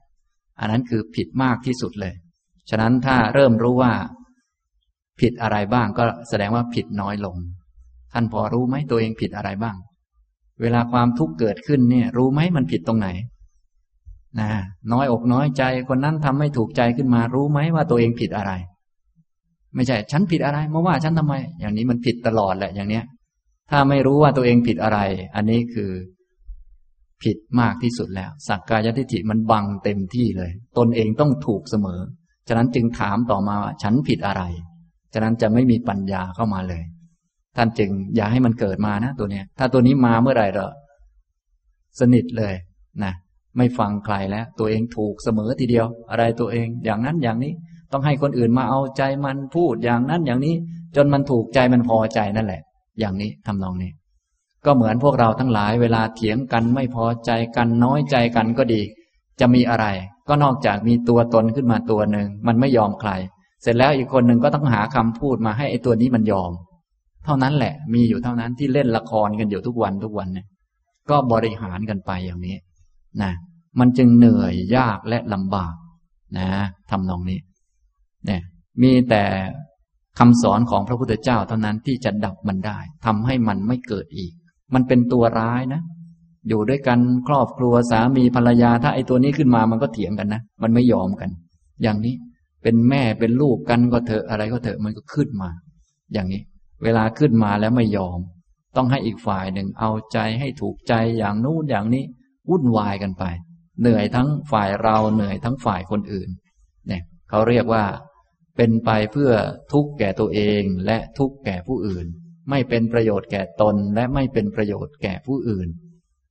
[0.59, 2.13] อันนั้นคือผิดมากที่สุดเลย
[2.69, 3.93] ฉะนั้นถ้าเริ่มรู้ว่า
[5.19, 7.37] ผิดอะไรบ้างก็แสดงว่าผิดน้อยลง
[8.13, 9.75] ท่านพอรู้ไหมตัวเองผิดอะไรบ้าง
[10.61, 13.07] เวลาความทุกข์เกิดขึ้นเนี่ย รู้ไหมมันผิดตรงไหน
[14.39, 14.49] นะ
[14.91, 18.51] น้อยอกน้อยใจคนนั้นทำไม่ถูกใจขึ้นมารู้ไหมว่าตัวเองผิดอะไร
[19.75, 23.03] ไม่ใช่ ฉันผิดอะไรมาว่าฉันทำไม อย่างนี้มันผิดตลอดแหละอย่างเนี้ย
[23.71, 24.99] ถ้าไม่รู้ว่าตัวเองผิดอะไร
[25.35, 25.91] อันนี้คือ
[27.23, 31.99] ผิดมากที่สุดแล้ว สักกายทิฏฐิมันบังเต็มที่เลย ตนเองต้องถูกเสมอ
[32.47, 34.43] ฉะนั้นจึงถามต่อมาว่าฉันผิดอะไร
[35.13, 36.83] ฉะนั้นจะไม่มีปัญญาเข้ามาเลย
[37.57, 40.65] ท่านจึงอย่าให้มันเกิดมานะตัวเนี้ย ถ้าตัวนี้มาเมื่อไหร่เรา
[41.99, 42.53] สนิทเลย
[43.03, 43.13] นะ
[43.57, 47.53] ไม่ฟังใครแล้ว ตัวเองถูกเสมอทีเดียว อะไรตัวเองอย่างนั้นอย่างนี้
[47.91, 50.55] ต้องให้คนอื่นมาเอาใจมันพูดอย่างนั้นอย่างนี้
[50.95, 52.61] จนมันถูกใจมันพอใจนั่นแหละ
[52.99, 53.91] อย่างนี้ทำนองนี้
[54.65, 58.81] ก็เหมือนพวกเราทั้งหลายเวลาเถียงกันไม่พอใจกันน้อยใจกันก็ดี
[59.39, 59.85] จะมีอะไร
[60.27, 63.11] ก็นอกจากมีตัวตนขึ้นมาตัวหนึ่งมันไม่ยอมใคร
[63.61, 66.51] เสร็จแล้วอีกคนหนึ่งก็ต้องหาคำพูดมาให้ไอ้ตัวนี้มันยอม
[67.25, 70.45] เท่านั้นแหละ มีอยู่เท่านั้นที่เล่นละครกันอยู่ทุกวันทุกวันเนี่ย
[71.09, 72.55] ก็บริหารกันไปอย่างนี้
[73.23, 73.31] นะ
[73.79, 75.75] มันจึงเหนื่อยยากและลำบาก
[76.37, 76.47] นะ
[76.91, 77.39] ทำนองนี้
[78.25, 78.41] เนี่ย
[78.81, 79.23] มีแต่
[80.19, 84.33] คำสอนของพระพุทธเจ้าเท่านั้นที่จะดับมันได้ทำให้มันไม่เกิดอีก
[84.73, 85.81] มันเป็นตัวร้ายนะ
[86.47, 91.29] อยู่ด้วยกันครอบครัวสามีภรรยา ถ้าไอ้ตัวนี้ขึ้นมามันก็เถียงกันนะ มันไม่ยอมกัน
[91.83, 92.15] อย่างนี้
[92.63, 95.49] เป็นแม่เป็นลูกกันก็เถอะอะไรก็เถอะมันก็ขึ้นมา
[96.13, 96.41] อย่างนี้
[96.83, 98.19] เวลาขึ้นมาแล้วไม่ยอม
[98.75, 102.03] ต้องให้อีกฝ่ายหนึ่งเอาใจให้ถูกใจอย่างนู้นอย่างนี้
[102.49, 103.23] วุ่นวายกันไป
[103.81, 106.29] เหนื่อยทั้งฝ่ายเราเหนื่อยทั้งฝ่ายคนอื่น
[106.87, 107.85] เนี่ยเขาเรียกว่า
[108.57, 109.31] เป็นไปเพื่อ
[109.71, 112.05] ทุกข์แก่ตัวเองและทุกข์แก่ผู้อื่น
[112.49, 115.67] ไม่เป็นประโยชน์แก่ตนและไม่เป็นประโยชน์แก่ผู้อื่น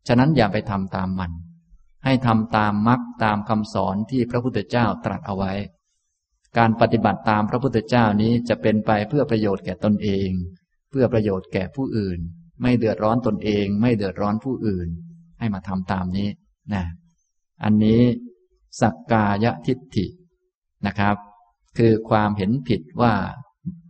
[0.09, 1.33] ฉะนั้นอย่าไปทำตามมัน
[2.05, 5.53] ให้ทำตามมรรคตามคำสอนที่พระพุทธเจ้าตรัสเอาไว้
[6.59, 10.31] การปฏิบัติตามพระพุทธเจ้านี้จะเป็นไปเพื่อประโยชน์แก่ตนเอง
[10.91, 12.19] เพื่อประโยชน์แก่ผู้อื่น
[12.63, 14.89] ไม่เดือดร้อนตนเอง ไม่เดือดร้อนผู้อื่น
[15.45, 16.29] ให้มาทำตามนี้
[16.75, 16.85] นะ
[17.65, 18.03] อันนี้
[18.81, 20.07] สักกายทิฏฐิ
[20.87, 21.17] นะครับ
[21.79, 23.15] คือความเห็นผิดว่า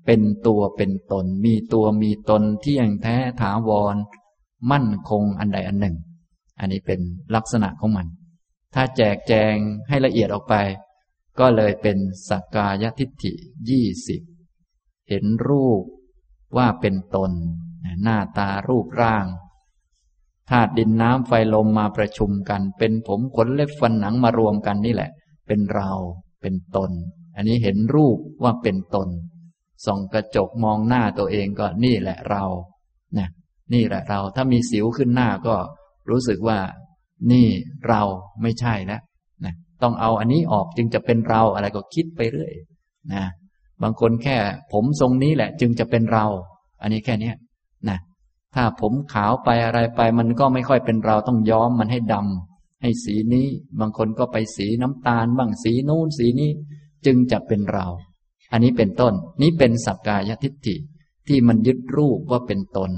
[0.06, 3.96] เป็นตัวเป็นตน มีตัวมีตนเที่ยงแท้ถาวร
[4.70, 5.96] มั่นคงอันใดอันหนึ่ง
[6.60, 7.00] อันนี้เป็น
[7.34, 8.06] ลักษณะของมัน
[8.74, 9.56] ถ้าแจกแจง
[9.88, 10.54] ให้ละเอียดออกไป
[11.38, 11.96] ก็เลยเป็น
[12.28, 13.32] สักกายทิฏฐิ
[13.70, 14.20] ยี่สิบ
[15.08, 15.82] เห็นรูป
[16.56, 17.32] ว่าเป็นตน
[18.02, 19.26] หน้าตารูปร่าง
[20.50, 25.10] ธาตุดินน้ำไฟลมมาประชุมกัน เป็นผมขนเล็บฟันหนังมารวมกันนี่แหละ
[25.46, 25.90] เป็นเรา
[26.40, 26.90] เป็นตน
[27.36, 29.08] อันนี้เห็นรูปว่าเป็นตน
[29.86, 32.44] ส่องกระจกมองหน้าตัวเองก็นี่แหละเรา
[33.18, 33.28] นะ
[33.74, 35.54] นี่แหละเราถ้ามีสิวขึ้นหน้าก็
[36.10, 36.58] รู้สึกว่า
[37.32, 37.46] นี่
[37.88, 38.02] เรา
[38.42, 39.00] ไม่ใช่แล้ว
[39.44, 42.52] นะต้องเอาอันนี้ออกจึงจะเป็นเราอะไรก็คิดไปเรื่อย
[43.14, 43.24] นะ
[43.82, 44.36] บางคนแค่
[44.72, 46.26] ผมทรงนี้แหละ จึงจะเป็นเรา
[46.82, 47.34] อันนี้แค่เนี้ย
[48.54, 53.48] ถ้าผมขาวไปอะไรไป มันก็ไม่ค่อยเป็นเราต้องย้อมมันให้ดำให้สีนี้
[53.80, 56.50] บางคนก็ไปสีน้ำตาลบ้างสีนู้นสีนี้
[57.06, 57.86] จึงจะเป็นเรา
[58.52, 60.76] อันนี้เป็นต้น นี้เป็นสักกายทิฏฐิ
[61.28, 62.90] ที่มันยึดรูปว่าเป็นตน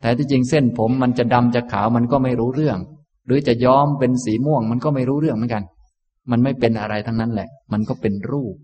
[0.00, 2.78] แต่ที่จริงเส้นผมมันจะดำจะขาวมันก็ไม่รู้เรื่อง
[3.26, 5.64] หรือจะย้อมเป็นสีม่วง มันก็ไม่รู้เรื่องเหมือนกัน
[6.30, 8.54] มันไม่เป็นอะไรทั้งนั้นแหละ มันก็เป็นรูป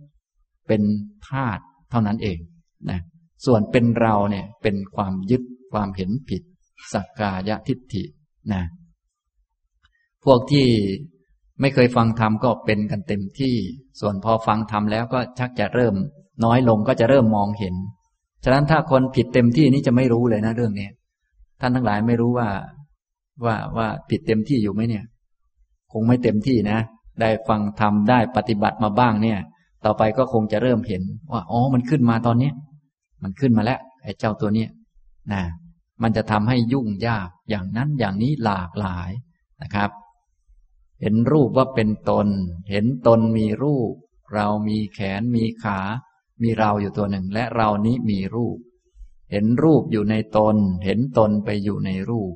[0.69, 0.83] เป็น
[1.29, 2.39] ธาตุเท่านั้นเอง
[2.91, 3.01] นะ
[3.45, 5.43] ส่วนเป็นเราเนี่ยเป็นความยึด
[5.75, 6.43] ความเห็นผิด
[6.93, 8.05] สักกายทิฏฐิ
[8.53, 8.63] นะ
[10.25, 10.67] พวกที่
[11.61, 13.55] ไม่เคยฟังธรรมก็เป็นกันเต็มที่
[14.01, 15.95] ส่วนพอฟังธรรมแล้วก็ชักจะเริ่ม
[16.45, 17.75] น้อยลงก็จะเริ่มมองเห็น
[18.45, 20.89] ฉะนั้นถ้าคนผิดเต็มที่นี่จะไม่รู้เลยนะเรื่องนี้
[21.61, 22.49] ท่านทั้งหลายไม่รู้ว่า
[23.45, 25.05] ว่าว่าผิดเต็มที่อยู่ไหมเนี่ย
[25.93, 26.79] คงไม่เต็มที่นะ
[27.21, 29.39] ได้ฟังธรรมได้ปฏิบัติมาบ้างเนี่ย
[29.85, 31.03] ต่อไปก็คงจะเริ่มเห็น
[31.33, 32.55] ว่าอ๋อมันขึ้นมาตอนเนี้ย
[33.23, 34.69] มันขึ้นมาแล้วไอ้เจ้าตัวเนี้ย
[35.33, 35.43] นะ
[36.03, 39.11] มันจะทำให้ยุ่งยากอย่างนั้นอย่างนี้หลากหลาย
[39.63, 39.91] นะครับ
[41.01, 42.29] เห็นรูปว่าเป็นตน
[42.71, 43.93] เห็นตนมีรูป
[44.35, 45.81] เรามีแขนมีขา
[46.43, 48.59] มีเราอยู่ตัวหนึ่ง และเรานี้มีรูป
[49.31, 52.35] เห็นรูปอยู่ในตน เห็นตนไปอยู่ในรูป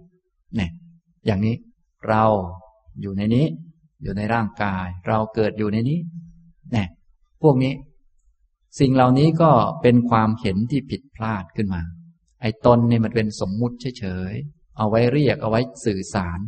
[0.57, 0.71] เนี่ย
[1.27, 1.57] อย่างนี้
[2.09, 2.25] เรา
[3.01, 3.47] อยู่ในนี้
[4.03, 5.99] อยู่ในร่างกาย เราเกิดอยู่ในนี้
[6.73, 6.89] เนี่ย
[7.43, 7.73] พวกนี้
[8.81, 9.51] สิ่งเหล่านี้ก็
[9.83, 11.83] เป็นความเห็นที่ผิดพลาดขึ้นมา
[12.41, 16.39] ไอ้ตนเนี่ยมันเป็นสมมุติเฉยๆ เอาไว้เรียกเอาไว้สื่อสาร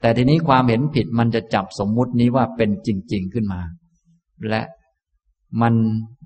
[0.00, 3.60] แต่ทีนี้ความเห็นผิดมันจะจับสมมุตินี้ว่าเป็นจริง ๆขึ้นมา
[4.48, 4.62] และ
[5.62, 5.74] มัน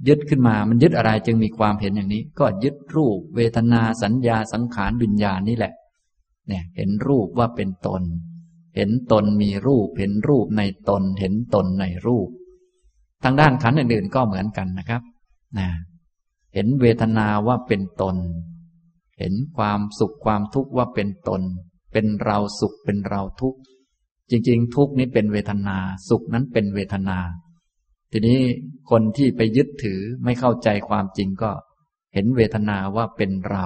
[0.09, 5.73] ยึดขึ้นมา มันยึดอะไรจึงมีความเห็นอย่างนี้ ก็ยึดรูป เวทนาสัญญาสังขารวิญญาณนี่แหละ
[6.49, 8.03] เนี่ย เห็นรูปว่าเป็นตน
[8.77, 12.29] เห็นตนมีรูป เห็นรูปในตน เห็นตนในรูป
[13.25, 15.03] ทางด้านขันอื่นๆก็เหมือนกันนะครับ
[15.59, 15.69] นะ
[16.55, 18.17] เห็นเวทนาว่าเป็นตน
[19.19, 21.43] เห็นความสุขความทุกข์ว่าเป็นตน
[21.93, 23.59] เป็นเราสุขเป็นเราทุกข์
[24.31, 25.77] จริง ๆ ทุกข์นี้เป็นเวทนา
[26.09, 27.19] สุขนั้นเป็นเวทนา
[28.13, 28.41] ทีนี้
[28.91, 31.51] คนที่ไปยึดถือไม่เข้าใจความจริงก็
[32.15, 33.65] เห็นเวทนาว่าเป็นเรา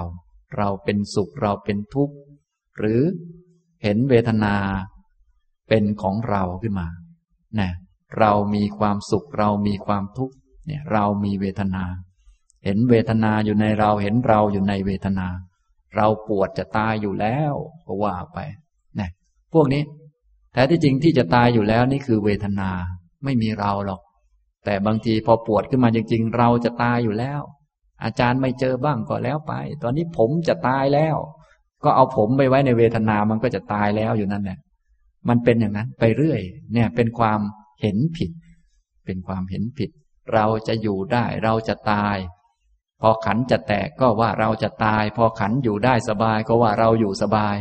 [0.57, 2.15] เราเป็นสุขเราเป็นทุกข์
[2.77, 3.01] หรือ
[3.83, 4.55] เห็นเวทนา
[5.69, 6.87] เป็นของเราขึ้นมา
[7.59, 7.71] นะ
[8.19, 10.35] เรามีความสุขเรามีความทุกข์
[10.65, 11.83] เนี่ย เรามีเวทนา
[12.65, 15.27] เห็นเวทนาอยู่ในเราเห็นเราอยู่ในเวทนา
[15.95, 17.53] เราปวดจะตายอยู่แล้ว
[17.85, 18.39] ก็ว่าไป
[18.99, 19.09] นะ
[19.53, 19.83] พวกนี้
[20.53, 22.69] แท้ที่จริงที่จะตายอยู่แล้วนี่คือเวทนา
[23.23, 24.01] ไม่มีเราหรอก
[24.65, 27.41] แต่บางทีพอปวดขึ้นมาจริง ๆ เราจะตายอยู่แล้ว
[28.03, 29.53] อาจารย์ไม่เจอบ้างก็แล้วไป
[29.83, 31.15] ตอนนี้ผมจะตายแล้ว
[31.83, 34.59] ก็เอาผมไปไว้ในเวทนามันก็จะตายแล้วอยู่นั่นแหละ
[35.29, 36.41] มันเป็นอย่างนั้นไปเรื่อย
[36.73, 37.39] เนี่ยเป็นความ
[37.81, 38.31] เห็นผิด
[39.05, 39.89] เป็นความเห็นผิด
[40.33, 42.17] เราจะอยู่ได้ เราจะตาย
[43.01, 47.55] พอขันจะแตกก็ว่าเราจะตาย พอขันอยู่ได้สบายก็ว่าเราอยู่สบาย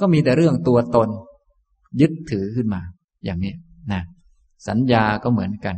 [0.00, 1.08] ก็มีแต่เรื่องตัวตน
[2.00, 2.82] ยึดถือขึ้นมา
[3.24, 3.54] อย่างนี้
[3.92, 4.02] นะ
[4.68, 5.76] สัญญาก็เหมือนกัน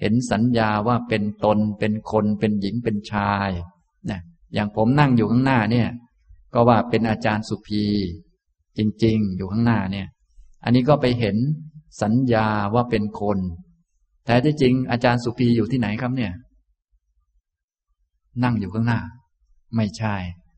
[0.00, 3.50] เห็นสัญญาว่าเป็นตนเป็นคนเป็นหญิงเป็นชาย
[4.10, 4.20] นะ
[4.54, 5.88] อย่างผมนั่งอยู่ข้างหน้าเนี่ย
[6.54, 7.84] ก็ว่าเป็นอาจารย์สุภี
[8.78, 10.06] จริง ๆ อยู่ข้างหน้าเนี่ย
[10.64, 11.36] อันนี้ก็ไปเห็น
[12.02, 13.38] สัญญาว่าเป็นคน
[14.26, 16.32] แต่ที่จริงอาจารย์สุภีอยู่ที่ไหนครับเนี่ย
[18.42, 19.00] นั่งอยู่ข้างหน้า
[19.76, 20.14] ไม่ใช่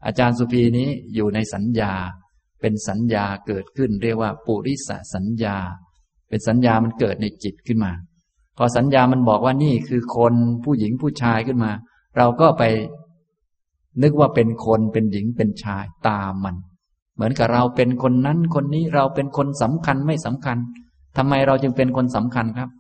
[0.06, 1.92] อาจารย์สุพีนี้อยู่ในสัญญา
[2.60, 5.56] เป็นสัญญาเกิดขึ้น เรียกว่าปุริสสัญญา
[6.28, 7.92] เป็นสัญญามันเกิดในจิตขึ้นมา
[8.56, 11.72] พอสัญญามันบอกว่านี่คือคนผู้หญิงผู้ชายขึ้นมา
[12.16, 12.62] เราก็ไป
[14.02, 16.56] นึกว่าเป็นคนเป็นหญิงเป็นชายตามมัน
[17.14, 20.58] เหมือนกับเราเป็นคนนั้นคนนี้เราเป็นคนสำคัญไม่สำคัญ
[21.16, 22.70] ทำไมเราจึงเป็นคนสำคัญครับ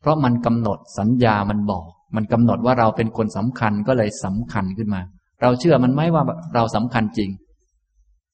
[0.00, 5.00] เพราะมันกำหนดสัญญามันบอก มันกำหนดว่าเราเป็นคนสำคัญก็เลยสำคัญขึ้นมา
[5.42, 6.22] เราเชื่อมันไหมว่า
[6.54, 7.30] เราสำคัญจริง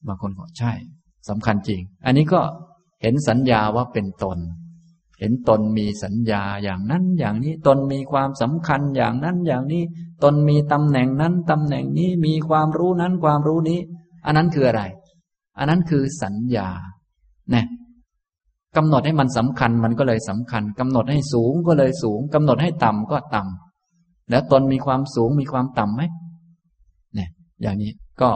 [0.06, 0.72] บางคนบอกใช่
[1.28, 2.40] สำคัญจริง อันนี้ก็
[3.02, 4.38] เห็นสัญญาว่าเป็นตน
[5.20, 9.82] เห็นตนมีสัญญาอย่างนั้นอย่างนี้ ตนมีความสำคัญอย่างนั้นอย่างนี้
[10.22, 13.80] ตนมีตำแหน่งนั้นตำแหน่งนี้มีความรู้นั้นความรู้นี้
[14.26, 14.82] อันนั้นคืออะไร
[15.58, 16.68] อันนั้นคือสัญญา
[17.50, 17.66] เนี่ย
[18.76, 23.65] กำหนดให้มันสำคัญมันก็เลยสำคัญกำหนดให้สูงก็เลยสูงกำหนดให้ต่ำก็ต่ำ
[24.30, 26.02] แล้วตนมีความสูงมีความต่ำไหม
[27.14, 27.28] เนี่ย
[27.62, 28.30] อย่างนี้ก็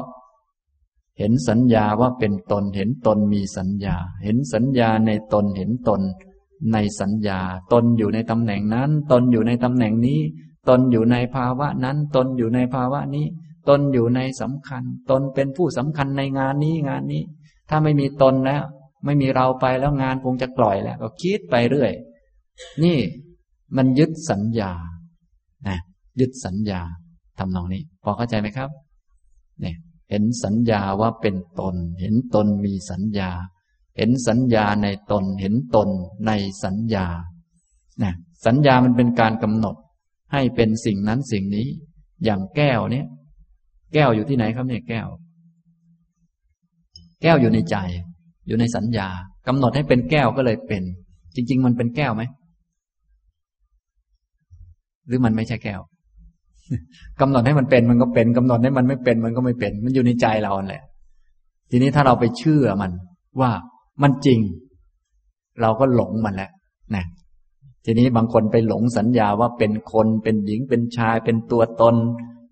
[1.18, 6.00] เห็นสัญญาว่าเป็นตน เห็นตนมีสัญญา เห็นสัญญาในตนเห็นตน
[6.72, 7.40] ในสัญญา
[7.72, 10.20] ตนอยู่ในตำแหน่งนั้น ตนอยู่ในตำแหน่งนี้
[10.68, 13.26] ตนอยู่ในภาวะนั้น ตนอยู่ในภาวะนี้
[13.68, 17.22] ตนอยู่ในสำคัญ ตนเป็นผู้สำคัญในงานนี้งานนี้
[17.68, 18.62] ถ้าไม่มีตนแล้ว
[19.04, 21.92] ไม่มีเราไปแล้วงานคงจะกล่อยแล้ว ก็คิดไปเรื่อย
[22.84, 22.98] นี่
[23.76, 24.72] มันยึดสัญญา
[26.20, 26.80] ยึดสัญญา
[27.38, 28.70] ทำนองนี้ พอเข้าใจไหมครับ
[29.60, 29.76] เนี่ย
[30.10, 33.30] เห็นสัญญาว่าเป็นตน เห็นตนมีสัญญา
[33.96, 35.88] เห็นสัญญาในตน เห็นตน
[36.26, 36.32] ใน
[36.64, 37.06] สัญญา
[38.02, 38.12] นะ
[38.46, 39.76] สัญญามันเป็นการกำหนด
[40.32, 41.66] ให้เป็นสิ่งนั้นสิ่งนี้
[42.24, 43.06] อย่างแก้วเนี่ย
[43.94, 45.08] แก้วอยู่ที่ไหนครับเนี่ยแก้ว
[47.22, 47.76] แก้วอยู่ในใจ
[48.46, 49.08] อยู่ในสัญญา
[49.46, 50.82] กำหนดให้เป็นแก้วก็เลยเป็น
[51.34, 52.22] จริง ๆ มันเป็นแก้วไหม
[55.06, 55.80] หรือมันไม่ใช่แก้ว
[57.20, 60.82] กำหนดให้มันเป็นมันก็เป็นกำหนดให้มันไม่เป็นมันก็ไม่เป็น มันอยู่ในใจเราแหละ
[61.70, 62.92] ทีนี้ถ้าเราไปเชื่อมัน
[63.40, 63.50] ว่า
[64.02, 64.40] มันจริง
[65.60, 66.50] เราก็หลงมันแล้ว
[66.94, 67.04] นะ
[67.84, 71.96] ทีนี้บางคนไปหลงสัญญาว่าเป็นคนเป็นหญิงเป็นชาย เป็นตัวตน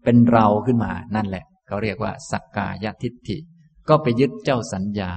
[0.05, 3.39] เป็นเราขึ้นมา นั่นแหละเขาเรียกว่า สักกายทิฏฐิ
[3.89, 5.11] ก็ไปยึดเจ้าสัญญา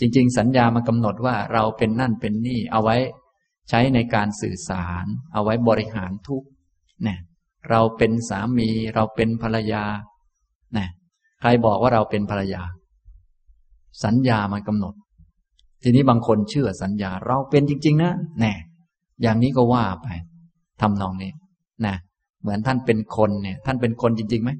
[0.00, 2.96] จริง ๆ สัญญามากำหนดว่าเราเป็นนั่นเป็นนี่เอาไว้
[3.68, 6.44] ใช้ในการสื่อสาร เอาไว้บริหารทุก
[7.04, 7.18] เนี่ย
[7.70, 9.84] เราเป็นสามีเราเป็นภรรยา
[10.76, 10.88] นะ
[11.40, 12.62] ใครบอกว่าเราเป็นภรรยา
[14.04, 14.94] สัญญามันกำหนด
[15.82, 18.52] ทีนี้บางคนเชื่อสัญญา เราเป็นจริง ๆ นะแน่
[19.22, 20.08] อย่างนี้ก็ว่าไป
[20.80, 21.32] ทำนองนี้
[21.86, 21.94] นะ
[22.40, 24.50] เหมือนท่านเป็นคนเนี่ย ท่านเป็นคนจริงๆไหม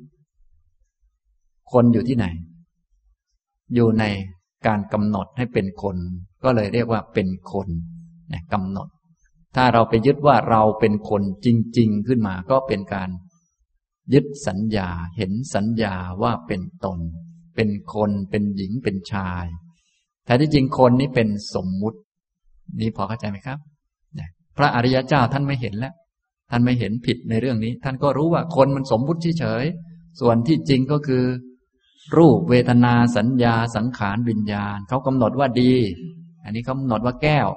[1.72, 2.26] คนอยู่ที่ไหน
[3.74, 4.04] อยู่ใน
[4.66, 5.96] การกำหนดให้เป็นคน
[6.44, 7.68] ก็เลยเรียกว่าเป็นคน
[8.32, 8.88] นะกำหนด
[9.56, 11.46] ถ้าเราไปยึดว่าเราเป็นคนจ
[11.78, 13.10] ริง ๆ ขึ้นมาก็เป็นการ
[14.14, 16.98] ยึดสัญญาเห็นสัญญาว่าเป็นตน
[17.56, 19.46] เป็นคนเป็นหญิงเป็นชาย
[20.24, 21.98] แต่ที่จริงคนนี้เป็นสมมุติ
[22.80, 23.58] นี่พอเข้าใจไหมครับ
[24.56, 25.94] พระอริยเจ้าท่านไม่เห็นแล้ว
[26.50, 29.64] ท่านไม่เห็นผิดในเรื่องนี้ ท่านก็รู้ว่าคนมันสมมุติเฉย
[30.20, 31.24] ส่วนที่จริงก็คือ
[32.16, 35.74] รูปเวทนาสัญญาสังขารวิญญาณเขากำหนดว่าดี
[36.44, 37.48] อันนี้เขากำหนดว่าแก้ว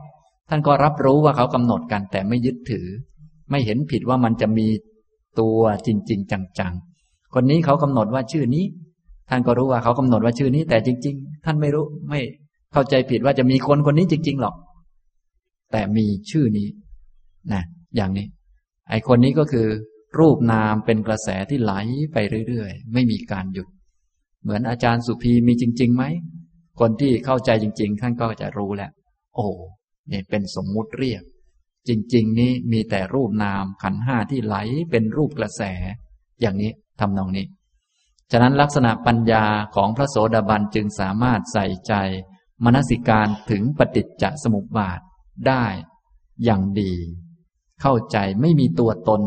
[0.49, 2.87] ท่านก็รับรู้ว่าเขากำหนดกันแต่ไม่ยึดถือ
[3.49, 4.67] ไม่เห็นผิดว่ามันจะมี
[5.39, 8.65] ตัวจริง ๆ จังๆ คนนี้เขากำหนดว่าชื่อนี้
[9.29, 12.19] ท่านก็รู้ว่าเขากำหนดว่าชื่อนี้ แต่จริง ๆ ท่านไม่รู้ไม่
[12.73, 14.55] เข้าใจผิดว่าจะมีคนคนนี้จริง ๆ หรอก
[15.71, 16.67] แต่มีชื่อนี้
[17.53, 17.63] นะ
[17.95, 18.27] อย่างนี้
[18.89, 19.67] ไอคนนี้ก็คือ
[20.19, 21.73] รูปนามเป็นกระแสที่ไหล
[22.13, 22.17] ไป
[22.47, 23.67] เรื่อยๆ ไม่มีการหยุด
[24.43, 26.03] เหมือนอาจารย์สุภีมีจริงๆไหม
[26.79, 28.91] คนที่เข้าใจจริง ๆ ท่านก็จะรู้แล้ว
[29.35, 29.47] โอ้
[30.11, 31.23] นี่เป็นสมมุติเรียก
[31.87, 34.55] จริง ๆ นี้มีแต่รูปนามขันห้าที่ไหล
[34.91, 35.61] เป็นรูปกระแส
[36.41, 37.45] อย่างนี้ทำนองนี้
[38.31, 39.45] ฉะนั้นลักษณะปัญญา
[39.75, 41.93] ของพระโสดาบันจึงสามารถใส่ใจ
[42.63, 44.99] มนสิการถึงปฏิจจสมุปบาท
[45.47, 45.65] ได้
[46.43, 46.93] อย่างดี
[47.81, 49.21] เข้าใจไม่มีตัวตน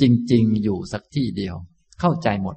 [0.00, 1.56] จริง ๆ อยู่สักที่เดียว
[2.00, 2.56] เข้าใจหมด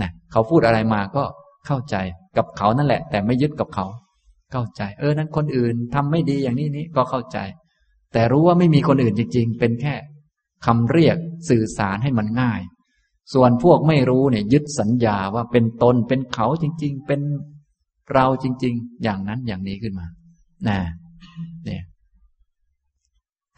[0.00, 1.24] นะเขาพูดอะไรมาก็
[1.66, 1.96] เข้าใจ
[2.36, 3.86] กับเขานั่นแหละ แต่ไม่ยึดกับเขา
[4.52, 7.38] เข้าใจ เออนั้นคนอื่นทำไม่ดีอย่างนี้นี้ก็เข้าใจ
[8.12, 9.94] แต่รู้ว่าไม่มีคนอื่นจริง ๆ เป็นแค่
[10.66, 11.16] คำเรียก
[11.48, 12.60] สื่อสารให้มันง่าย
[13.34, 17.20] ส่วนพวกไม่รู้เนี่ยยึดสัญญาว่าเป็นตนเป็นเขาจริง ๆ เป็น
[18.12, 20.06] เราจริง ๆ อย่างนั้นอย่างนี้ขึ้นมา
[20.68, 20.78] นะ
[21.64, 21.82] เนี่ย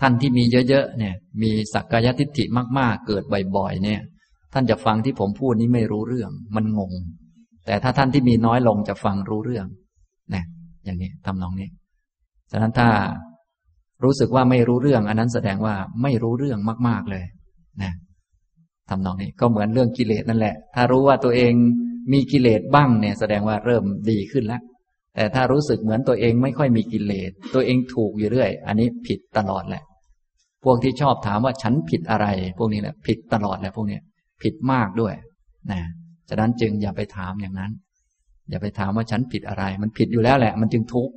[0.01, 2.45] ท่านที่มีเยอะๆเนี่ย มีสักกายทิฏฐิ
[2.79, 3.23] มาก ๆ เกิด
[3.57, 4.01] บ่อยๆเนี่ย
[4.53, 6.93] ท่านจะฟังที่ผมพูดนี้ไม่รู้เรื่อง มันงง
[7.67, 9.67] แต่ถ้าท่านที่มีน้อยลงจะฟังรู้เรื่อง
[10.35, 10.45] นะ
[10.85, 11.69] อย่างนี้ทำนองนี้
[12.51, 12.89] ฉะนั้นถ้า
[14.05, 16.59] รู้สึกว่าไม่รู้เรื่อง อันนั้นแสดงว่าไม่รู้เรื่อง
[16.89, 17.25] มาก ๆเลย
[17.83, 17.93] นะ
[18.91, 21.53] ทำนองนี้ก็เหมือนเรื่องกิเลสนั่นแหละ ถ้ารู้ว่าตัวเอง
[22.13, 24.63] มีกิเลสบ้างเนี่ย แสดงว่าเริ่มดีขึ้นแล้ว
[25.15, 29.83] แต่ถ้ารู้สึกเหมือนตัวเองไม่ค่อยมีกิเลส ตัวเองถูกอยู่เรื่อย อันนี้ผิดตลอดแหละ
[30.65, 32.27] พวกที่ชอบถามว่าฉันผิดอะไร
[32.59, 33.99] พวกนี้แหละ ผิดตลอดแหละพวกนี้
[34.43, 35.15] ผิดมากด้วย
[35.73, 35.81] นะ
[36.29, 37.73] ฉะนั้นจึงอย่าไปถามอย่างนั้น
[38.49, 41.15] อย่าไปถามว่าฉันผิดอะไร มันผิดอยู่แล้วแหละ มันจึงทุกข์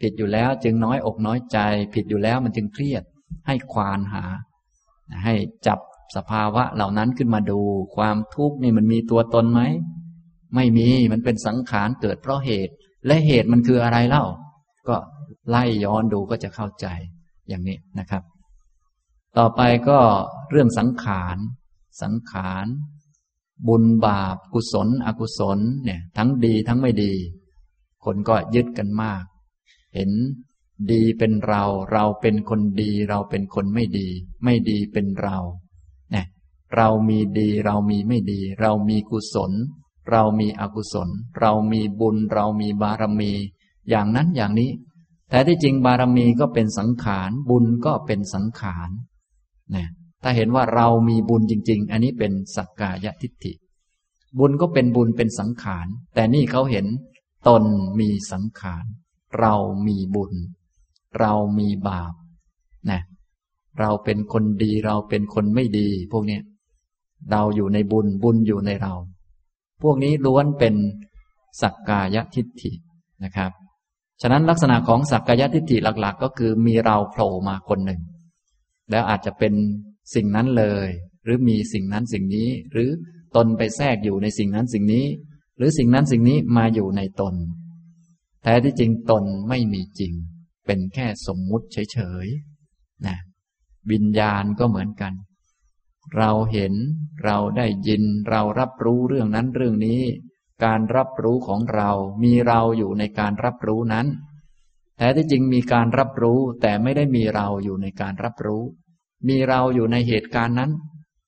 [0.00, 1.58] ผิดอยู่แล้วจึงน้อยอกน้อยใจ
[1.94, 3.02] ผิดอยู่แล้วมันจึงเครียด
[3.46, 4.24] ให้ควานหา
[5.24, 5.34] ให้
[5.66, 5.78] จับ
[6.16, 7.60] สภาวะเหล่านั้นขึ้นมาดู
[7.96, 9.62] ความทุกข์นี่มันมีตัวตนไหม
[10.54, 12.72] ไม่มีมันเป็นสังขารเกิดเพราะเหตุ
[13.06, 14.24] และเหตุมันคืออะไรเล่า
[14.88, 14.96] ก็
[15.48, 16.86] ไล่ย้อนดูก็จะเข้าใจ
[17.48, 18.22] อย่างนี้นะครับ
[19.38, 19.98] ต่อไปก็
[20.50, 21.36] เรื่องสังขาร
[22.02, 22.66] สังขาร
[23.68, 27.12] บุญบาป กุศล อกุศลเนี่ย ทั้งดีทั้งไม่ดี
[28.04, 29.24] คนก็ยึดกันมาก
[29.94, 30.10] เห็น
[30.92, 34.08] ดีเป็นเรา เราเป็นคนดี เราเป็นคนไม่ดี
[34.44, 35.38] ไม่ดีเป็นเรา
[36.12, 36.26] เนี่ย
[36.76, 39.52] เรามีดีเรามีไม่ดี เรามีกุศล
[40.10, 41.08] เรามีอกุศล
[41.40, 43.32] เรามีบุญ เรามีบารมี
[43.88, 44.70] อย่างนั้นอย่างนี้
[45.30, 48.88] แต่ที่จริงบารมีก็เป็นสังขาร บุญก็เป็นสังขาร
[49.72, 49.88] เนี่ย
[50.26, 53.52] ถ้าเห็นว่าเรามีบุญจริง ๆ อันนี้เป็นสักกายทิฏฐิ
[54.38, 56.86] บุญก็เป็นบุญเป็นสังขาร แต่นี่เขาเห็น
[57.48, 57.64] ตน
[58.00, 58.84] มีสังขาร
[59.40, 59.54] เรา
[59.86, 60.32] มีบุญ
[61.20, 62.14] เรามีบาป
[62.90, 63.00] นะ
[63.80, 66.38] เราเป็นคนดีเราเป็นคนไม่ดี พวกนี้
[67.30, 68.94] เราอยู่ในบุญบุญอยู่ในเรา
[69.82, 70.74] พวกนี้ล้วนเป็น
[71.62, 72.72] สักกายทิฏฐิ
[73.24, 73.50] นะครับ
[74.22, 78.00] ฉะนั้นลักษณะของสักกายทิฏฐิหลัก ๆ ก็คือมีเราโผล่มาคนหนึ่ง
[78.90, 79.54] แล้วอาจจะเป็น
[80.14, 80.88] สิ่งนั้นเลย
[81.24, 82.90] หรือมีสิ่งนั้นสิ่งนี้ หรือ
[83.36, 85.06] ตนไปแทรกอยู่ในสิ่งนั้นสิ่งนี้
[85.56, 87.34] หรือสิ่งนั้นสิ่งนี้มาอยู่ในตน
[88.42, 90.12] แท้ที่จริงตนไม่มีจริง
[90.66, 93.16] เป็นแค่สมมุติเฉยๆนะ
[93.90, 95.12] วิญญาณก็เหมือนกัน
[96.16, 96.74] เราเห็น
[97.24, 100.02] เราได้ยินเรารับรู้เรื่องนั้นเรื่องนี้
[100.64, 101.90] การรับรู้ของเรา
[102.24, 104.06] มีเราอยู่ในการรับรู้นั้น
[104.96, 108.62] แท้ที่จริงมีการรับรู้แต่ไม่ได้มีเราอยู่ในการรับรู้
[109.28, 110.70] มีเราอยู่ในเหตุการณ์นั้น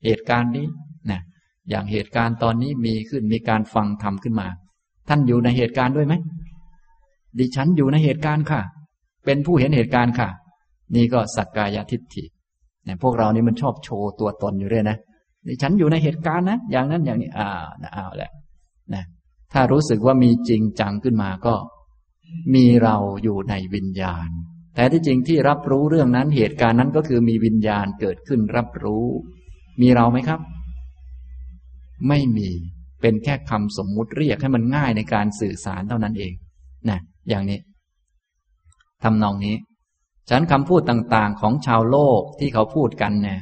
[0.04, 0.66] เหตุการณ์นี้
[1.10, 1.20] นะ
[1.70, 4.48] อย่างเหตุการณ์ตอนนี้มีขึ้นมีการฟังธรรมขึ้นมา
[5.08, 6.14] ท่านอยู่ในเหตุการณ์ด้วยไหม
[7.38, 8.60] ดิฉันอยู่ในเหตุการณ์ค่ะ
[9.24, 10.28] เป็นผู้เห็นเหตุการณ์ค่ะ
[10.94, 12.24] นี่ก็สักกายทิฏฐิ
[12.84, 14.98] เนี่ยพวกเรานี่มันชอบโชว์ตัวตนอยู่เรื่อยนะ
[15.46, 17.48] ดิฉันอยู่ในเหตุการณ์นะอย่างนั้นอย่างนี้อ่า
[17.96, 18.30] อ้าวแหละ
[18.94, 19.04] นะ
[19.52, 21.54] ถ้ารู้สึกว่ามีจริงจังขึ้นมาก็
[22.54, 24.28] มีเราอยู่ในวิญญาณ
[24.76, 29.06] แต่ที่จริงที่รับรู้เรื่องนั้นเหตุการณ์นั้นก็คือมีวิญญาณเกิดขึ้นรับรู้
[29.80, 30.40] มีเราไหมครับ
[32.08, 32.50] ไม่มี
[33.00, 36.32] เป็นแค่คำสมมุติเรียกให้มันง่ายในการสื่อสารเท่านั้นเอง
[36.90, 36.98] นะ
[37.28, 37.60] อย่างนี้
[39.02, 39.56] ทำนองนี้
[40.30, 43.40] ฉันคำพูดต่างๆ ของชาวโลกที่เขาพูดกันเนี่ย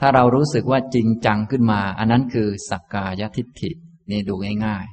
[0.00, 3.70] ถ้าเรารู้สึกว่าจริงจังขึ้นมา อันนั้นคือสักกายทิฏฐิ
[4.10, 4.34] นี่ดู
[4.66, 4.86] ง่าย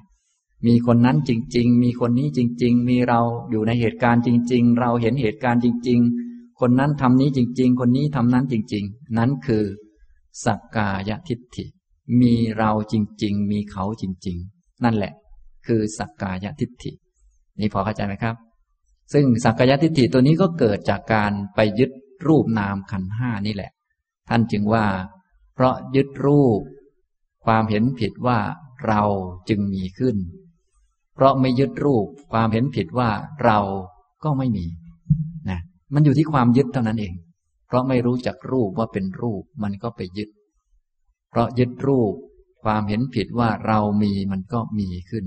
[0.68, 6.00] มีคนนั้นจริง ๆ มีคนนี้จริง ๆ มีเราอยู่ในเหตุการณ์จริง ๆ เราเห็นเหตุการณ์จริง
[6.30, 9.64] ๆ คนนั้นทำนี้จริง ๆ คนนี้ทำนั้นจริง ๆ นั้นคือ
[10.46, 11.66] สักกายทิฏฐิ
[12.22, 15.14] มีเราจริง ๆ มีเขาจริง ๆ นั่นแหละ
[15.68, 16.92] คือสักกายทิฏฐิ
[17.60, 18.36] นี่พอเข้าใจไหมครับ
[19.14, 21.92] ซึ่งสักกายทิฏฐิตัวนี้ก็เกิดจากการไปยึด
[22.28, 23.72] รูปนามขันห้านี่แหละ
[24.30, 24.86] ท่านจึงว่า
[25.54, 26.62] เพราะยึดรูป
[27.46, 28.40] ความเห็นผิดว่า
[28.88, 29.02] เรา
[29.50, 30.16] จึงมีขึ้น
[31.20, 33.10] เพราะไม่ยึดรูปความเห็นผิดว่า
[33.44, 33.60] เรา
[34.24, 34.66] ก็ไม่มี
[35.50, 35.60] นะ
[35.94, 37.14] มันอยู่ที่ความยึดเท่านั้นเอง
[37.68, 40.30] เพราะไม่รู้จักรูปว่าเป็นรูปมันก็ไปยึด
[41.30, 42.14] เพราะยึดรูป
[42.64, 45.26] ความเห็นผิดว่าเรามีมันก็มีขึ้น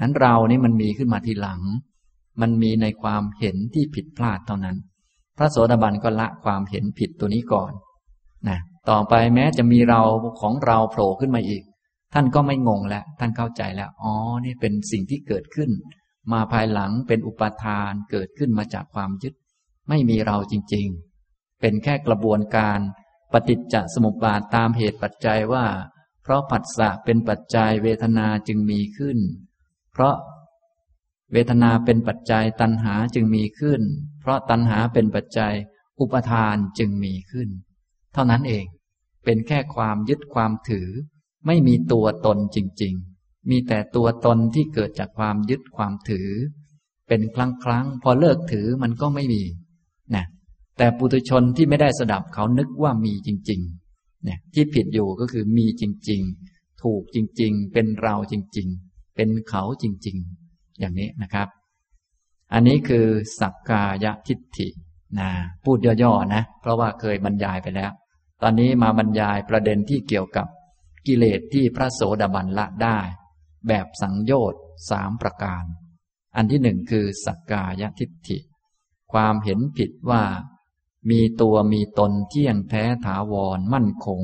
[0.00, 1.60] อันเรานี่มันมีขึ้นมาทีหลัง
[2.40, 4.76] มันมีในความเห็นที่ผิดพลาดเท่านั้น
[5.38, 7.72] พระโสดาบันก็ละความเห็นผิดตัวนี้ก่อน
[8.48, 8.58] นะ
[8.90, 10.02] ต่อไปแม้จะมีเรา
[10.40, 11.62] ของเราโผล่ขึ้นมาอีก
[12.14, 15.70] ท่านก็ไม่งงแล้ว ท่านเข้าใจแล้ว อ๋อ นี่เป็นสิ่งที่เกิดขึ้น
[16.32, 19.34] มาภายหลังเป็นอุปทานเกิดขึ้นมาจากความยึด
[19.88, 20.86] ไม่มีเราจริง
[21.24, 22.78] ๆ เป็นแค่กระบวนการ
[23.32, 25.66] ปฏิจจสมุปบาทตามเหตุปัจจัยว่า
[26.22, 29.18] เพราะผัสสะเป็นปัจจัยเวทนาจึงมีขึ้น
[29.92, 30.16] เพราะ
[31.32, 33.82] เวทนาเป็นปัจจัยตัณหาจึงมีขึ้น
[34.20, 35.54] เพราะตัณหาเป็นปัจจัย
[36.00, 37.48] อุปทานจึงมีขึ้น
[38.12, 38.64] เท่านั้นเอง
[39.24, 40.88] เป็นแค่ความยึดความถือ
[41.46, 46.28] ไม่มีตัวตนจริง ๆ มีแต่ตัวตนที่เกิดจากความยึดความถือ
[47.08, 49.42] เป็นครั้งครั้งพอเลิกถือมันก็ไม่มี
[50.14, 50.24] นะ
[50.78, 56.20] แต่ปุถุชนที่ไม่ได้สดับเขานึกว่ามีจริงๆเนี่ยที่ผิดอยู่ก็คือมีจริง
[56.52, 60.16] ๆ ถูกจริง ๆ เป็นเราจริง ๆ เป็นเขาจริง
[60.48, 61.48] ๆ อย่างนี้นะครับ
[62.52, 63.06] อันนี้คือ
[63.40, 64.68] สักกายทิฏฐิ
[65.18, 65.28] นะ
[65.64, 67.90] พูดย่อๆนะ เพราะว่าเคยบรรยายไปแล้ว
[68.42, 70.46] ตอนนี้มาบรรยายประเด็นที่เกี่ยวกับ
[71.06, 72.98] กิเลสที่พระโสดาบันละได้
[73.68, 75.64] แบบสังโยชน์สามประการ
[76.36, 78.38] อันที่หนึ่งคือสักกายทิฏฐิ
[79.12, 80.22] ความเห็นผิดว่า
[81.10, 84.20] มีตัวมีตนเที่ยงแท้ถาวรมั่นคง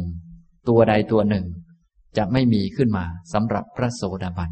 [0.68, 1.47] ตัวใดตัวหนึ่ง
[2.16, 4.51] จะไม่มีขึ้นมาสำหรับพระโสดาบัน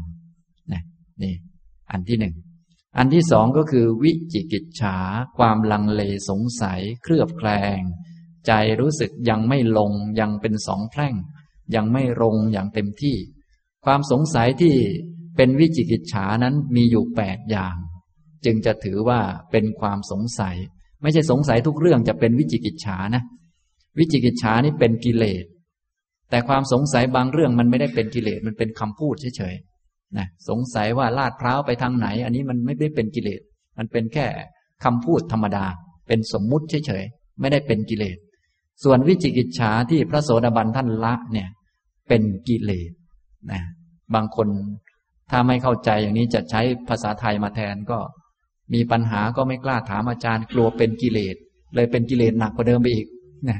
[1.23, 1.35] นี่
[1.91, 2.35] อันที่หนึ่ง
[2.97, 4.97] อันที่สองก็คือวิจิกิจฉา
[5.37, 7.79] ความลังเลสงสัย เคลือบแคลง
[8.47, 11.15] ใจรู้สึกยังไม่ลงยังเป็นสองแพร่ง
[11.75, 13.15] ยังไม่ลงอย่างเต็มที่
[13.85, 14.75] ความสงสัยที่
[15.37, 17.75] เป็นวิจิกิจฉานั้นมีอยู่แปดอย่าง
[18.45, 19.19] จึงจะถือว่า
[19.51, 20.55] เป็นความสงสัย
[21.01, 23.23] ไม่ใช่สงสัยทุกเรื่องจะเป็นวิจิกิจฉานะ
[23.97, 25.45] วิจิกิจฉานี่เป็นกิเลส
[26.29, 33.41] แต่ความสงสัยบางเรื่องมันไม่ได้เป็นกิเลสมันเป็นคำพูดเฉยๆนะสงสัยว่าลาดพร้าวไปทางไหน อันนี้มันไม่ได้เป็นกิเลส
[33.77, 34.25] มันเป็นแค่
[34.83, 35.65] คำพูดธรรมดา
[36.07, 38.17] เป็นสมมุติเฉยๆไม่ได้เป็นกิเลส
[38.83, 41.49] ส่วนวิจิกิจฉาที่พระโสดาบันท่านละเนี่ย
[42.07, 42.91] เป็นกิเลส
[43.51, 43.61] นะ
[44.15, 44.47] บางคน
[45.31, 47.99] ถ้าไม่เข้าใจอย่างนี้จะใช้ภาษาไทยมาแทนก็
[48.73, 51.35] มีปัญหาก็ไม่กล้าถามอาจารย์กลัวเป็นกิเลส
[51.75, 53.07] เลยเป็นกิเลสหนักกว่าเดิมไปอีก
[53.49, 53.59] นะ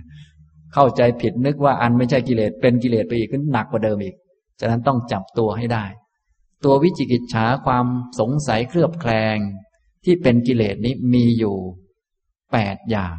[0.73, 4.15] เข้าใจผิดนึกว่าอันไม่ใช่กิเลสเป็นกิเลสไปอีกก็หนักกว่าเดิมอีก
[4.59, 5.85] ฉะนั้นต้องจับตัวให้ได้
[6.65, 7.85] ตัววิจิกิจฉาความ
[8.19, 9.37] สงสัยเครือบแคลง
[10.05, 11.55] ที่เป็นกิเลสนี้มีอยู่
[12.53, 13.15] แปดอย่าง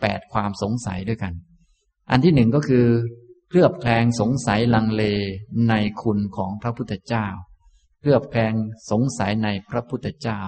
[0.00, 1.32] แปดความสงสัยด้วยกัน
[2.10, 2.86] อันที่หนึ่งก็คือ
[3.52, 5.02] เครือบแคลงสงสัยลังเล
[5.68, 7.26] ในคุณของพระพุทธเจ้า
[8.00, 8.54] เครือบแคลง
[8.90, 10.40] สงสัยในพระพุทธเจ้า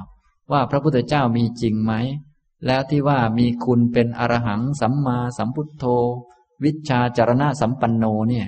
[0.52, 1.92] ว่าพระพุทธเจ้ามีจริงไหม
[2.66, 5.84] แล้วที่ว่ามีคุณเป็นอรหังสัมมาสัมพุทโธ
[6.64, 8.46] วิชาจารณะสัมปันโนเนี่ย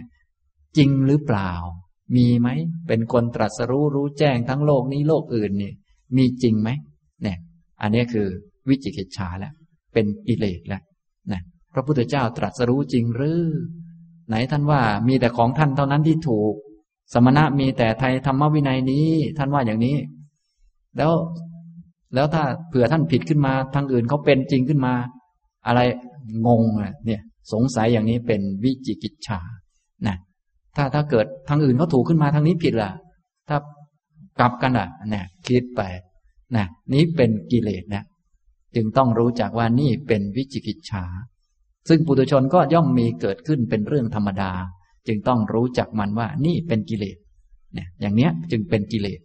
[0.76, 1.52] จริงหรือเปล่า
[2.16, 2.48] มีไหม
[2.88, 5.72] เป็นคนตรัสรู้รู้แจ้งทั้งโลกนี้โลกอื่นนี่
[6.16, 6.70] มีจริงไหม
[7.22, 7.38] เนี่ย
[7.82, 8.26] อันนี้คือ
[8.68, 9.52] วิจิกิจฉาแล้ว
[9.92, 10.82] เป็นกิเลสแล้ว
[11.32, 11.42] นะ
[11.74, 13.42] พระพุทธเจ้าตรัสรู้จริงหรือ
[14.28, 16.52] ไหนท่านว่ามีแต่ของท่านเท่านั้นที่ถูก
[17.12, 19.06] สมณะมีแต่ไทยธรรมวินัยนี้
[19.38, 19.96] ท่านว่าอย่างนี้
[20.96, 21.12] แล้ว
[22.14, 24.94] แล้วถ้าเผื่อท่านผิดขึ้นมาทางอื่นเขาเป็นจริงขึ้นมา
[25.66, 25.80] อะไร
[26.46, 27.20] งงอะเนี่ย
[27.52, 29.40] สงสัยอย่างนี้เป็นวิจิกิจฉา
[30.06, 30.16] นะ
[30.76, 32.90] ถ้าถ้าเกิดทางอื่นเขาถูกขึ้นมาทางนี้ผิดล่ะ
[33.48, 33.56] ถ้า
[34.38, 35.82] กลับกันอะเนี่ยคิดไป
[36.56, 38.04] นะนี้เป็นกิเลสนะ
[38.74, 41.04] จึงต้องรู้จักว่านี่เป็นวิจิกิจฉา
[41.88, 44.52] ซึ่งปุถุชนก็ย่อมมีเกิดขึ้นเป็นเรื่องธรรมดา
[45.06, 47.16] จึงต้องรู้จักมันว่านี่เป็นกิเลส
[47.74, 49.20] เนี่ยอย่างเนี้ยจึงเป็นกิเลส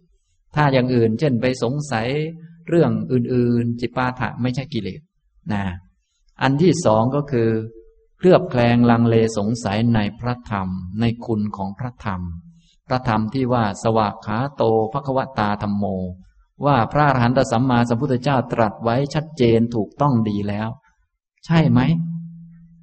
[0.54, 2.08] ถ้าอย่างอื่น เช่นไปสงสัย
[2.68, 5.00] เรื่องอื่น ๆ จิปาถะไม่ใช่กิเลส
[5.52, 5.64] นะ
[6.42, 7.48] อันที่สองก็คือ
[8.18, 10.68] เคลือบแคลงลังเลสงสัยในพระธรรม
[11.00, 12.20] ในคุณของพระธรรม
[12.88, 15.84] พระธรรมที่ว่าสวากขาโตภควตาธรรมโม
[16.66, 20.68] ว่าพระอรหันตสัมมาสัมพุทธเจ้าตรัสไว้ชัดเจนถูกต้องดีแล้ว
[21.46, 21.80] ใช่ไหม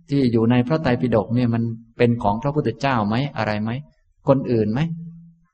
[0.09, 1.63] ที่อยู่ในพระไตรปิฎกเนี่ยมัน
[1.97, 3.71] เป็นของพระพุทธเจ้าไหมอะไรไหม
[4.27, 4.79] คนอื่นไหม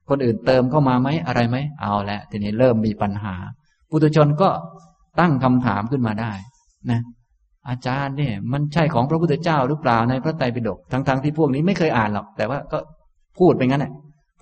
[0.09, 3.35] คนอื่นเติมเข้ามาไหมอะไรไหม เอาละทีนี้เริ่มมีปัญหา
[3.89, 4.49] ปุถุชนก็
[5.19, 6.31] ตั้งคำถามขึ้นมาได้
[6.91, 7.01] นะ
[7.69, 12.77] อาจารย์เนี่ย มันใช่ของพระพุทธเจ้าหรือเปล่าในพระไตรปิฎกทั้งๆทที่พวกนี้ไม่เคยอ่านหรอก แต่ว่าก็
[13.39, 13.93] พูดไปงั้นแหละ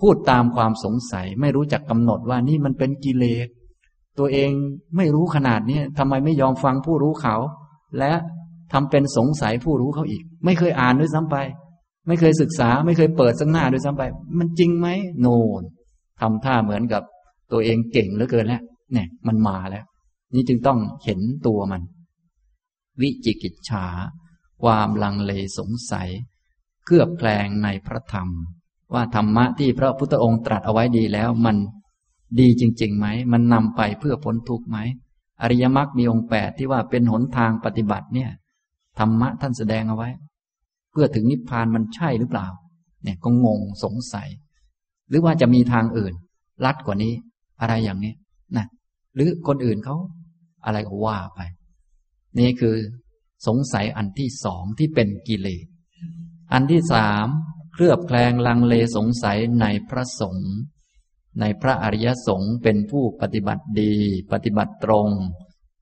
[0.02, 3.48] พูดตามความสงสัยไม่รู้จักกำหนดว่านี่มันเป็นกิเลส
[4.20, 4.50] ตัวเอง
[4.98, 7.36] ไม่รู้ขนาดนี้ทำไมไม่ยอมฟังผู้รู้เขา
[8.00, 8.12] และ
[8.72, 11.38] ทำเป็นสงสัยผู้รู้เขาอีก ไม่เคยอ่านด้วยซ้ำไป
[12.08, 14.04] ไม่เคยศึกษา ไม่เคยเปิดสักหน้าด้วยซ้ำไป
[14.40, 14.88] มันจริงไหม
[15.22, 15.28] โน
[15.60, 15.62] น
[16.22, 17.04] ทำท่าเหมือนกับ
[17.52, 18.62] ตัวเองเก่งเหลือเกินแล้ว
[18.94, 19.86] เนี่ย มันมาแล้ว
[20.34, 21.82] นี่จึงต้องเห็นตัวมัน
[23.02, 23.86] วิจิกิจฉา
[24.64, 26.10] ความลังเลสงสัย
[26.86, 28.30] เคลือบแคลงในพระธรรม
[28.94, 31.58] ว่าธรรมะที่พระพุทธองค์ตรัสเอาไว้ดีแล้วมัน
[32.40, 34.78] ดีจริงๆไหม มันนำไปเพื่อพ้นทุกข์ไหม
[35.42, 38.30] อริยมรรคมีองค์แปดที่ว่าเป็นหนทางปฏิบัติเนี่ย
[39.00, 40.10] ธรรมะท่านแสดงเอาไว้
[40.92, 42.48] เพื่อถึงนิพพานมันใช่หรือเปล่า
[43.04, 44.30] เนี่ยก็งงสงสัย
[45.10, 46.14] หรือว่าจะมีทางอื่น
[46.66, 47.14] ลัดกว่านี้
[47.62, 48.14] อะไรอย่างนี้
[48.58, 48.66] นะ
[49.16, 49.96] หรือคนอื่นเขา
[50.66, 51.40] อะไรก็ว่าไป
[52.40, 52.76] นี่คือ
[53.48, 55.66] สงสัยอันที่สองที่เป็นกิเลส
[56.54, 57.28] อันที่สาม
[57.74, 60.52] เคลือบแคลงลังเลสงสัยในพระสงฆ์
[61.40, 63.94] ในพระอริยสงฆ์เป็นผู้ปฏิบัติดี
[64.32, 65.10] ปฏิบัติตรง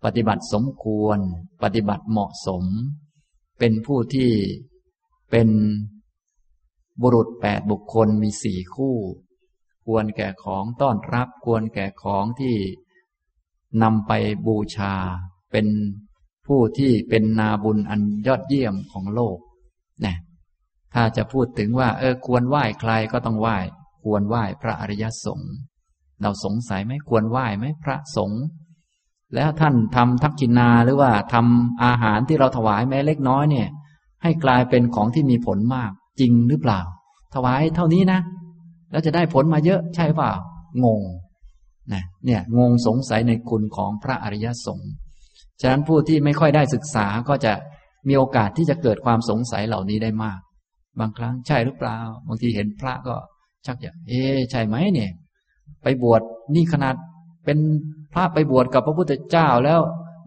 [0.04, 1.20] ปฏิบัติสมควร
[1.64, 2.64] ปฏิบัติเหมาะสม
[3.64, 4.32] เป็นผู้ที่
[5.32, 5.50] เป็น
[7.02, 8.96] บุรุษแปดบุคคลมีสี่คู่
[9.86, 12.56] ควรแก่ของต้อนรับ ควรแก่ของที่
[13.84, 14.12] นำไป
[14.48, 14.96] บูชา
[15.52, 15.68] เป็น
[16.48, 19.38] ผู้ที่เป็นนาบุญอันยอดเยี่ยมของโลก
[20.06, 20.16] นะ
[20.94, 23.58] ถ้าจะพูดถึงว่า เออ ควรไหว้ใครก็ต้องไหว้
[24.04, 25.54] ควรไหว้พระอริยสงฆ์
[26.22, 28.44] เราสงสัยไหมควรไหว้ไหมพระสงฆ์
[29.36, 33.68] แล้วท่านทำทักกินาหรือว่าทำอาหารที่เราถวายแม้เล็กน้อยเนี่ย
[34.24, 36.80] ให้กลายเป็นของที่มีผลมากจริงหรือเปล่า
[37.36, 38.20] ถวายเท่านี้นะ
[38.92, 40.32] แล้วจะได้ผลมาเยอะใช่เปล่า
[40.84, 41.02] งง
[41.94, 44.92] นะเนี่ยงงสงสัยในคุณของพระอริยสงฆ์
[45.62, 47.54] ฉะนั้นผู้ที่ไม่ค่อยได้ศึกษาก็จะ
[48.08, 50.40] มีโอกาสที่จะเกิดความสงสัยเหล่านี้ได้มาก
[51.00, 53.16] บางครั้งใช่หรือเปล่า บางทีเห็นพระก็
[53.66, 54.22] ชักอยากเอ๊
[54.52, 55.12] ใช่ไหมเนี่ย
[55.84, 56.22] ไปบวช
[56.56, 56.96] นี่ขนาด
[57.46, 57.58] เป็น
[58.14, 59.82] พระไปบวชกับพระพุทธเจ้าแล้ว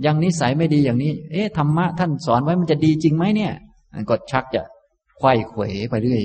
[0.05, 3.53] ยังนิสัยไม่ดีอย่างนี้ เอ๊ะธรรมะท่านสอนไว้มันจะดีจริงไหมเนี่ย
[4.11, 4.62] ก็ชักจะ
[5.18, 6.22] ไขว้เขวไปเรื่อย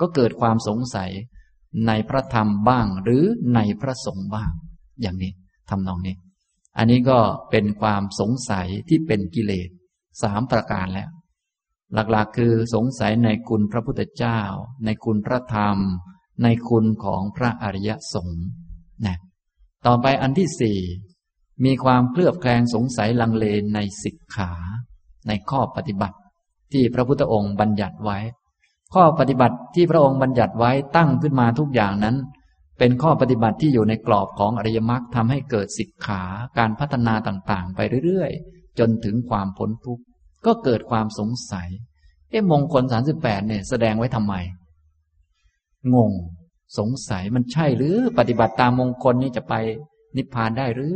[0.00, 1.10] ก็เกิดความสงสัย
[1.86, 4.50] ในพระธรรมบ้าง หรือในพระสงฆ์บ้าง
[5.00, 5.32] อย่างนี้
[5.70, 6.16] ทำนองนี้
[6.78, 7.18] อันนี้ก็
[7.50, 9.68] เป็นความสงสัยที่เป็นกิเลส
[10.22, 11.10] สามประการแล้ว
[11.94, 14.40] หลักๆคือสงสัยในคุณพระพุทธเจ้า
[14.84, 15.76] ในคุณพระธรรม
[16.42, 18.44] ในคุณของพระอริยสงฆ์
[19.06, 19.18] นะ
[19.86, 20.78] ต่อไปอันที่สี่
[21.64, 24.52] มีความเคลือบแคลงสงสัยลังเลในสิกขา
[25.28, 26.16] ในข้อปฏิบัติ
[26.72, 28.18] ที่พระพุทธองค์บัญญัติไว้
[28.94, 32.16] ข้อปฏิบัติที่พระองค์บัญญัติไว้ตั้งขึ้นมาทุกอย่างนั้น
[32.78, 36.22] เป็นข้อปฏิบัติที่อยู่ในกรอบของอริยมรรคทำให้เกิดสิกขา
[36.58, 40.04] การพัฒนาต่างๆ ไปเรื่อยๆ จนถึงความพ้นทุกข์
[40.46, 41.68] ก็เกิดความสงสัย
[42.30, 44.34] เอ๊ะมงคลสามสิบแปดเนี่ยแสดงไว้ทำไม
[45.94, 46.12] งง
[46.76, 49.54] สงสัยมันใช่หรือปฏิบัติตามมงคลนี้จะไป
[50.16, 50.94] นิพพานได้หรือ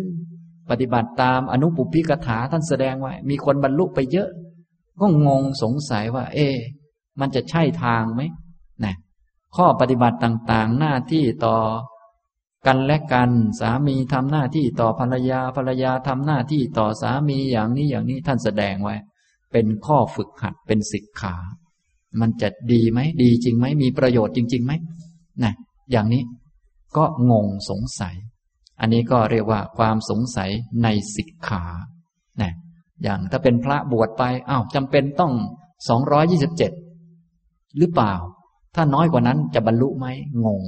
[0.71, 4.29] ปฏิบัติตามอนุปุพิกถาท่านแสดงไว้มีคนบรรลุไปเยอะ
[5.01, 6.49] ก็งงสงสัยว่า เอ๊
[7.21, 8.23] มันจะใช่ทางไหม
[8.85, 8.95] นะ
[9.57, 11.57] ข้อปฏิบัติต่างๆ หน้าที่ต่อ
[12.67, 18.97] กันและกันสามีทำหน้าที่ต่อภรรยาภรรยาทำหน้าที่ต่อสามีอย่างนี้อย่างนี้ท่านแสดงไว้
[19.53, 21.37] เป็นข้อฝึกหัดเป็นศิกขา
[22.21, 24.73] มันจะดีไหมดีจริงไหมมีประโยชน์จริงๆไหม
[25.43, 25.55] นะ
[25.91, 26.23] อย่างนี้
[26.97, 28.17] ก็งงสงสัย
[28.81, 30.51] อันนี้ก็เรียกว่าความสงสัย
[30.83, 31.65] ในศิกขา
[32.41, 32.53] นะ
[33.03, 35.33] อย่างถ้าเป็นพระบวชไปอ้าวจำเป็นต้อง
[35.89, 36.73] สองร้อยี่สิบเจ็ด
[37.79, 38.15] หรือเปล่า
[38.75, 40.07] ถ้าน้อยกว่านั้นจะบรรลุไหม
[40.47, 40.63] งง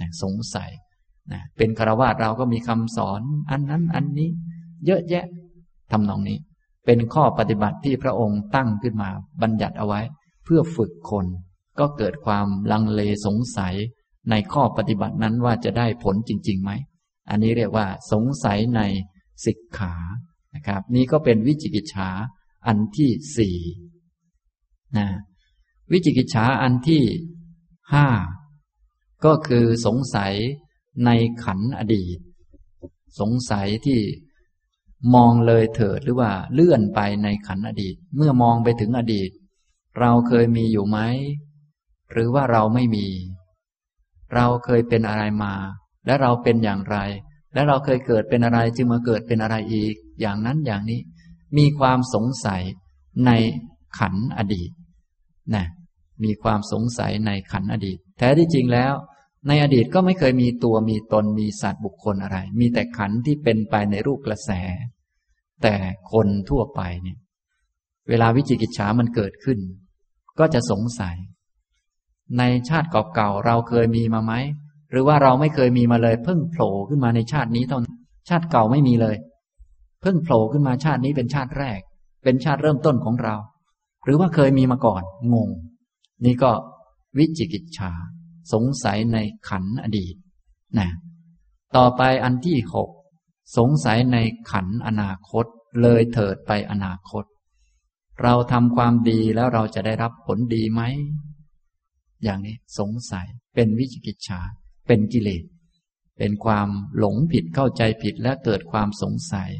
[0.00, 0.70] นะสงสัย
[1.32, 3.20] นะเป็นคารวะเราก็มีคำสอน
[3.50, 4.30] อันนั้นอันนี้
[4.86, 5.24] เยอะแยะ
[5.92, 6.38] ทำนองนี้
[6.86, 9.10] เป็นข้อปฏิบัติที่พระองค์ตั้งขึ้นมา
[9.42, 10.00] บัญญัติเอาไว้
[10.44, 11.26] เพื่อฝึกคน
[11.78, 13.74] ก็เกิดความลังเลสงสัย
[14.30, 16.70] ในข้อปฏิบัตินั้นว่าจะได้ผลจริงๆไหม
[17.30, 18.80] อันนี้เรียกว่าสงสัยใน
[19.46, 19.94] สิกขา
[20.54, 22.10] นะครับ นี่ก็เป็นวิจิกิจฉา
[22.66, 23.58] อันที่สี่
[24.96, 25.06] นะ
[25.92, 27.02] วิจิกิจฉาอันที่
[27.92, 28.06] ห้า
[29.24, 30.32] ก็คือสงสัย
[31.04, 31.10] ใน
[31.44, 32.18] ขันอดีต
[33.20, 34.00] สงสัยที่
[35.14, 39.30] มองเลยเถิดหรือว่าเลื่อนไปในขันอดีต เมื่อมองไปถึงอดีต
[40.00, 40.98] เราเคยมีอยู่ไหม
[42.12, 43.06] หรือว่าเราไม่มี
[44.34, 45.54] เราเคยเป็นอะไรมา
[46.06, 46.96] และเราเป็นอย่างไร
[47.54, 51.00] และเราเคยเกิดเป็นอะไรจึงมาเกิดเป็นอะไรอีก อย่างนั้นอย่างนี้
[51.58, 52.62] มีความสงสัย
[53.26, 53.30] ใน
[53.98, 54.70] ขันอดีต
[55.54, 55.66] นะ
[56.24, 58.92] มีความสงสัยในขันอดีต แท้ที่จริงแล้ว
[59.48, 64.50] ในอดีตก็ไม่เคยมีตัวมีตนมีสัตว์บุคคลอะไร มีแต่ขันที่เป็นไปในรูปกระแส
[65.62, 65.74] แต่
[66.12, 67.18] คนทั่วไปเนี่ย
[68.08, 69.58] เวลาวิจิกิจฉามันเกิดขึ้น
[70.38, 71.16] ก็จะสงสัย
[72.38, 74.32] ในชาติเก่าๆเราเคยมีมาไหม
[74.90, 77.96] หรือว่าเราไม่เคยมีมาเลย เพิ่งโผล่ขึ้นมาในชาตินี้เท่านั้น
[78.28, 79.16] ชาติเก่าไม่มีเลย
[80.00, 81.80] เพิ่งโผล่ขึ้นมาชาตินี้เป็นชาติแรก
[82.24, 83.36] เป็นชาติเริ่มต้นของเรา
[84.04, 85.02] หรือว่าเคยมีมาก่อน
[85.32, 85.48] งง
[86.24, 86.52] นี่ก็
[87.18, 87.92] วิจิกิจฉา
[88.52, 89.18] สงสัยใน
[89.48, 90.14] ขันอดีต
[90.78, 90.88] นะ
[91.76, 92.90] ต่อไปอันที่หก
[93.56, 94.16] สงสัยใน
[94.50, 95.46] ขันอนาคต
[95.82, 97.24] เลยเถิดไปอนาคต
[98.22, 100.82] เราทำความดีแล้วเราจะได้รับผลดีไหม
[102.24, 104.40] อย่างนี้สงสัย เป็นวิจิกิจฉา
[104.86, 105.44] เป็นกิเลส
[106.18, 106.68] เป็นความ
[106.98, 109.50] หลงผิดเข้าใจผิดและเกิดความสงสัย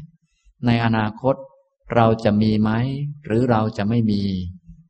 [0.65, 1.35] ในอนาคต
[1.95, 2.71] เราจะมีไหม
[3.25, 4.21] หรือเราจะไม่มี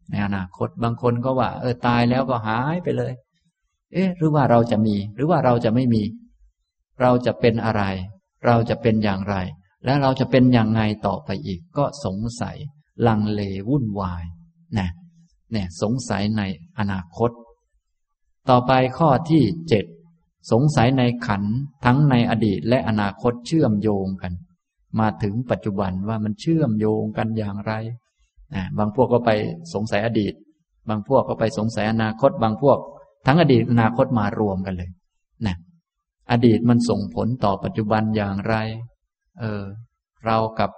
[0.10, 3.14] ในอนาคตบางคนก็ว่า เออตายแล้วก็หายไปเลย
[3.94, 6.04] เอ๊ะ หรือว่าเราจะมี หรือว่าเราจะไม่มี
[7.02, 7.84] เราจะเป็นอะไร
[8.46, 9.36] เราจะเป็นอย่างไร
[9.86, 12.58] และเราจะเป็นอย่างไงต่อไปอีก ก็สงสัย
[13.08, 14.24] ลังเลวุ่นวาย
[14.80, 14.90] นะ
[15.52, 16.42] เนี่ยสงสัยใน
[16.80, 17.30] อนาคต
[18.50, 19.86] ต่อไปข้อที่เจ็ด
[20.52, 21.44] สงสัยในขัน
[21.86, 24.34] ทั้งในอดีตและอนาคตเชื่อมโยงกัน
[25.00, 27.74] มาถึงปัจจุบันว่ามันเชื่อมโยงกันอย่างไร
[28.54, 29.32] นะบางพวกก็ไป
[29.74, 30.34] สงสัยอดีต
[30.90, 32.78] บางพวกก็ไปสงสัยอนาคต บางพวก
[33.26, 34.90] ทั้งอดีตอนาคตมารวมกันเลย
[35.48, 35.56] นะ
[36.32, 38.56] อดีตมันส่งผลต่อปัจจุบันอย่างไร
[39.40, 39.64] เออ
[40.26, 40.70] เรากับ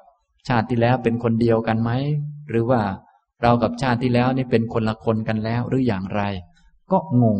[0.48, 1.92] ชาติที่แล้วเป็นคนเดียวกันไหม
[2.50, 2.82] หรือว่า
[3.42, 6.22] เรากับชาติที่แล้วนี่เป็นคนละคนกันแล้วหรืออย่างไร
[6.92, 7.40] ก็งง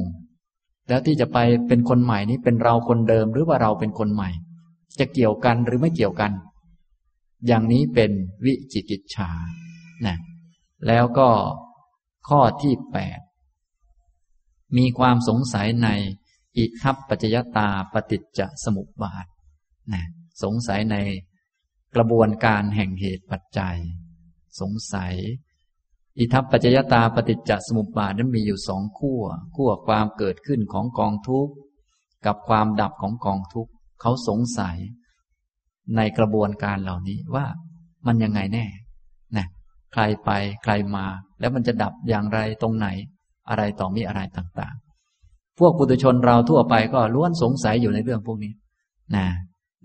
[0.88, 1.38] แล้วที่จะไป
[1.68, 4.30] เป็นคนใหม่นี้เป็นเราคนเดิมหรือว่าเราเป็นคนใหม่
[5.00, 6.32] จะเกี่ยวกันหรือไม่เกี่ยวกัน
[7.48, 8.12] อย่างนี้เป็น
[8.46, 9.32] วิจิกิจฉา
[10.06, 10.18] นะ
[10.88, 11.30] แล้วก็
[12.30, 13.20] ข้อที่แปด
[14.78, 15.90] มีความสงสัยใน
[16.58, 19.26] อิทัปปัจจยตาปฏิจจสมุปบาท
[19.94, 20.04] นะ
[20.44, 20.96] สงสัยใน
[21.96, 23.78] กระบวนการแห่งเหตุปัจจัย
[24.60, 25.14] สงสัย
[26.20, 29.24] อิทัปปัจจยตาปฏิจจสมุปบาทนั้นมีอยู่สองขั้ว
[29.56, 31.54] ขั้วความเกิดขึ้นของกองทุกข์
[32.26, 34.78] กับความดับของกองทุกข์เขาสงสัย
[35.96, 37.46] ในกระบวนการเหล่านี้ว่า
[38.08, 38.66] มันยังไงแน่
[39.38, 39.48] นะ
[39.94, 40.30] ใครไป
[40.64, 41.06] ใครมา
[41.40, 42.88] แล้วมันจะดับอย่างไรตรงไหน
[43.50, 48.54] อะไรต่อมีอะไรต่างๆ พวกปุถุชนเราทั่วไปก็ล้วนสงสัยอยู่ในเรื่องพวกนี้
[49.16, 49.28] นะ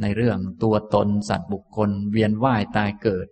[0.03, 3.27] ในเรื่องตัวตนสัตว์บุคคล เวียนว่ายตายเกิด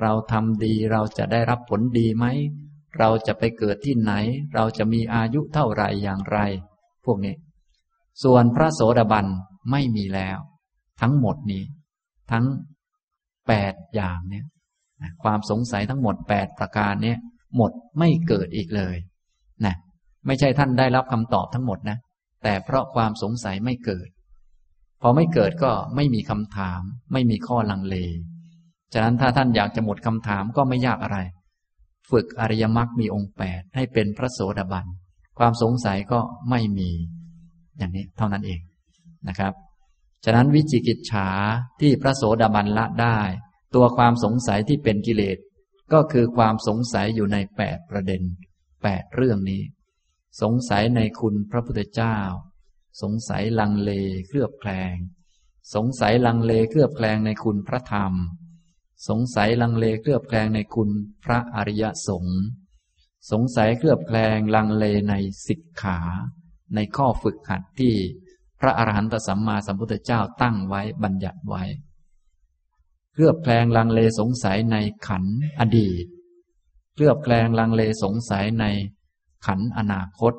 [0.00, 2.26] เราทำดีเราจะได้รับผลดีไหม
[2.98, 4.12] เราจะไปเกิดที่ไหน
[4.54, 6.38] เราจะมีอายุเท่าไรอย่างไร
[7.04, 7.34] พวกนี้
[8.22, 9.26] ส่วนพระโสดาบัน
[9.70, 10.38] ไม่มีแล้ว
[11.00, 11.64] ทั้งหมดนี้
[12.30, 12.44] ทั้ง
[13.48, 14.44] แปดอย่างเนี่ย
[15.22, 17.18] ความสงสัยทั้งหมดแปดประการเนี่ย
[17.56, 18.96] หมดไม่เกิดอีกเลย
[19.64, 19.74] นะ
[20.26, 21.98] ไม่ใช่ท่านได้รับคำตอบทั้งหมดนะ
[22.42, 24.08] แต่เพราะความสงสัยไม่เกิด
[25.02, 26.80] พอไม่เกิดก็ไม่มีคำถาม
[27.12, 27.96] ไม่มีข้อลังเล
[28.92, 31.18] ฉะนั้นถ้าท่านอยากจะหมดคำถามก็ไม่ยากอะไร
[32.10, 34.86] ฝึกอริยมรรคมีองค์แปดให้เป็นพระโสดาบัน
[35.38, 36.20] ความสงสัยก็
[36.50, 36.90] ไม่มี
[37.78, 38.60] อย่างนี้เท่านั้นเอง
[39.28, 39.52] นะครับ
[40.24, 41.28] ฉะนั้นวิจิกิจฉา
[41.80, 43.18] ที่พระโสดาบันละได้
[43.74, 45.38] ตัวความสงสัยที่เป็นกิเลส
[45.92, 48.22] ก็คือความสงสัยอยู่ในแปดประเด็น
[48.82, 49.62] แปดเรื่องนี้
[50.42, 52.16] สงสัยในคุณพระพุทธเจ้า
[53.02, 53.90] สงสัยลังเล
[54.26, 54.94] เคลือบแคลง
[55.74, 58.12] สงสัยลังเลเคลือบแคลงในคุณพระธรรม
[59.08, 60.90] สงสัยลังเลเคลือบแคลงในคุณ
[61.24, 62.40] พระอริยสงฆ์
[63.30, 65.14] สงสัยเคลือบแคลงลังเลใน
[65.46, 65.98] สิกขา
[66.74, 67.94] ในข้อฝึกหัดที่
[68.60, 71.62] พระอรหันตสัมมาสัมพุทธเจ้าตั้งไว้บัญญัติไว้
[73.12, 74.76] เคลือบแคลงลังเลสงสัยใน
[75.06, 75.24] ขัน
[75.60, 76.06] อดีต
[76.94, 78.64] เคลือบแคลงลังเลสงสัยใน
[79.46, 80.34] ขันอนาคต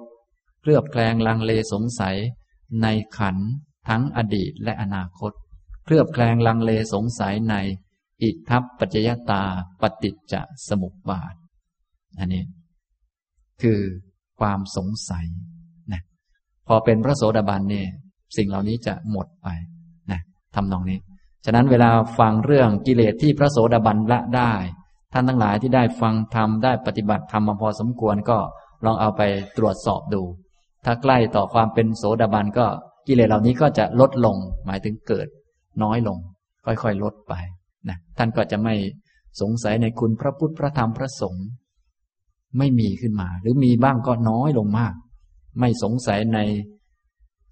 [0.62, 2.18] เคลือบแคลงลังเลสงสัย
[2.82, 2.88] ใน
[3.18, 3.38] ขัน
[3.88, 5.32] ทั้งอดีตและอนาคต
[5.86, 7.56] เคลือบแคลงลังเลสงสัยใน
[8.24, 9.44] อิทัพปัจจยตา
[9.82, 10.34] ปฏิจจ
[10.68, 11.34] สมุปบาท
[12.20, 12.44] อันนี้
[13.62, 13.80] คือ
[14.40, 15.26] ความสงสัย
[15.94, 16.02] นะ
[16.68, 17.88] พอเป็นพระโสดาบันเนี่ย
[18.38, 19.48] สิ่งเหล่านี้จะหมดไป
[20.12, 20.22] นะ
[20.56, 21.00] ทำนองนี้
[21.46, 24.54] ฉะนั้นเวลาฟังเรื่องกิเลสที่พระโสดาบันละได้
[25.14, 28.38] ท่านทั้งหลายที่ได้ฟังธรรมได้ปฏิบัติธรรมมาพอสมควรก็
[28.86, 29.22] ลองเอาไป
[29.58, 30.22] ตรวจสอบดู
[30.86, 32.66] ถ้าใกล้ต่อความเป็นโสดาบันก็
[33.08, 35.28] กิเลสเหล่านี้ก็จะลดลง หมายถึงเกิด
[35.84, 36.18] น้อยลง
[36.66, 37.34] ค่อยๆ ลดไป
[37.90, 38.76] นะท่านก็จะไม่
[39.42, 41.48] สงสัยในคุณพระพุทธพระธรรมพระสงฆ์
[42.58, 44.94] ไม่มีขึ้นมา หรือมีบ้างก็น้อยลงมาก
[45.60, 46.40] ไม่สงสัยใน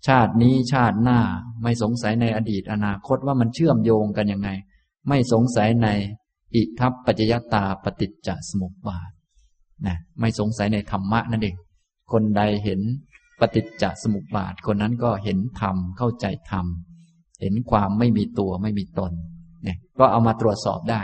[0.07, 1.19] ชาตินี้ชาติหน้า
[1.63, 4.49] ไม่สงสัยในอดีตอนาคตว่ามันเชื่อมโยงกันยังไง
[5.07, 5.87] ไม่สงสัยใน
[6.55, 9.11] อิทัพปัจจยตาปฏิจจสมุปบาท
[9.85, 11.55] นะไม่สงสัยในธรรมะนั่นเอง
[12.11, 12.81] คนใดเห็น
[13.39, 16.65] ปฏิจจสมุปบาทคนนั้นก็เห็นธรรมเข้าใจธรรม
[17.41, 21.01] เห็นความไม่มีตัวไม่มีตนเก็เอามาตรวจสอบได้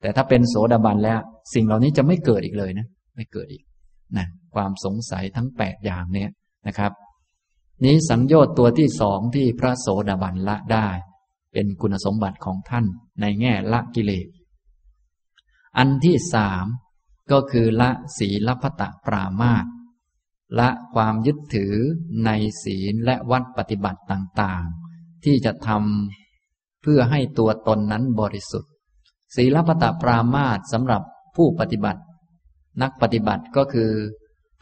[0.00, 1.20] แต่ถ้าเป็นโสดาบันแล้ว
[1.54, 2.86] สิ่งเหล่านี้จะไม่เกิดอีกเลยนะ
[3.16, 3.62] ไม่เกิดอีก
[4.16, 6.30] นะความสงสัยทั้งแปดอย่างเนี้ย
[6.66, 6.92] นะครับ
[7.84, 10.88] นี้สังโยชน์ตัวที่สองที่พระโสดาบันละได้
[11.52, 12.84] เป็นคุณสมบัติของท่าน
[13.20, 14.28] ในแง่ละกิเลส
[15.78, 16.64] อันที่สาม
[17.30, 19.66] ก็คือละศีลพัตะปรามาต
[20.58, 21.74] ละความยึดถือ
[22.24, 22.30] ใน
[22.62, 26.27] ศีลและวัดปฏิบัติต่างๆ ที่จะทำ
[26.90, 28.70] พื่อให้ตัวตนนั้นบริสุทธิ์
[29.36, 31.02] ศีลพัตปรามาตสำหรับ
[31.36, 32.00] ผู้ปฏิบัติ
[32.82, 33.90] นักปฏิบัติก็คือ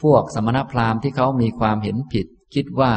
[0.03, 2.93] พวกสมณพราหมณ์ที่เขามีความเห็นผิด คิดว่า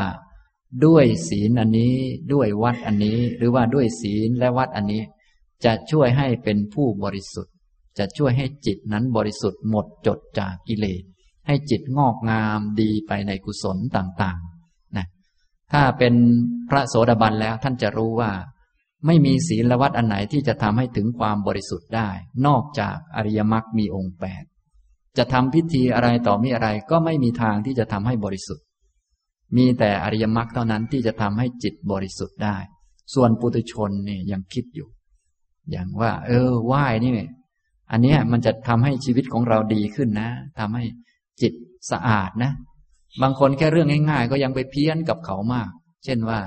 [0.87, 1.95] ด้วยศีลอันนี้
[2.33, 5.03] ด้วยวัดอันนี้ หรือว่าด้วยศีลและวัดอันนี้
[5.65, 7.55] จะช่วยให้เป็นผู้บริสุทธิ์
[7.99, 11.03] จะช่วยให้จิตนั้นบริสุทธิ์หมดจดจากกิเลส
[11.47, 15.07] ให้จิตงอกงามดีไปในกุศลต่างๆนะ
[15.73, 16.15] ถ้าเป็น
[16.69, 18.33] พระโสดาบันแล้วท่านจะรู้ว่า
[19.07, 22.09] ไม่มีศีลวัดอันไหนที่จะทำให้ถึงความบริสุทธิ์ได้
[22.47, 24.45] นอกจากอริยมรรคมีองค์แปด
[25.19, 28.65] จะทำพิธีอะไรต่อมีอะไรก็ไม่มีทางที่จะทำให้บริสุทธิ์
[29.57, 32.57] มีแต่อริยมรรคเท่านั้นที่จะทำให้จิตบริสุทธิ์ได้
[33.15, 34.89] ส่วนปุถุชนเนี่ยยังคิดอยู่
[35.71, 37.13] อย่างว่า เออไหว้นี่
[37.91, 40.85] อันนี้มันจะทำให้ชีวิตของเราดีขึ้นนะทำให้
[41.43, 41.53] จิต
[41.91, 42.53] สะอาดนะ
[43.23, 45.69] บางคนแค่เรื่องง่าย ๆ ก็ยังไปเพี้ยนกับเขามาก
[46.05, 46.41] เช่นว่า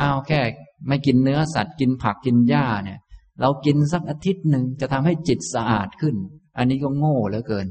[0.00, 0.40] อ้าวแค่
[0.86, 2.98] ไม่กินเนื้อสัตว์กินผักกินหญ้าเนี่ย
[3.40, 6.16] เรากินสักอาทิตย์หนึ่งจะทำให้จิตสะอาดขึ้น
[6.56, 7.66] อันนี้ก็โง่เหลือเกิน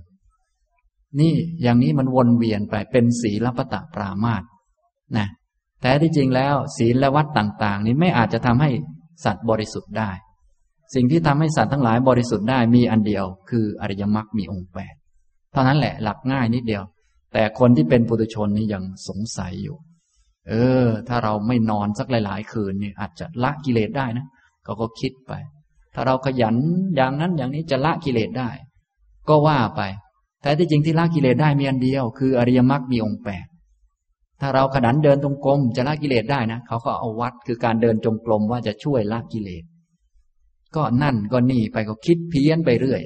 [1.19, 4.43] นี่อย่างนี้มันวนเวียนไปเป็นศีลปตะปรามาต
[5.17, 5.27] นะ
[5.81, 8.69] แต่ที่จริงแล้ว ศีลและวัดต่าง ๆ นี้ไม่อาจจะทำให้
[9.25, 10.11] สัตว์บริสุทธิ์ได้
[10.93, 14.95] สิ่งที่ทำให้สัตว์ทั้งหลายบริสุทธิ์ได้มีอันเดียว คืออริยมรรคมีองค์แปด
[15.51, 16.83] เท่านั้นแหละหลักง่ายนิดเดียว
[17.33, 19.77] แต่คนที่เป็นปุถุชนนี่ยังสงสัยอยู่
[20.49, 20.53] เอ
[20.85, 24.25] อ ถ้าเราไม่นอนสักหลาย ๆ คืนเนี่ยอาจจะละกิเลสได้นะ
[24.63, 25.33] เขาก็คิดไป
[25.93, 26.55] ถ้าเราขยัน
[26.95, 28.49] อย่างนั้นอย่างนี้จะละกิเลสได้
[29.29, 29.81] ก็ว่าไป
[30.41, 33.45] แต่ที่จริงที่ละกิเลสได้มีอันเดียว คืออริยมรรคมีองค์แปด
[34.41, 39.63] ถ้าเราขยันเดินตรงกลมจะละกิเลสได้นะเขาก็เอาวัดคือการเดินจงกรมว่าจะช่วยละกิเลส
[40.75, 43.01] ก็นั่นก็นี่ไปก็คิดเพี้ยนไปเรื่อย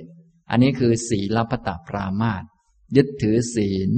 [0.49, 2.43] อันนี้คือศีลปตปรามาต
[2.95, 3.89] ยึดถือศีล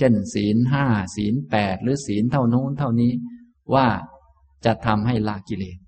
[0.00, 0.84] เช่น ศีลห้า
[1.16, 3.12] ศีลแปดหรือศีลเท่านู้นเท่านี้
[3.74, 3.86] ว่า
[4.64, 5.78] จะทำให้ละกิเลส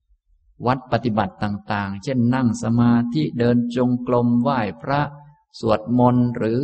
[0.67, 5.01] วัดปฏิบัติต่างๆ เช่นนั่งสมาธิเดินจงกรมไหว้พระ
[5.61, 6.61] สวดมนต์หรือ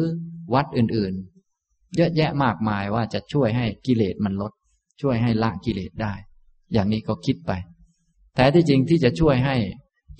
[0.54, 4.52] วัดอื่นๆ เยอะแยะมากมายว่าจะช่วยให้กิเลสมันลด
[5.00, 6.14] ช่วยให้ละกิเลสได้
[6.72, 7.52] อย่างนี้ก็คิดไป
[8.34, 9.56] แต่ที่จริงที่จะช่วยให้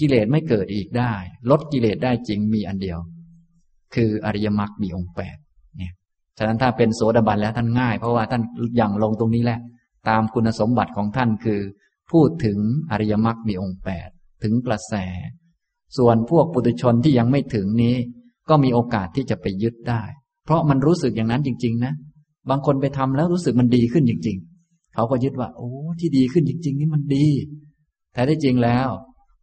[0.01, 1.13] กิเลสไม่เกิดอีกได้
[1.51, 2.99] ลดกิเลสได้จริงมีอันเดียว
[3.95, 5.37] คืออริยมรรคมีองค์แปด
[6.39, 8.43] ฉะนั้นถ้าเป็นโสดาบันแล้วท่านง่าย เพราะว่าท่าน
[8.77, 9.59] อย่างลงตรงนี้แหละ
[10.09, 11.61] ตามคุณสมบัติของท่านคือ
[12.11, 12.59] พูดถึง
[12.91, 14.09] อริยมรรคมีองค์แปด
[14.43, 14.95] ถึงกระแส
[15.97, 17.97] ส่วนพวกปุถุชนที่ยังไม่ถึงนี้
[18.49, 20.03] ก็มีโอกาสที่จะไปยึดได้
[20.45, 21.93] เพราะมันรู้สึกอย่างนั้นจริง ๆ นะ
[22.51, 24.37] บางคนไปทำแล้วรู้สึกมันดีขึ้นจริง
[24.67, 25.71] ๆ เขาก็ยึดว่า โอ้
[26.01, 27.27] ที่ดีขึ้นจริง ๆ นี่มันดี
[28.15, 28.89] แต่ที่จริงแล้ว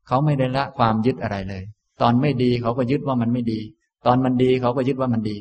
[0.07, 1.63] เขาไม่ได้ละความยึดอะไรเลย
[2.01, 3.59] ตอนไม่ดีเขาก็ยึดว่ามันไม่ดี
[4.05, 5.35] ตอนมันดีเขาก็ยึดว่ามันดี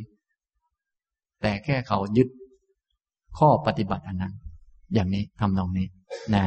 [1.44, 2.28] แต่แค่เขายึด
[3.38, 4.34] ข้อปฏิบัติอันนั้น
[4.94, 5.88] อย่างนี้ทำนองนี้
[6.34, 6.44] นะ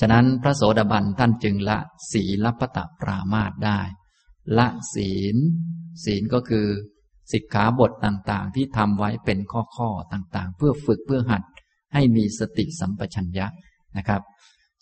[0.00, 1.78] ฉะนั้นพระโสดาบันท่านจึงละ
[2.12, 3.80] ศีลปตปรามาตได้
[4.58, 5.36] ละศีล
[6.04, 6.66] ศีลก็คือ
[7.32, 11.42] สิกขาบทต่างๆ ที่ทำไว้เป็นข้อๆต่างๆ เพื่อฝึกเพื่อหัด
[11.94, 13.46] ให้มีสติสัมปชัญญะ
[13.96, 14.22] นะครับ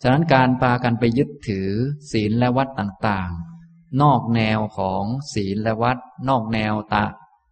[0.01, 1.69] ฉะนั้นการปากันไปยึดถือ
[2.11, 5.03] ศีลและวัดต่างๆ นอกแนวของ
[5.33, 5.97] ศีลและวัด
[6.29, 7.05] นอกแนวตะ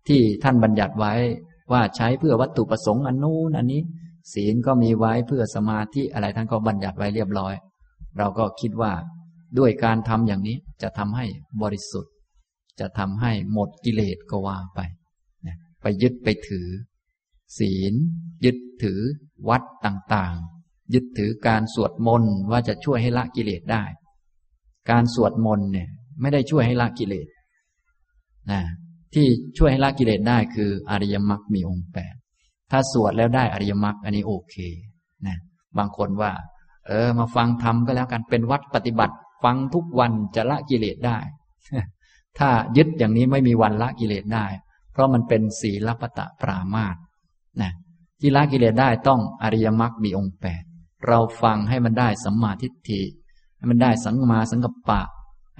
[0.07, 1.13] ที่ท่านบัญญัติไว้
[1.71, 3.81] ว่าใช้เพื่อวัตถุประสงค์อันนู้นอันนี้
[4.33, 7.53] ศีลก็มีไว้เพื่อสมาธิอะไรท่านก็บัญญัติไว้เรียบร้อย
[8.17, 8.91] เราก็คิดว่า
[9.57, 11.25] ด้วยการทำอย่างนี้จะทำให้
[11.61, 12.13] บริสุทธิ์
[12.79, 14.79] จะทำให้หมดกิเลสก็ว่าไป
[15.81, 16.67] ไปยึดไปถือ
[17.59, 17.93] ศีล
[18.45, 18.99] ยึดถือ
[19.49, 23.83] วัดต่างๆ ยึดถือการสวดมนต์ว่าจะช่วยให้ละกิเลสได้
[24.89, 25.89] การสวดมนต์เนี่ย
[26.21, 27.27] ไม่ได้ช่วยให้ละกิเลส
[28.51, 28.61] นะ
[29.13, 32.13] ที่ช่วยให้ละกิเลสได้คืออริยมรรคมีองค์แปด
[32.71, 34.55] ถ้าสวดแล้วได้อริยมรรคอันนี้โอเค
[35.27, 35.37] นะ
[35.77, 36.31] บางคนว่า
[36.87, 41.17] เออ มาฟังธรรมก็แล้วกันเป็นวัดปฏิบัติ ฟังทุกวันจะละกิเลสได้
[42.39, 44.45] ถ้ายึดอย่างนี้ไม่มีวันละกิเลสได้
[44.91, 46.95] เพราะมันเป็นศีลปตะปรามาต
[47.61, 47.71] นะ
[48.19, 50.63] ที่ละกิเลสได้ต้องอริยมรรคมีองค์แปด
[51.07, 53.01] เราฟังให้มันได้สัมมาทิฏฐิ
[53.57, 55.01] ให้มันได้สังมาสังกัปปะ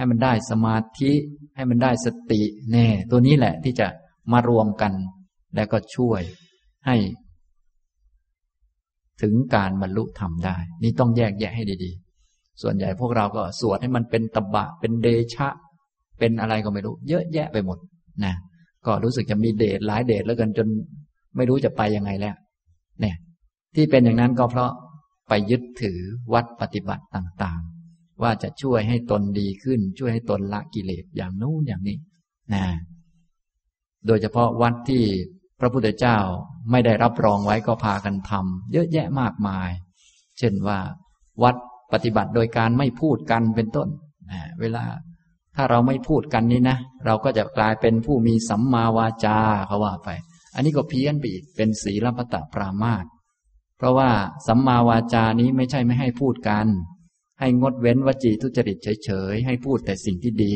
[0.01, 1.11] ให้มันได้สมาธิ
[1.55, 2.41] ให้มันได้สติ
[2.71, 3.87] แน่ตัวนี้แหละที่จะ
[4.31, 4.93] มารวมกัน
[5.55, 6.21] แล้วก็ช่วย
[6.85, 6.95] ให้
[9.21, 15.47] ถึงการบรรลุธรรมได้ นี่ต้องแยกแยะให้ดีๆ ส่วนใหญ่พวกเราก็สวดให้มันเป็นตบะ เป็นเดชะ
[16.19, 17.77] เป็นอะไรก็ไม่รู้ เยอะแยะไปหมด
[18.25, 18.33] นะ
[18.85, 20.67] ก็รู้สึกจะมีเดชหลายเดชแล้วกันจน
[21.35, 22.35] ไม่รู้จะไปยังไงแล้ว
[23.01, 23.15] เนี่ย
[23.75, 24.71] ที่เป็นอย่างนั้นก็เพราะ
[25.29, 25.99] ไปยึดถือ
[26.33, 27.80] วัดปฏิบัติต่าง ๆ
[28.23, 31.97] ว่าจะช่วยให้ตนดีขึ้น ช่วยให้ตนละกิเลสอย่างนู้นอย่างนี้
[32.53, 32.63] นะ
[34.07, 35.03] โดยเฉพาะวัดที่
[35.59, 36.17] พระพุทธเจ้า
[36.71, 39.69] ไม่ได้รับรองไว้ก็พากันทำเยอะแยะมากมาย
[40.39, 40.79] เช่นว่า
[41.43, 41.55] วัด
[41.93, 43.89] ปฏิบัติโดยการไม่พูดกันเป็นต้น
[44.61, 44.83] เวลา
[45.55, 50.09] ถ้าเราไม่พูดกันนี้นะ เราก็จะกลายเป็นผู้มีสัมมาวาจาเขาว่าไป
[50.55, 53.05] อันนี้ก็เพี้ยนไปอีกเป็นศีลปตะปรามาต
[53.77, 54.09] เพราะว่า
[54.47, 56.67] สัมมาวาจานี้ไม่ใช่ไม่ให้พูดกัน
[57.41, 60.55] ให้งดเว้นวจีทุจริตเฉยๆ ให้พูดแต่สิ่งที่ดี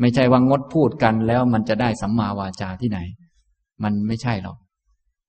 [0.00, 2.98] ไม่ใช่ว่างดพูดกันแล้วมันจะได้สัมมาวาจาที่ไหน
[3.82, 4.58] มันไม่ใช่หรอก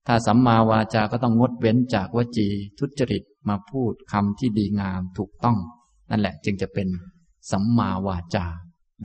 [0.07, 2.47] ถ้าสัมมาวาจาก็ต้องงดเว้นจากวจี
[2.80, 5.57] ทุจริตมาพูดคำที่ดีงามถูกต้อง
[6.10, 6.88] นั่นแหละจึงจะเป็น
[7.51, 8.45] สัมมาวาจา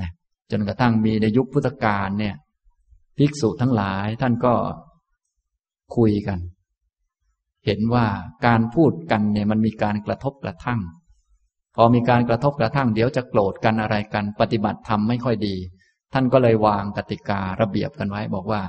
[0.01, 0.11] นะ
[0.51, 2.35] จนกระทั่งมีในยุคพุทธกาลเนี่ย
[3.17, 4.55] ภิกษุทั้งหลายท่านก็
[5.97, 6.39] คุยกัน
[7.67, 8.07] เห็นว่า
[8.47, 10.81] การพูดกันเนี่ยมันมีการกระทบกระทั่ง
[11.77, 15.55] พอมีการกระทบกระทั่งเดี๋ยวจะโกรธกันอะไรกัน ปฏิบัติธรรมไม่ค่อยดี
[16.13, 18.61] ท่านก็เลยวางกติการะเบียบกันไว้ บอกว่า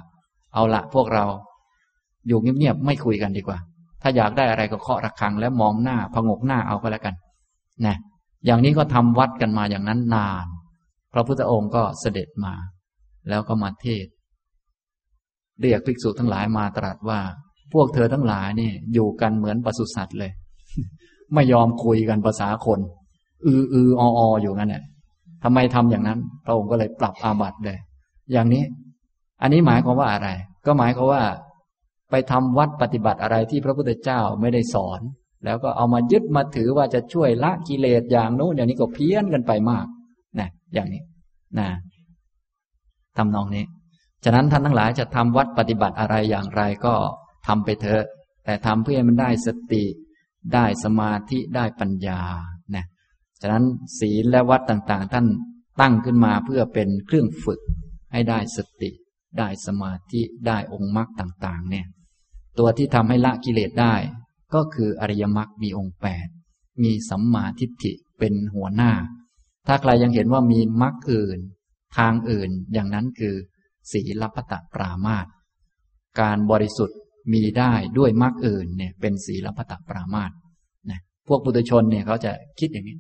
[0.54, 1.26] เอาละพวกเรา
[2.28, 3.58] อยู่เงียบๆไม่คุยกันดีกว่า
[4.02, 7.16] ถ้าอยากได้อะไรก็เคาะระฆัง แล้วมองหน้าพงกหน้าเอาก็แล้วกัน
[7.86, 7.98] นะ
[8.46, 10.46] อย่างนี้ก็ทำวัดกันมาอย่างนั้นนาน
[11.14, 12.54] พระพุทธองค์ก็เสด็จมา
[13.30, 14.08] แล้วก็มาเทศ
[15.62, 17.20] เรียกภิกษุทั้งหลายมาตรัสว่า
[17.74, 20.32] พวกเธอทั้งหลายนี่อยู่กันเหมือนปศุสัตว์เลย
[21.34, 22.80] ไม่ยอมคุยกันภาษาคน
[23.46, 24.84] อืออืออออยู่งั้นเนี่ย
[25.44, 27.78] ทำไมทำอย่างนั้น พระองค์ก็เลยปรับอาบัติเลย
[28.34, 28.64] อย่างนี้
[29.42, 30.30] อันนี้หมายความว่าอะไร
[30.66, 31.24] ก็หมายความว่า
[32.12, 35.02] ไปทำวัดปฏิบัติอะไรที่พระพุทธเจ้าไม่ได้สอน
[35.46, 39.86] แล้วก็เอามายึดมาถือว่าจะช่วยละกิเลสอย่างโน้นอย่างนี้ก็เพี้ยนกันไปมาก
[40.40, 41.02] นะอย่างนี้
[41.60, 41.68] นะ
[43.18, 43.66] ทำนองนี้
[44.24, 46.94] ฉะนั้นท่านทั้งหลายจะทำวัดปฏิบัติอะไรอย่างไรก็
[47.48, 48.06] ทำไปเถอะ
[48.46, 49.84] แต่ทำเพื่อให้มันได้สติ
[50.54, 52.22] ได้สมาธิได้ปัญญา
[52.76, 52.86] นะ
[53.42, 53.66] ฉะนั้น
[54.00, 55.28] ศีลและวัดต่างๆ ท่าน
[55.82, 57.62] ตั้งขึ้นมาเพื่อเป็นเครื่องฝึก
[58.12, 58.92] ให้ได้สติ
[59.38, 61.86] ได้สมาธิได้องค์มรรคต่างๆ เนี่ย
[62.60, 63.96] ตัวที่ทำให้ละกิเลสได้
[64.54, 66.28] ก็คืออริยมรรคมีองค์แปด
[66.84, 68.92] มีสัมมาทิฏฐิเป็นหัวหน้า
[69.68, 71.40] ถ้าใครยังเห็นว่ามีมรรคอื่น
[71.98, 73.36] ทางอื่นอย่างนั้นคือ
[73.92, 75.28] ศีลปตะปรามาต
[76.20, 76.98] การบริสุทธิ์
[77.34, 80.32] มีได้ด้วยมรรคอื่นเนี่ยเป็นศีลปตปรามาต
[80.90, 82.98] นะพวกปุถุชนเนี่ยเขาจะคิดอย่างนี้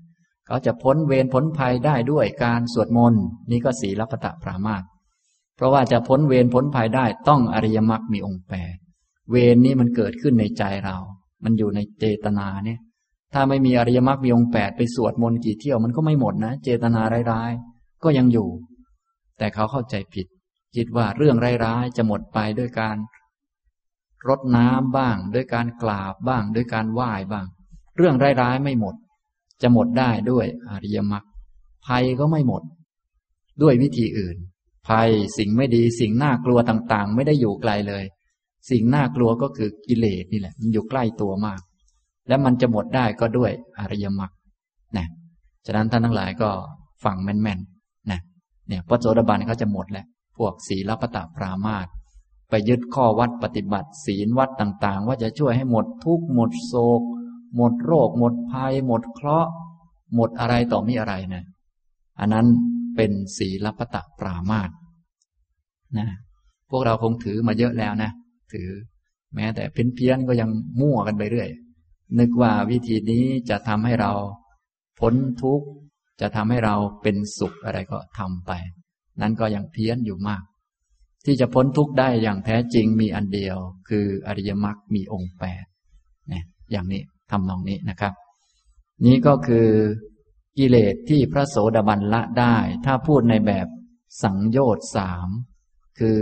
[0.47, 4.84] เขาจะพ้นเวรพ้นภัยได้ด้วยการสวดมนต์นี่ก็ศีลปตปรามาต
[5.56, 8.76] เพราะว่าจะพ้นเวรพ้นภัยได้ต้องอริยมรรคมีองค์แปด
[9.31, 10.97] เวรนี้มันเกิดขึ้นในใจเรา
[11.43, 12.80] มันอยู่ในเจตนาเนี่ย
[13.34, 18.49] ถ้าไม่มีอริยมรรคมีองค์แปดไปสวดมนต์กี่เที่ยวมันก็ไม่หมดนะ เจตนาร้ายๆ ก็ยังอยู่
[19.38, 20.27] แต่เขาเข้าใจผิด
[20.76, 22.95] คิดว่าเรื่องร้ายๆจะหมดไปด้วยการ
[24.30, 27.45] รดน้ำบ้าง ด้วยการกราบบ้าง ด้วยการไหว้บ้าง
[27.97, 28.95] เรื่องร้ายๆไม่หมด
[29.61, 31.23] จะหมดได้ด้วยอริยมรรค
[31.85, 32.61] ภัยก็ไม่หมด
[33.61, 34.38] ด้วยวิธีอื่น
[34.88, 38.03] ภัยสิ่งไม่ดีสิ่งน่ากลัวต่างๆ ไม่ได้อยู่ไกลเลย
[38.69, 41.60] สิ่งน่ากลัวก็คือกิเลสนี่แหละ มันอยู่ใกล้ตัวมาก
[42.27, 44.31] และมันจะหมดได้ก็ด้วยอริยมรรค
[44.97, 45.07] นะ
[45.65, 46.49] ฉะนั้นท่านทั้งหลายก็
[47.03, 48.19] ฟังแม่นๆนะ
[48.68, 50.06] เนี่ยพระโสดาบันเขาจะหมดแหละ
[50.38, 51.88] พวกศีลปตะปรามาต
[52.49, 57.01] ไปยึดข้อวัดปฏิบัติศีลวัดต่าง ๆ ว่าจะช่วยให้หมดทุกข์หมดโศก
[57.55, 59.51] หมดโรค หมดภัย หมดเคราะห์
[60.15, 61.43] หมดอะไรต่อมีอะไรนะ
[62.19, 62.47] อันนั้น
[62.95, 64.69] เป็นศีลปตะปรามาต
[65.97, 66.07] นะ
[66.69, 68.11] พวกเราคงถือมาเยอะแล้วนะ
[68.53, 68.69] ถือ
[69.35, 70.49] แม้แต่เพี้ยนๆก็ยัง
[70.81, 71.49] มั่วกันไปเรื่อย
[72.19, 74.11] นึกว่าวิธีนี้จะทำให้เรา
[74.99, 75.67] พ้นทุกข์
[76.22, 78.51] จะทำให้เราเป็นสุขอะไรก็ทำไป
[79.22, 80.43] นั้นก็ยังเพี้ยนอยู่มาก
[81.26, 83.57] ที่จะพ้นทุกข์ได้อย่างแท้จริงมีอันเดียว
[83.89, 85.65] คืออริยมรรคมีองค์แปด
[86.31, 88.14] นี่ยอย่างนี้ทำนองนี้นะครับ
[89.06, 89.69] นี้ก็คือ
[90.57, 93.68] กิเลสที่พระโสดาบันละได้ ถ้าพูดในแบบ
[94.23, 95.27] สังโยชน์สาม
[95.99, 96.22] คือ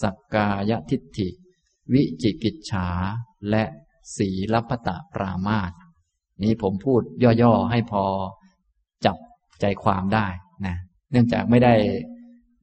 [0.00, 1.28] สักกายทิฏฐิ
[1.92, 2.88] วิจิกิจฉา
[3.50, 3.64] และ
[4.16, 5.72] สีลพตะปรามาส
[6.44, 7.02] นี้ผมพูด
[7.42, 8.04] ย่อๆให้พอ
[9.06, 9.16] จับ
[9.60, 10.26] ใจความได้
[10.66, 10.76] นะ
[11.10, 11.74] เนื่องจากไม่ได้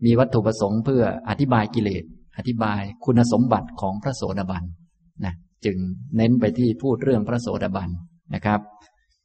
[0.05, 2.03] มีวัตถุประสงค์เพื่ออธิบายกิเลส
[2.37, 4.63] อธิบายคุณสมบัติของพระโสดาบัน
[5.25, 5.33] นะ
[5.65, 5.77] จึง
[6.17, 7.89] เน้นไปที่พูดเรื่องพระโสดาบัน
[8.33, 8.59] นะครับ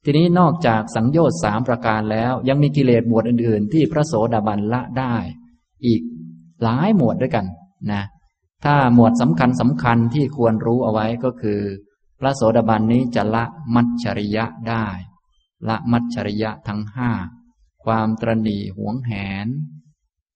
[0.04, 5.14] ทีนี้นอกจากสังโยชน์สามประการแล้ว ยังมีกิเลสหมวดอื่น ๆ ที่พระโสดาบันละได้
[5.86, 6.02] อีก
[6.62, 7.46] หลายหมวดด้วยกัน
[7.92, 8.02] นะ
[8.64, 11.60] ถ้าหมวดสำคัญสำคัญที่ควรรู้เอาไว้ก็คือ
[12.20, 13.44] พระโสดาบันนี้จะละ
[13.74, 14.86] มัจฉริยะได้
[15.68, 17.10] ละมัจฉริยะทั้งห้า
[17.84, 19.12] ความตรณีหวงแห
[19.46, 19.48] น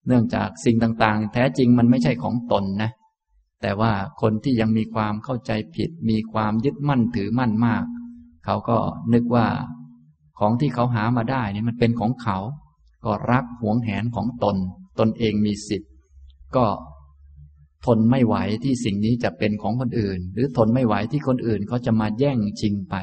[0.09, 2.91] เนื่องจากสิ่งต่างๆ แท้จริงมันไม่ใช่ของตนนะ
[3.63, 7.85] แต่ว่าคนที่ยังมีความเข้าใจผิด มีความยึดมั่นถือมั่นมาก
[8.45, 8.79] เขาก็
[9.13, 9.47] นึกว่า
[10.39, 12.39] ของที่เขาหามาได้นี่มันเป็นของเขา
[13.05, 14.57] ก็รักหวงแหนของตน
[14.99, 15.91] ตนเองมีสิทธิ์
[16.57, 16.67] ก็
[17.87, 22.95] ทนไม่ไหวที่สิ่งนี้จะเป็นของคนอื่น หรือทนไม่ไหวที่คนอื่นเขาจะมาแย่งชิงไป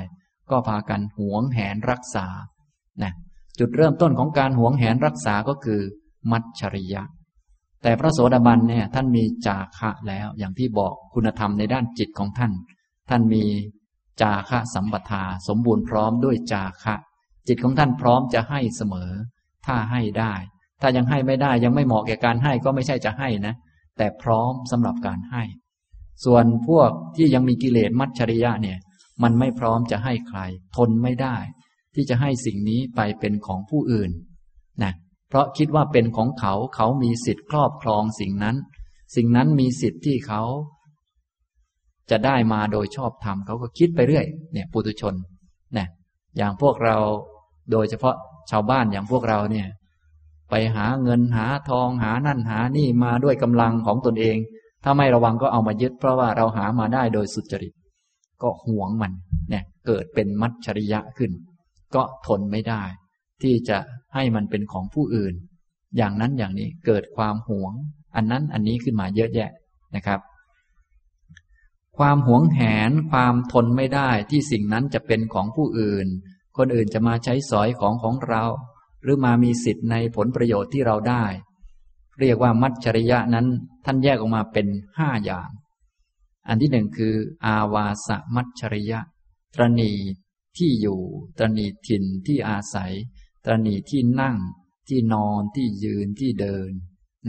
[0.50, 2.28] ก็พากันหวงแหนรักษา
[3.04, 3.14] นะ
[3.60, 5.82] จุดเริ่มต้นของการหวงแหนรักษาก็คือ
[6.32, 7.04] มัจฉริยะ
[7.84, 12.52] แต่พระโสดาบันเนี่ยท่านมีจาคะแล้วอย่างที่บอกคุณธรรมในด้านจิตของท่าน
[13.10, 13.44] ท่านมี
[14.22, 16.96] จาคะสัมปทา สมบูรณ์พร้อมด้วยจาคะ
[17.48, 19.12] จิตของท่านพร้อมจะให้เสมอ
[19.66, 20.34] ถ้าให้ได้
[20.82, 23.56] ถ้ายังให้ไม่ได้ยังไม่เหมาะแก่การให้ก็ไม่ใช่จะให้นะ
[23.98, 25.44] แต่พร้อมสำหรับการให้
[26.26, 28.78] ส่วนพวกที่ยังมีกิเลสมัจฉริยะเนี่ย
[29.24, 30.40] มันไม่พร้อมจะให้ใคร
[30.76, 31.36] ทนไม่ได้
[31.96, 34.12] ที่จะให้สิ่งนี้ไปเป็นของผู้อื่น
[34.84, 34.94] นะ
[35.30, 38.56] เพราะคิดว่าเป็นของเขาเขามีสิทธิ์ครอบครองสิ่งนั้น
[39.16, 40.42] สิ่งนั้นมีสิทธิ์ที่เขา
[42.12, 45.14] จะได้มาโดยชอบธรรมเขาก็คิดไปเรื่อย เนี่ยปุถุชน
[45.78, 45.88] นะ
[46.38, 46.98] อย่างพวกเรา
[47.72, 48.16] โดยเฉพาะ
[48.52, 49.68] ชาวบ้านอย่างพวกเราเนี่ย
[50.50, 54.38] ไปหาเงินหาทองหานั่นหานี่มาด้วยกำลังของตนเอง
[54.84, 57.74] ถ้าไม่ระวังก็เอามายึด เพราะว่าเราหามาได้โดยสุจริต
[58.42, 59.14] ก็หวงมัน
[59.50, 61.32] เนี่ย เกิดเป็นมัจฉริยะขึ้น
[61.96, 62.84] ก็ทนไม่ได้
[63.42, 63.78] ที่จะ
[64.16, 65.34] ให้มันเป็นของผู้อื่น
[65.98, 67.74] อย่างนั้นอย่างนี้เกิดความหวง
[68.16, 69.50] อันนั้นอันนี้ขึ้นมาเยอะแยะ
[69.96, 70.20] นะครับ
[71.98, 72.60] ความหวงแห
[72.90, 76.08] นความทนไม่ได้ที่สิ่งนั้นจะเป็นของผู้อื่น
[76.58, 78.44] คนอื่นจะมาใช้สอยของของเรา
[79.04, 81.26] หรือมามีสิทธิ์ในผลประโยชน์ที่เราได้
[82.20, 83.48] เรียกว่ามัจฉริยะนั้น
[83.86, 84.68] ท่านแยกออกมาเป็น
[84.98, 85.50] ห้าอย่าง
[86.48, 87.14] อันที่หนึ่งคือ
[87.46, 89.00] อาวาสมัจฉริยะ
[89.56, 89.92] ตรณี
[90.58, 91.00] ที่อยู่
[91.38, 92.94] ตรณีถิ่นที่อาศัย
[93.46, 94.36] ตรณีที่นั่ง
[94.90, 96.72] ที่นอนที่ยืนที่เดิน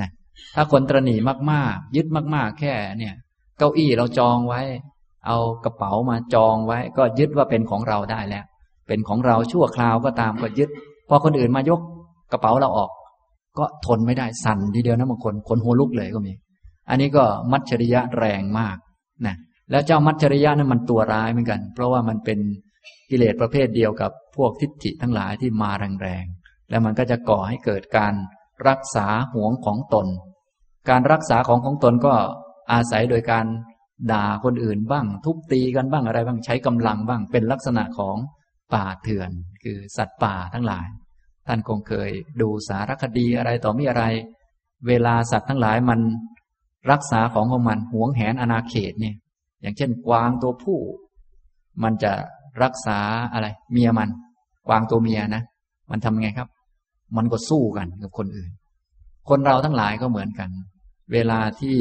[0.01, 0.11] นะ
[0.55, 1.17] ถ้าคนตรณี
[1.53, 3.15] มากๆ ยึดมากๆ แค่เนี่ย
[3.59, 4.63] เก้าอี้เราจองไว้
[5.27, 8.45] เอากระเป๋ามาจองไว้ ก็ยึดว่าเป็นของเราได้แล้ว
[8.89, 10.71] เป็นของเราชั่วคราวก็ตามก็ยึด
[11.09, 11.81] พอคนอื่นมายก
[12.33, 12.91] กระเป๋าเราออก
[13.59, 16.33] ก็ทนไม่ได้สั่นทีเดียวนะบางคนคนหัวลุกเลยก็มี
[16.89, 18.77] อันนี้ก็มัจฉริยะแรงมาก
[19.27, 19.37] นะ
[19.71, 22.39] แล้วเจ้ามัจฉริยะนั้นมันตัวร้ายเหมือนกัน เพราะว่ามันเป็น
[23.11, 25.71] กิเลสประเภทเดียวกับพวกทิฏฐิทั้งหลายที่มา
[26.03, 28.15] แรงๆ แล้วมันก็จะก่อให้เกิดการ
[28.69, 30.07] รักษาห่วงของตน
[30.91, 32.15] การรักษาของของตนก็
[32.73, 33.47] อาศัยโดยการ
[34.13, 38.17] ด่าคนอื่นบ้าง ทุบตีกันบ้างอะไรบ้างใช้กำลังบ้างเป็นลักษณะของ
[38.75, 39.31] ป่าเถื่อน
[39.63, 40.87] คือสัตว์ป่าทั้งหลาย
[41.47, 42.11] ท่านคงเคย
[42.41, 44.05] ดูสารคดีอะไรต่อมีอะไร
[44.87, 46.01] เวลาสัตว์ทั้งหลายมัน
[46.91, 49.17] รักษาของของมันหวงแหนอนาเขตเนี่ย
[49.61, 50.79] อย่างเช่นกวางตัวผู้
[51.83, 52.13] มันจะ
[52.63, 52.99] รักษา
[53.33, 54.11] อะไร เมียมัน
[54.69, 55.43] กวางตัวเมียนะ
[55.91, 56.49] มันทำไงครับ
[57.17, 58.51] มันก็สู้กันกับคนอื่น
[59.29, 60.51] คนเราทั้งหลายก็เหมือนกัน
[61.13, 61.77] เวลาที่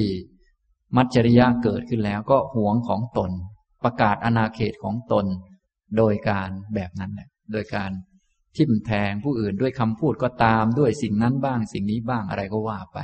[0.95, 3.31] มัจจริยะเกิดขึ้นแล้วก็หวงของตน
[3.83, 5.25] ประกาศอนาเขตของตน
[5.97, 7.91] โดยการแบบนั้นแหละโดยการ
[8.57, 12.99] ทิ่มแทงผู้อื่นด้วยคำพูดก็ตามด้วยสิ่งนั้นบ้าง สิ่งนี้บ้างอะไรก็ว่าไป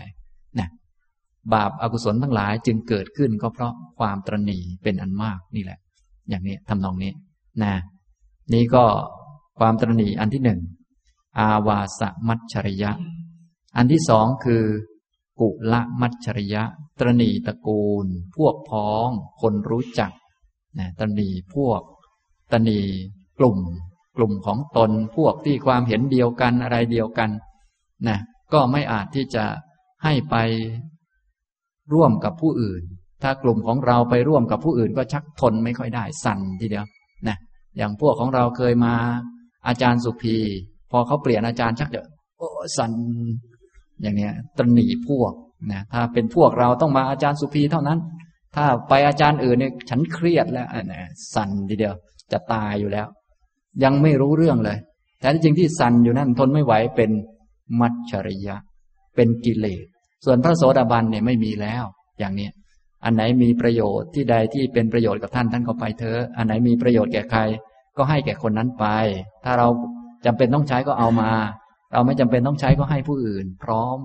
[0.60, 0.70] นะ
[1.54, 5.80] บาปอากุศลทั้งหลายจึงเกิดขึ้นก็เพราะความตรณีเป็นอันมากนี่แหละ
[6.30, 7.12] อย่างนี้ทำนองนี้
[7.64, 7.76] นะ
[8.54, 8.86] นี่ก็
[9.60, 10.60] ความตรณีอันที่หนึ่ง
[11.40, 12.92] อาวาสมัชชริยะ
[13.76, 14.64] อันที่สองคือ
[15.40, 16.64] กุละมัชชริยะ
[17.00, 18.06] ตรณีตระกูล
[18.36, 19.08] พวกพ้อง
[19.42, 20.12] คนรู้จัก
[20.80, 21.82] นะตรณีพวก
[22.52, 22.80] ตรณี
[23.40, 23.58] กลุ่ม
[24.18, 27.30] กลุ่มของตนพวกที่ความเห็นเดียวกันอะไรเดียวกัน
[28.08, 28.18] นะ
[28.54, 29.46] ก็ไม่อาจที่จะ
[30.04, 30.36] ให้ไป
[31.94, 32.84] ร่วมกับผู้อื่น
[33.24, 36.86] ถ้ากลุ่มของเราไปร่วมกับผู้อื่น ก็ชักทนไม่ค่อยได้สั่นทีเดียว
[37.28, 37.38] นะ
[37.78, 38.94] อย่างพวกของเราเคยมา
[39.68, 40.38] อาจารย์สุภี
[40.92, 42.06] พอเขาเปลี่ยนอาจารย์ชักจะ
[42.38, 42.92] โอ้สัน
[44.02, 45.34] อย่างเนี้ยตรนีพวก
[45.72, 48.00] นะถ้าเป็นพวกเราต้องมาอาจารย์สุภีเท่านั้น
[48.56, 51.94] ถ้าไปอาจารย์อื่นเนี่ยฉันเครียดแล้วนะสันทีเดียว
[52.32, 53.08] จะตายอยู่แล้ว
[53.84, 54.78] ยังไม่รู้เรื่องเลย
[55.20, 57.12] แต่จริงที่สันอยู่นั่นทนไม่ไหวเป็น
[57.80, 58.56] มัจฉริยะ
[59.16, 59.86] เป็นกิเลส
[60.26, 61.84] ส่วนพระโสดาบันเนี่ยไม่มีแล้ว
[62.20, 62.50] อย่างนี้
[63.04, 67.40] อันไหนมีประโยชน์ที่ใดที่เป็นประโยชน์กับท่านท่านก็ไปเถอะ อันไหนมีประโยชน์แก่ใคร
[67.98, 68.86] ก็ให้แก่คนนั้นไป
[69.44, 69.68] ถ้าเรา
[70.26, 71.32] จำเป็นต้องใช้ก็เอามา
[71.94, 73.98] เราไม่จำเป็นต้องใช้ก็ให้ผู้อื่น พร้อม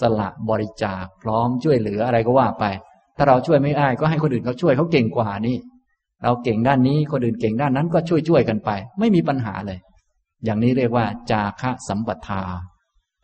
[0.00, 2.64] สละบริจาค พร้อมช่วยเหลืออะไรก็ว่าไป
[3.16, 5.56] ถ้าเราช่วยไม่ได้ก็ให้คนอื่นเขาช่วยเขาเก่งกว่านี่
[6.24, 9.78] เราเก่งด้านนี้คนอื่นเก่งด้านนั้นก็ช่วยช่วยกันไป ไม่มีปัญหาเลย
[10.44, 12.42] อย่างนี้เรียกว่า จาคะสัมปทา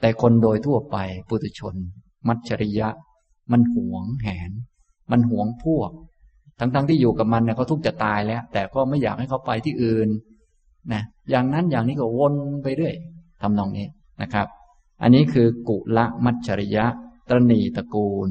[0.01, 0.97] แต่คนโดยทั่วไป
[1.29, 1.75] ปุถุชน
[2.29, 2.89] มัจฉริยะ
[3.53, 4.51] มันหวงแหน
[5.11, 5.91] มันหวงพวก
[6.59, 10.09] ทั้งๆทที่อยู่กับมันเนี่ยเขาทุกจะตายแล้ว แต่ก็ไม่อยากให้เขาไปที่อื่น
[10.93, 12.95] นะอย่างนั้นอย่างนี้ก็วนไปเรื่อย
[13.43, 13.87] ทำนองนี้
[14.23, 14.47] นะครับ
[15.03, 16.87] อันนี้คือกุละมัจฉริยะ
[17.29, 18.31] ตรณีตระกูล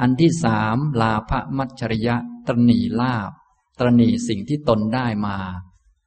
[0.00, 2.16] อันที่สามลาภมัจฉริยะ
[2.46, 3.30] ตรณีลาบ
[3.78, 5.36] ตรณีสิ่งที่ตนได้มา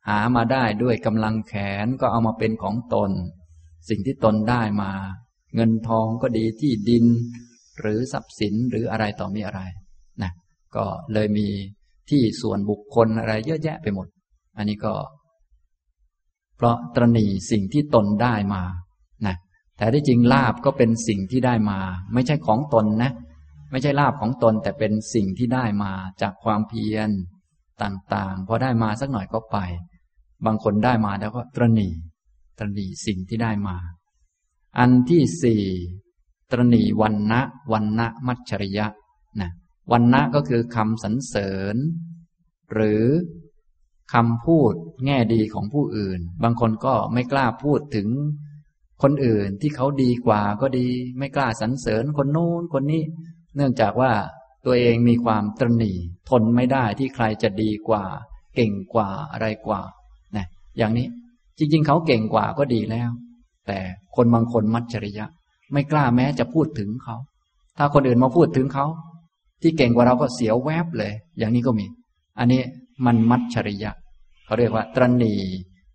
[0.08, 1.54] หามาได้ด้วยกำลังแข
[1.86, 3.12] นก็เอามาเป็นของตน
[3.90, 4.92] สิ่งที่ตนได้มา
[5.56, 7.06] เงินทองก็ดีที่ดิน
[7.80, 9.62] หรือทรัพย์สินหรืออะไรต่อมีอะไร
[10.24, 10.32] นะ
[10.76, 11.48] ก็เลยมี
[12.10, 14.08] ที่ส่วนบุคคลอะไรเยอะแยะไปหมด
[14.58, 14.94] อันนี้ก็
[16.58, 18.64] เพราะตรณีสิ่งที่ตนได้มา
[19.28, 19.36] นะ
[19.78, 21.80] แต่ที่จริงลาบก็เป็นสิ่งที่ได้มา
[22.14, 23.12] ไม่ใช่ของตนนะ
[23.72, 25.92] ไม่ใช่ลาบของตนแต่เป็นสิ่งที่ได้มา
[26.22, 27.10] จากความเพียร
[27.84, 29.58] ต่างๆพอได้มาสักหน่อยก็ไป
[30.46, 31.90] บางคนได้มาแล้วก็ตรณี
[32.58, 33.78] ตรณีสิ่งที่ได้มา
[34.80, 35.64] อันที่สี่
[36.52, 37.42] ตรณีวันนะ
[37.72, 38.88] วันนะมัจฉริยะ
[39.42, 39.50] นะ
[39.92, 41.76] วันนะก็คือคำสรรเสริญ
[42.74, 43.04] หรือ
[44.14, 44.74] คำพูด
[45.06, 48.08] แง่ดีของผู้อื่น บางคนก็ไม่กล้าพูดถึง
[49.04, 50.88] คนอื่นที่เขาดีกว่าก็ดี
[51.18, 53.04] ไม่กล้าสรรเสริญคนโน้นคนนี้
[53.56, 54.12] เนื่องจากว่า
[54.66, 55.94] ตัวเองมีความตรณี
[56.30, 58.04] ทนไม่ได้ที่ใครจะดีกว่า
[58.56, 59.82] เก่งกว่าอะไรกว่า
[60.36, 60.46] นะ
[60.78, 61.08] อย่างนี้
[61.58, 63.10] จริง ๆ เขาเก่งกว่าก็ดีแล้ว
[63.68, 63.80] แต่
[64.16, 65.26] คนบางคนมัจฉริยะ
[65.74, 67.16] ไม่กล้าแม้จะพูดถึงเขา
[67.78, 68.86] ถ้าคนอื่นมาพูดถึงเขา
[69.62, 71.86] ที่เก่งกว่าเราก็เสียวแวบเลย อย่างนี้ก็มี
[72.40, 72.62] อันนี้
[73.06, 73.92] มันมัจฉริยะ
[74.46, 75.34] เขาเรียกว่า ตรณี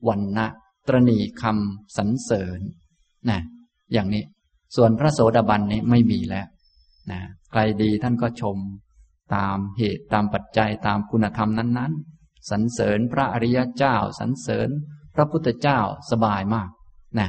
[0.09, 0.46] วันนะ
[0.88, 2.60] ตรณีคำสรรเสริญ
[3.30, 3.40] นะ
[3.92, 4.24] อย่างนี้
[4.76, 6.46] ส่วนพระโสดาบันนี้ไม่มีแล้ว
[7.10, 8.56] นะใครดีท่านก็ชม
[9.34, 14.68] ตามเหตุตามปัจจัยตามคุณธรรมนั้น ๆสรรเสริญพระอริยเจ้าสรรเสริญ
[15.14, 15.80] พระพุทธเจ้า
[16.10, 16.68] สบายมาก
[17.18, 17.28] นะ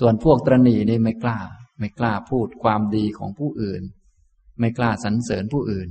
[0.00, 1.38] ส่วนพวกตรณีนี่ไม่กล้า
[1.78, 3.82] ไม่กล้าพูดความดีของผู้อื่น
[4.58, 5.88] ไม่กล้าสรรเสริญผู้อื่น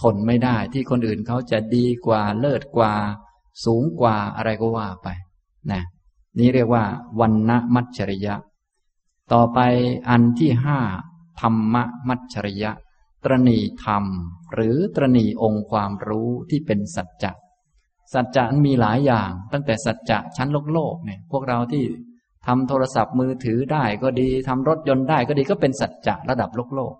[0.00, 2.94] ทนไม่ได้ที่คนอื่นเขาจะดีกว่าเลิศกว่า
[3.64, 5.08] สูงกว่าอะไรก็ว่าไป
[5.72, 5.82] นะ
[6.38, 6.84] นี่เรียกว่า
[7.20, 8.34] วันณมัจฉริยะ
[9.32, 9.58] ต่อไป
[10.08, 10.78] อันที่ห้า
[11.40, 11.76] ธรรม
[12.08, 12.72] มัจฉริยะ
[13.24, 14.04] ตรณีธรรม
[14.54, 17.32] หรือตรณีองค์ความรู้ที่เป็นสัจจะ
[18.12, 21.84] สัจจะมีหลายอย่าง ตั้งแต่สัจจะชั้นโลกโลกเนี่ย พวกเราที่
[22.48, 26.94] ทำโทรศัพท์มือถือได้ก็ดีทำรถยนต์ได้ก็ดีก็เป็นสัจจะระดับโลกโลก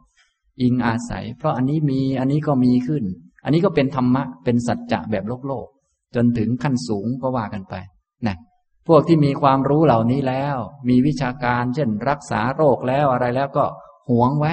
[0.63, 3.05] อิงอาศัย เพราะอันนี้มีอันนี้ก็มีขึ้น
[3.45, 5.67] อันนี้ก็เป็นธรรมะเป็นสัจจะแบบโลกโลก
[6.15, 7.75] จนถึงขั้นสูงก็ว่ากันไป
[8.27, 8.37] นะ
[8.89, 10.57] พวกที่มีความรู้เหล่านี้แล้ว
[10.89, 13.65] มีวิชาการเช่น รักษาโรคแล้วอะไรแล้วก็
[14.11, 14.53] หวงไว้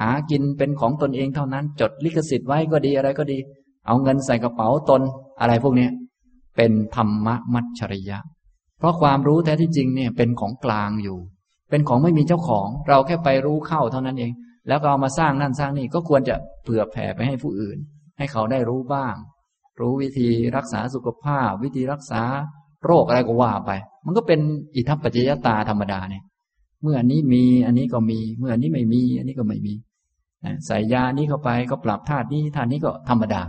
[0.00, 3.38] หากินเป็นของตนเองเท่านั้น จดลิขสิทธิ์ไว้ก็ดีอะไรก็ดี
[3.86, 5.02] เอาเงินใส่กระเป๋าตน
[5.40, 5.88] อะไรพวกนี้
[6.56, 8.18] เป็นธรรมะมัจฉริยะ
[8.82, 11.18] เพราะความรู้แท้ที่จริงเนี่ยเป็นของกลางอยู่
[11.70, 14.32] เป็นของไม่มีเจ้าของ เราแค่ไปรู้เข้าเท่านั้นเอง
[14.68, 17.78] แล้วก็เอามาสร้างนั่นสร้างนี่ก็ควรจะเผื่อแผ่ไปให้ผู้อื่น
[18.18, 19.14] ให้เขาได้รู้บ้าง
[19.80, 22.22] รู้วิธีรักษาสุขภาพ วิธีรักษา
[22.84, 23.70] โรคอะไรก็ว่าไป
[24.06, 24.40] มันก็เป็น
[24.74, 26.22] อิทัปปัจจยตาธรรมดาเนี่ย
[26.82, 29.74] เมื่ออันนี้มีอันนี้ก็มี เมื่ออันนี้ไม่มี อันนี้ก็ไม่มี
[30.66, 33.42] ใส่ยานี้เข้าไปก็ปรับธาตุนี้ธาตุนี้ก็ธรรมดา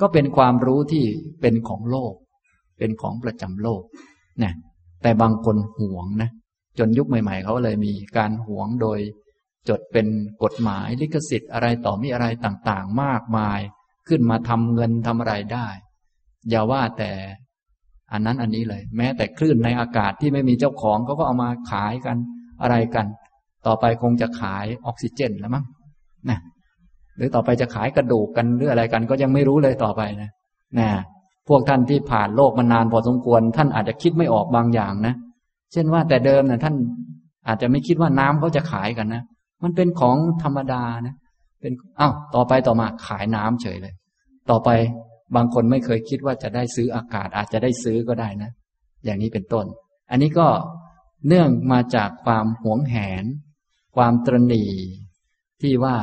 [0.00, 1.04] ก็เป็นความรู้ที่
[1.40, 2.14] เป็นของโลก
[2.78, 3.82] เป็นของประจำโลก
[4.42, 4.52] นะ
[5.02, 6.30] แต่บางคนหวงนะ
[6.78, 8.98] จนยุคใหม่ ๆ เขาเลยมีการหวงโดย
[9.68, 10.06] จดเป็น
[10.42, 13.60] กฎหมายลิขสิทธิ์อะไรต่อมีอะไรต่างๆ มากมาย
[14.08, 15.68] ขึ้นมาทำเงินทำอะไรได้
[16.50, 17.12] อย่าว่าแต่
[18.12, 22.16] อันนั้นอันนี้เลย แม้แต่คลื่นในอากาศที่ไม่มีเจ้าของเขาก็เอามาขายกัน
[22.62, 23.06] อะไรกัน
[23.66, 25.64] ต่อไปคงจะขายออกซิเจนแล้วมั้ง
[26.30, 26.38] นะ
[27.16, 30.30] หรือต่อไปจะขายกระดูกกันหรืออะไรกัน ก็ยังไม่รู้เลยต่อไปนะ
[30.78, 30.88] นะ
[31.48, 35.14] พวกท่านที่ผ่านโลกมานานพอสมควร ท่านอาจจะคิดไม่ออกบางอย่างนะ
[35.72, 36.74] เช่นว่าแต่เดิมนะท่าน
[37.46, 39.22] อาจจะไม่คิดว่าน้ำเขาจะขายกันนะ
[39.62, 41.14] มันเป็นของธรรมดานะ
[41.60, 43.94] เป็นอ้าวต่อไปต่อมาขายน้ำเฉยเลย
[44.50, 44.68] ต่อไป
[45.36, 48.50] บางคนไม่เคยคิดว่าจะได้ซื้ออากาศอาจจะได้ซื้อก็ได้นะ
[49.04, 49.66] อย่างนี้เป็นต้น
[50.10, 50.48] อันนี้ก็
[51.28, 53.24] เนื่องมาจากความหวงแหน
[53.96, 54.64] ความตรณี
[55.62, 55.96] ที่ว่า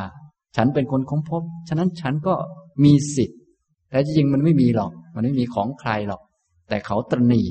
[0.55, 2.35] ฉันเป็นคนค้นพบ ฉะนั้นฉันก็
[2.83, 3.39] มีสิทธิ์
[3.89, 6.21] แต่จริงมันไม่มีหรอก มันไม่มีของใครหรอก
[6.69, 7.43] แต่เขาตรณี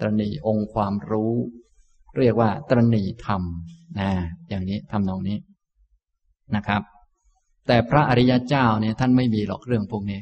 [0.00, 1.32] ตรณีองค์ความรู้
[2.18, 3.42] เรียกว่าตรณีธรรม
[3.98, 4.10] นะ
[4.48, 5.38] อย่างนี้ทำนองนี้
[6.56, 6.82] นะครับ
[7.66, 10.20] แต่พระอริยเจ้าเนี่ยท่านไม่มีหรอกเรื่องพวกนี้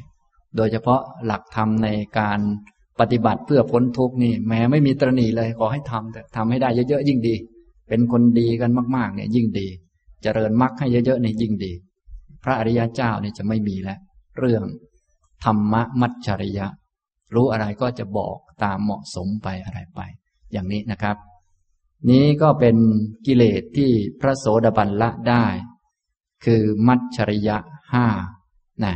[0.57, 1.87] โดยเฉพาะหลักธรรมใน
[2.19, 2.39] การ
[2.99, 7.35] ปฏิบัติเพื่อพ้นทุกข์นี่แม้ไม่มีตรณีเลยขอให้ทำแต่ทำให้ได้เยอะๆยิ่งดี
[7.87, 9.67] เป็นคนดีกันมากๆ เนี่ยยิ่งดี
[10.23, 11.71] เจริญมรรคให้เยอะๆเนี่ยยิ่งดี
[12.43, 13.99] พระอริยเจ้าเนี่ยจะไม่มีแล้ว
[14.39, 14.63] เรื่อง
[15.43, 16.67] ธรรมะมัจฉริยะ
[17.35, 20.01] รู้อะไรก็จะบอกตามเหมาะสมไปอะไรไป
[20.51, 21.17] อย่างนี้นะครับ
[22.09, 22.75] นี้ก็เป็น
[23.25, 23.91] กิเลสที่
[24.21, 25.45] พระโสดาบันละได้
[26.45, 27.57] คือมัจฉริยะ
[27.93, 28.05] ห้า
[28.83, 28.95] นะ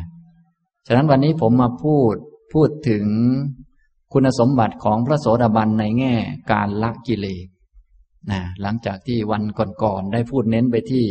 [0.87, 2.15] ฉะนั้นวันนี้ผมมาพูด
[2.53, 3.05] พูดถึง
[4.13, 6.15] คุณสมบัติของพระโสดาบันในแง่
[6.51, 7.47] การละกิเลส
[8.31, 9.43] นะหลังจากที่วัน
[9.83, 11.05] ก่อนๆได้พูดเน้นไปที่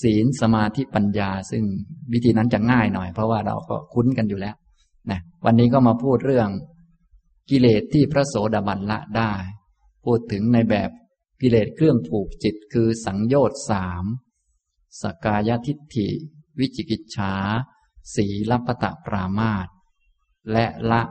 [0.00, 1.64] ศีลสมาธิปัญญา ซึ่ง
[2.12, 4.56] วิธีนั้นจะง่ายหน่อย เพราะว่าเราก็คุ้นกันอยู่แล้ว
[5.10, 6.48] นะวันนี้ก็มาพูดเรื่อง
[7.50, 9.32] กิเลสที่พระโสดาบันละได้
[10.04, 10.90] พูดถึงในแบบ
[11.40, 14.04] กิเลสเครื่องผูกจิตคือสังโยชน์สาม
[15.02, 16.08] สกายทิฏฐิ
[16.58, 17.34] วิจิกิจฉา
[18.14, 19.68] สีลัปตะปรามาต
[20.52, 21.02] และละ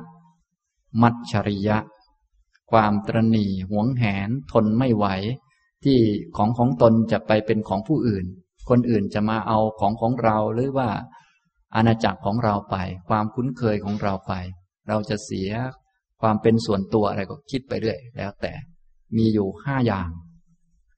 [1.02, 1.78] มัจฉริยะ
[2.72, 5.06] ความตรณีหวงแหนทนไม่ไหว
[5.84, 6.00] ที่
[6.38, 8.26] ของของตนจะไปเป็นของผู้อื่น
[8.70, 10.90] คนอื่นจะมาเอาของของเราหรือว่า
[11.76, 12.76] อาณาจักรของเราไป
[13.10, 14.34] ความคุ้นเคยของเราไป
[14.88, 15.50] เราจะเสีย
[16.22, 18.54] ความเป็นส่วนตัวอะไรก็คิดไปเรื่อย แล้วแต่
[19.18, 20.10] มีอยู่ห้าอย่าง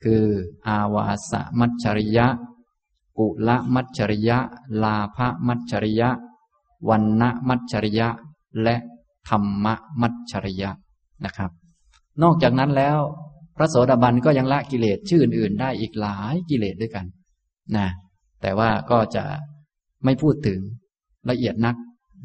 [0.03, 0.23] คือ
[0.68, 2.27] อาวาสมัจฉริยะ
[3.18, 4.38] กุละมัจฉริยะ
[4.84, 5.18] ลาภ
[5.48, 6.10] มัจฉริยะ
[6.89, 8.07] วันณมัจฉริยะ
[8.64, 8.76] และ
[9.30, 9.68] ธรรม
[10.02, 10.72] มัจฉริยะ
[11.26, 11.52] นะครับ
[12.23, 12.99] นอกจากนั้นแล้ว
[13.57, 17.06] พระโสดาบันก็ยังละกิเลสชื่ออื่นๆได้อีกหลายกิเลสด้วยกัน
[17.77, 17.88] นะ
[18.41, 19.26] แต่ว่าก็จะ
[20.06, 20.60] ไม่พูดถึง
[21.30, 21.76] ละเอียดนัก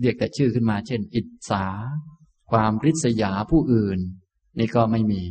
[0.01, 1.65] เรียกแต่ชื่อขึ้นมา เช่น อิจฉา
[2.51, 3.99] ความริษยาผู้อื่น
[4.59, 5.23] นี่ก็ไม่มี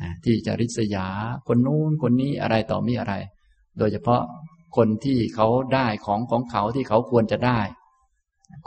[0.00, 1.06] นะที่จะริษยา
[1.48, 3.14] คนนู้นคนนี้อะไรต่อมีอะไร
[3.78, 4.22] โดยเฉพาะ
[4.76, 7.60] คนที่เขาได้ของของเขาที่เขาควรจะได้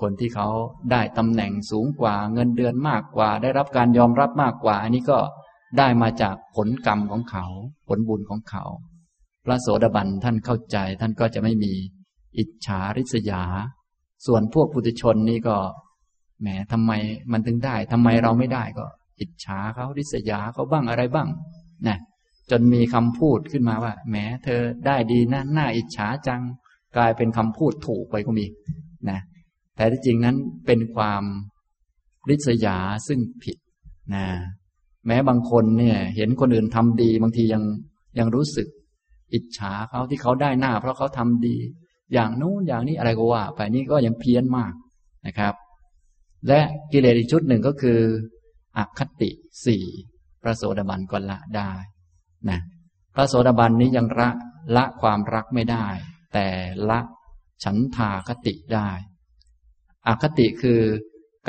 [0.02, 0.48] คนที่เขา
[0.92, 5.20] ได้ตำแหน่งสูงกว่าเงินเดือนมากกว่า ได้รับการยอมรับมากกว่า อันนี้ก็
[5.78, 7.46] ได้มาจากผลกรรมของเขา
[7.88, 8.64] ผลบุญของเขา
[9.46, 11.74] พระโสดาบันท่านเข้าใจท่านก็จะไม่มี
[12.38, 13.44] อิจฉาริษยา
[14.26, 15.58] ส่วนพวกปุถุชนนี่ก็
[16.42, 16.92] แหมทำไม
[17.32, 18.86] มันถึงได้ทำไมเราไม่ได้ก็
[19.20, 21.28] อิจฉาเขาริษยาเขาบ้างอะไรบ้าง
[21.88, 21.98] นะ
[22.52, 26.42] จนมีคำพูดขึ้นมาว่าแหมเธอได้ดีนะหน้าอิจฉาจัง
[26.96, 28.46] กลายเป็นคำพูดถูกไปก็มี
[29.10, 29.20] นะ
[29.76, 30.36] แต่ที่จริงนั้น
[30.66, 31.24] เป็นความ
[32.30, 32.78] ริษยา
[33.08, 33.58] ซึ่งผิด
[34.16, 34.26] นะ
[35.08, 37.64] แม้บางคนเนี่ย เห็นคนอื่นทำดี บางทียัง
[38.20, 38.68] ยังรู้สึก
[39.36, 41.58] อิจฉาเขาที่เขาได้หน้า เพราะเขาทำดี
[42.14, 44.74] อย่างนู้นอย่างนี้อะไรก็ว่า ไปนี่ก็ยังเพี้ยนมาก
[45.28, 45.54] นะครับ
[46.48, 48.00] และกิเลสอีกชุดหนึ่งก็คือ
[48.78, 49.30] อคติ
[49.66, 49.84] สี่
[50.44, 51.72] พระโสดาบันก็ละได้
[52.50, 52.60] นะ
[53.16, 54.30] พระโสดาบันนี้ยังละ
[54.76, 55.88] ละความรักไม่ได้
[56.34, 56.48] แต่
[56.90, 57.00] ละ
[57.64, 58.90] ฉันทาคติได้
[60.08, 60.82] อคติคือ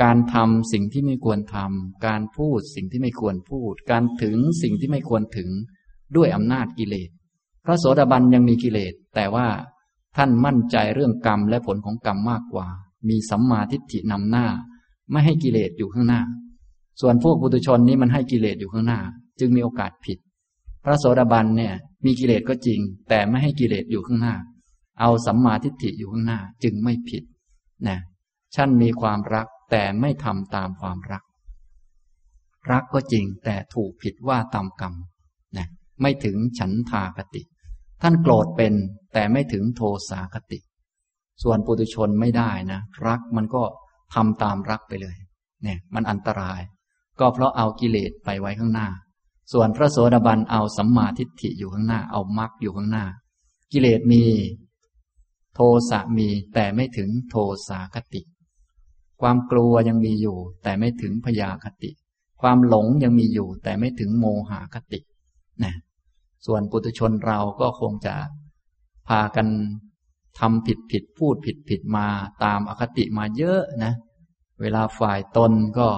[0.01, 5.49] การทำสิ่งที่ไม่ควรทำ การพูดสิ่งที่ไม่ควรพูด การถึงสิ่งที่ไม่ควรถึง
[6.15, 7.09] ด้วยอำนาจกิเลส
[7.69, 9.47] พระโสดาบันยังมีกิเลส แต่ว่า
[10.17, 12.67] ท่านมั่นใจเรื่องกรรมและผลของกรรมมากกว่า
[13.09, 14.45] มีสัมมาทิฏฐินำหน้า
[15.11, 16.21] ไม่ให้กิเลสอยู่ข้างหน้า
[17.01, 18.99] ส่วนพวกบุตุชนนี้มันให้กิเลสอยู่ข้างหน้า
[19.39, 20.17] จึงมีโอกาสผิด
[20.83, 21.73] พระโสดาบันเนี่ย
[22.05, 22.79] มีกิเลสก็จริง
[23.09, 24.35] แต่ไม่ให้กิเลสอยู่ข้างหน้า
[24.99, 27.23] เอาสัมมาทิฏฐิอยู่ข้างหน้า จึงไม่ผิด
[27.87, 27.97] นะ
[28.55, 31.23] ท่านมีความรักแต่ไม่ทำตามความรัก
[32.71, 34.93] รักก็จริงแต่ถูกผิดว่าตามกรรม
[35.57, 35.67] นะ
[36.01, 37.41] ไม่ถึงฉันทากติ
[38.01, 38.73] ท่านโกรธเป็น
[39.13, 40.59] แต่ไม่ถึงโทสาคติ
[41.43, 43.63] ส่วนปุตุชนไม่ได้นะ รักมันก็
[44.13, 45.15] ทำตามรักไปเลย
[45.63, 46.61] เนี่ยมันอันตราย
[47.19, 48.87] ก็เพราะเอากิเลสไปไว้ข้างหน้า
[49.53, 53.05] ส่วนพระโสดาบันเอาสัมมาทิฏฐิอยู่ข้างหน้า เอามรรคอยู่ข้างหน้า
[53.71, 54.23] กิเลสมี
[55.55, 55.59] โท
[55.89, 57.35] สะมีแต่ไม่ถึงโท
[57.67, 58.21] สาคติ
[59.21, 61.91] ความกลัวยังมีอยู่ แต่ไม่ถึงพยาคติ
[62.41, 64.99] ความหลงยังมีอยู่ แต่ไม่ถึงโมหคติ
[65.63, 65.73] นะ
[66.45, 68.15] ส่วนปุถุชนเราก็คงจะ
[69.07, 69.47] พากัน
[70.39, 72.07] ทำผิดผิดพูดผิดผิดมา
[72.43, 73.93] ตามอคติมาเยอะนะ
[74.61, 75.89] เวลาฝ่ายตนก็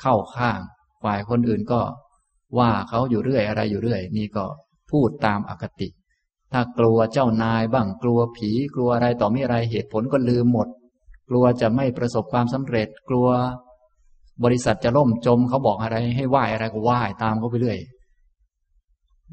[0.00, 0.60] เข้าข้าง
[1.02, 1.80] ฝ่ายคนอื่นก็
[2.58, 4.44] ว่าเขาอยู่เรื่อยอะไรอยู่เรื่อย นี่ก็
[4.90, 5.88] พูดตามอคติ
[6.52, 10.68] ถ้ากลัวเจ้านายบ้างกลัวผีกลัวอะไรต่อมีอะไรเหตุผลก็ลืมหมด
[11.28, 13.28] กลัวจะไม่ประสบความสำเร็จกลัว
[14.44, 17.78] บริษัทจะล่มจมเขาบอกอะไรให้ไหว้อะไรก็ไหว้ตามเขาไปเรื่อย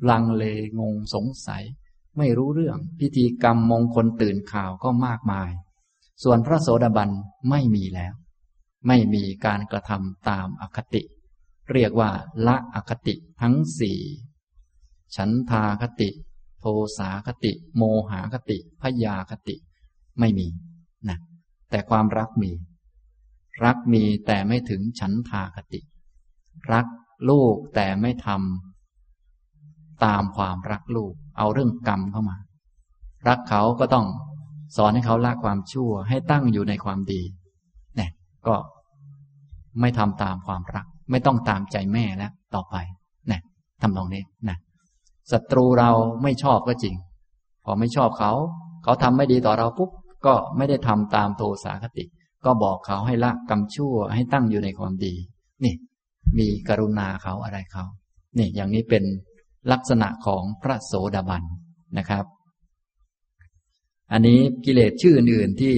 [0.09, 0.43] ลังเล
[0.80, 1.63] งงสงสัย
[2.18, 5.49] ไม่รู้เรื่องพิธีกรรมมงคลตื่นข่าวก็มากมาย
[6.23, 7.09] ส่วนพระโสดาบัน
[7.49, 8.13] ไม่มีแล้ว
[8.88, 11.01] ไม่มีการกระทำตามอคติ
[11.72, 12.11] เรียกว่า
[12.47, 13.99] ละอคติทั้งสี่
[15.15, 16.09] ฉันทาคติ
[16.59, 16.65] โท
[16.97, 19.55] สาคติ โมหาคติพยาคติ
[20.19, 20.47] ไม่มี
[21.09, 21.18] นะ
[21.69, 22.51] แต่ความรักมี
[23.63, 25.81] รักมีแต่ไม่ถึงฉันทาคติ
[26.72, 26.85] รัก
[27.30, 28.70] ลูกแต่ไม่ทำ
[30.06, 32.38] ตามความรักลูก เอาเรื่องกรรมเข้ามา
[33.28, 34.06] รักเขาก็ต้อง
[34.78, 37.22] สอนให้เขาละความชั่ว ให้ตั้งอยู่ในความดี
[37.95, 38.11] เนี่ย
[38.48, 38.56] ก็
[39.82, 42.76] ไม่ทำตามความรัก ไม่ต้องตามใจแม่แล้วต่อไป
[43.28, 43.41] เนี่ย
[43.82, 44.57] ทำตรงนี้นะ
[45.32, 45.91] ศัตรูเรา
[46.23, 46.95] ไม่ชอบก็จริง
[47.65, 48.32] พอไม่ชอบเขา
[48.84, 49.91] เขาทำไม่ดีต่อเราปุ๊บ
[50.26, 52.06] ก็ไม่ได้ทำตามโทสาคติ
[52.45, 55.14] ก็บอกเขาให้ละกรรมชั่ว ให้ตั้งอยู่ในความดี
[55.64, 55.73] นี่
[56.38, 57.84] มีกรุณาเขาอะไรเขา
[58.38, 59.03] นี่ อย่างนี้เป็น
[59.72, 61.44] ลักษณะของพระโสดาบัน
[61.98, 62.26] นะครับ
[64.12, 65.76] อันนี้กิเลสชื่ออื่นๆที่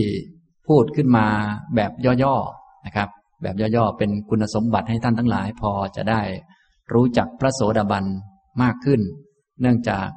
[0.68, 1.28] พูดขึ้นมา
[1.76, 1.92] แบบ
[2.24, 3.10] ย่อๆนะครับ
[3.44, 6.22] แบบย่อๆเป็นคุณสมบัติให้ท่านทั้งหลาย พอจะได้
[6.94, 8.06] รู้จักพระโสดาบัน
[8.64, 9.02] มากขึ้น
[9.62, 10.08] เนื่องจาก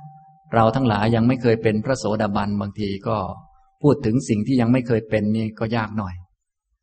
[0.55, 3.17] เราทั้งหลายยังไม่เคยเป็นพระโสดาบันบางทีก็
[3.83, 6.15] พูดถึงสิ่งที่ยังไม่เคยเป็นนี่ก็ยากหน่อย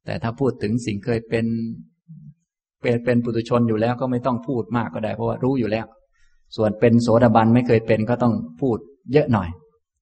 [0.06, 1.46] แต่ถ้าพูดถึงสิ่งเคยเป็น
[2.82, 5.86] เป็นเป็นปุถุชนอยู่แล้วก็ไม่ต้องพูดมากก็ได้ เพราะว่ารู้อยู่แล้ว
[6.56, 8.78] ส่วนเป็นโสดาบันไม่เคยเป็นก็ต้องพูด
[9.12, 9.50] เยอะหน่อย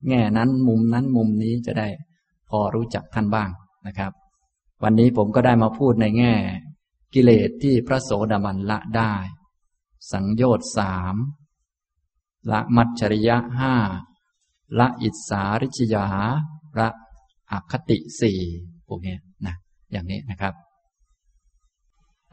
[0.09, 1.88] แง่นั้นมุมนั้นมุมนี้จะได้
[2.49, 3.49] พอรู้จักท่านบ้าง
[3.88, 4.11] นะครับ
[4.84, 6.34] วันนี้ผมก็ได้มาพูดในแง่
[7.13, 9.13] กิเลสที่พระโสดาบันละได้
[10.11, 11.15] สังโยชน์สาม
[12.51, 13.76] ละมัจฉริยะห้า
[14.80, 16.07] ละอิสาริชยา
[16.80, 16.89] ละ
[17.51, 18.39] อคติสี่
[18.88, 19.15] พวกนี้
[19.45, 19.55] นะ
[19.91, 20.53] อย่างนี้นะครับ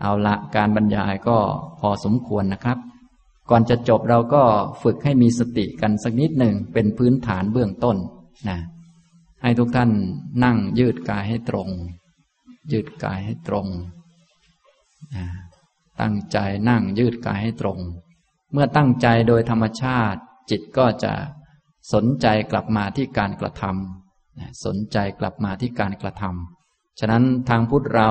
[0.00, 1.38] เอาละการบรรยายก็
[1.80, 2.78] พอสมควรนะครับ
[3.50, 4.42] ก่อนจะจบเราก็
[4.82, 7.96] ฝึกให้มีสติกันสักนิดหนึ่งเป็นพื้นฐานเบื้องต้น
[8.48, 8.58] นะ
[9.42, 9.90] ให้ทุกท่าน
[10.44, 11.68] นั่งยืดกายให้ตรง
[12.72, 13.66] ยืดกายให้ตรง
[15.16, 15.26] นะ
[16.00, 16.38] ตั้งใจ
[16.68, 17.78] นั่งยืดกายให้ตรง
[18.52, 20.20] เมื่อตั้งใจโดยธรรมชาติ
[20.50, 21.12] จิตก็จะ
[21.92, 28.10] สนใจกลับมาที่การกระทำสนใจกลับมาที่การกระทำฉะนั้นทางพุทธเรา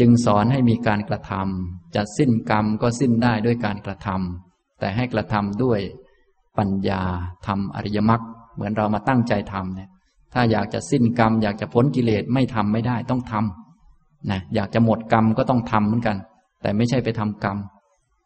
[0.00, 5.80] จึงสอนให้มีการกระทำจะสิ้นกรรมก็สิ้นได้ด้วยการกระทำแต่ให้กระทำด้วย
[6.58, 7.02] ปัญญา
[7.46, 8.22] ทำอริยมรรค
[8.54, 9.90] เหมือนเรามาตั้งใจทำเนี่ย
[10.32, 16.16] ถ้าอยากจะสิ้นกรรม อยากจะพ้นกิเลสไม่ทำไม่ได้ต้องทำนะอยากจะหมดกรรมก็ต้องทำเหมือนกัน
[16.62, 17.58] แต่ไม่ใช่ไปทำกรรม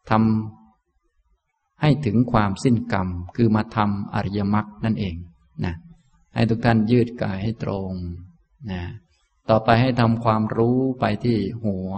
[0.09, 5.15] ทำให้ถึงความสิ้นกรรม คือมาทำอริยมรรคนั่นเอง
[5.65, 5.73] นะ
[6.35, 7.91] ให้ทุกท่านยืดกายให้ตรง
[8.71, 8.81] นะ
[9.49, 11.91] ต่อไปให้ทำความรู้ไปที่หัว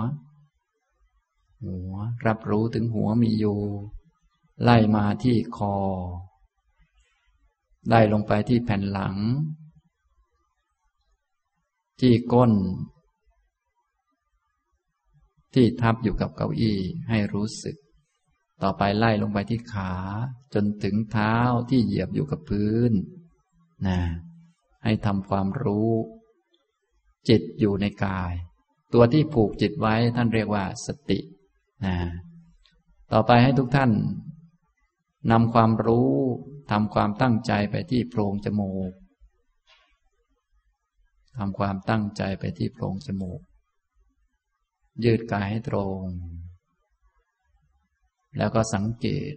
[1.63, 1.93] หัว
[2.27, 3.59] รับรู้ถึงหัวมีอยู่
[4.63, 5.75] ไล่มาที่คอ
[7.91, 9.15] ได้ลงไปที่แผ่นหลัง
[12.01, 12.51] ที่ก้น
[15.53, 16.79] ที่ทับอยู่กับเก้าอี้
[17.09, 17.77] ให้รู้สึก
[18.63, 19.93] ต่อไปไล่ลงไปที่ขา
[20.53, 21.35] จนถึงเท้า
[21.69, 22.91] ที่เหยียบอยู่กับพื้น
[23.87, 23.99] นะ
[24.83, 25.91] ให้ทำความรู้
[27.29, 28.33] จิตอยู่ในกาย
[28.93, 31.19] ตัวที่ผูกจิตไว้ท่านเรียกว่าสติ
[31.85, 31.95] นะ
[33.11, 33.91] ต่อไปให้ทุกท่าน
[35.31, 36.11] นำความรู้
[36.71, 38.91] ทำความตั้งใจไปที่โพรงจมูก
[41.37, 43.41] ทำความตั้งใจไปที่โพรงจมูก
[45.03, 46.03] ยืดกายให้ตรง
[48.37, 49.33] แล้วก็สังเกต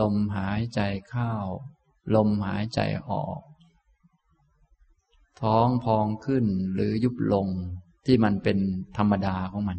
[0.00, 1.32] ลมหายใจเข้า
[2.14, 2.80] ลมหายใจ
[3.10, 3.40] ออก
[5.44, 6.44] ท้องพองขึ้น
[6.74, 7.46] หรือยุบลง
[8.06, 8.58] ที่มันเป็น
[8.96, 9.78] ธรรมดาของมัน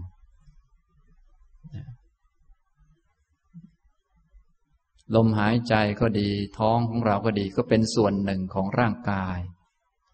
[5.16, 6.30] ลมหายใจก็ดี
[6.60, 9.40] ท้องของเราก็ดีก็เป็นส่วนหนึ่งของร่างกาย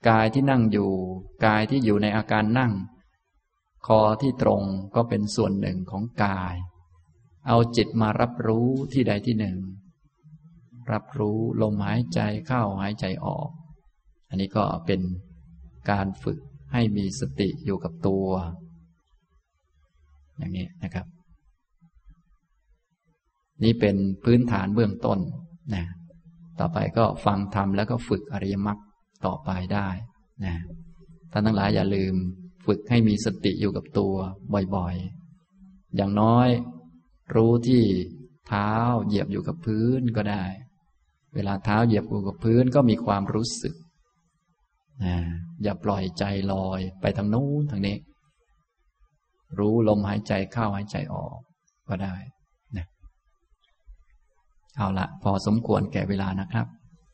[0.09, 0.91] กายที่นั่งอยู่
[1.45, 2.73] กายที่อยู่ในอาการนั่ง
[3.87, 4.63] คอที่ตรง
[4.95, 6.55] ก็เป็นส่วนหนึ่งของกาย
[7.47, 9.57] เอาจิตมารับรู้ที่ใดที่หนึ่ง
[10.91, 13.49] รับรู้ลมหายใจเข้าหายใจออก
[14.29, 15.01] อันนี้ก็เป็น
[15.89, 16.39] การฝึก
[16.71, 18.27] ให้มีสติอยู่กับตัว
[20.37, 21.05] อย่างนี้นะครับ
[23.63, 25.19] นี่เป็นพื้นฐานเบื้องต้น
[25.75, 25.85] นะ
[26.59, 28.79] ต่อไปก็ฟังธรรมแล้วก็ฝึกอริยมรรค
[29.25, 29.87] ต่อไปได้
[30.45, 30.55] นะ
[31.31, 32.15] ท่านทั้งหลายอย่าลืม
[32.65, 34.13] ฝึกให้มีสติอยู่กับตัว
[34.75, 36.49] บ่อยๆ อย่างน้อย
[37.35, 37.83] รู้ที่
[38.47, 38.71] เท้า
[39.05, 40.45] เหยียบอยู่กับพื้นก็ได้
[41.35, 43.75] เวลาเท้าเหยียบอยู่กับพื้นก็มีความรู้สึก
[45.05, 45.15] นะ
[45.63, 47.97] อย่าปล่อยใจลอยไปทางนู้นทางนี้
[49.59, 51.37] รู้ลมหายใจเข้าหายใจออก
[51.89, 52.15] ก็ได้
[52.77, 52.85] นะ
[54.77, 56.67] เอาละพอสมควรแก่เวลานะครับ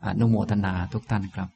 [0.06, 1.50] อนุโมทนาทุกท่านครับ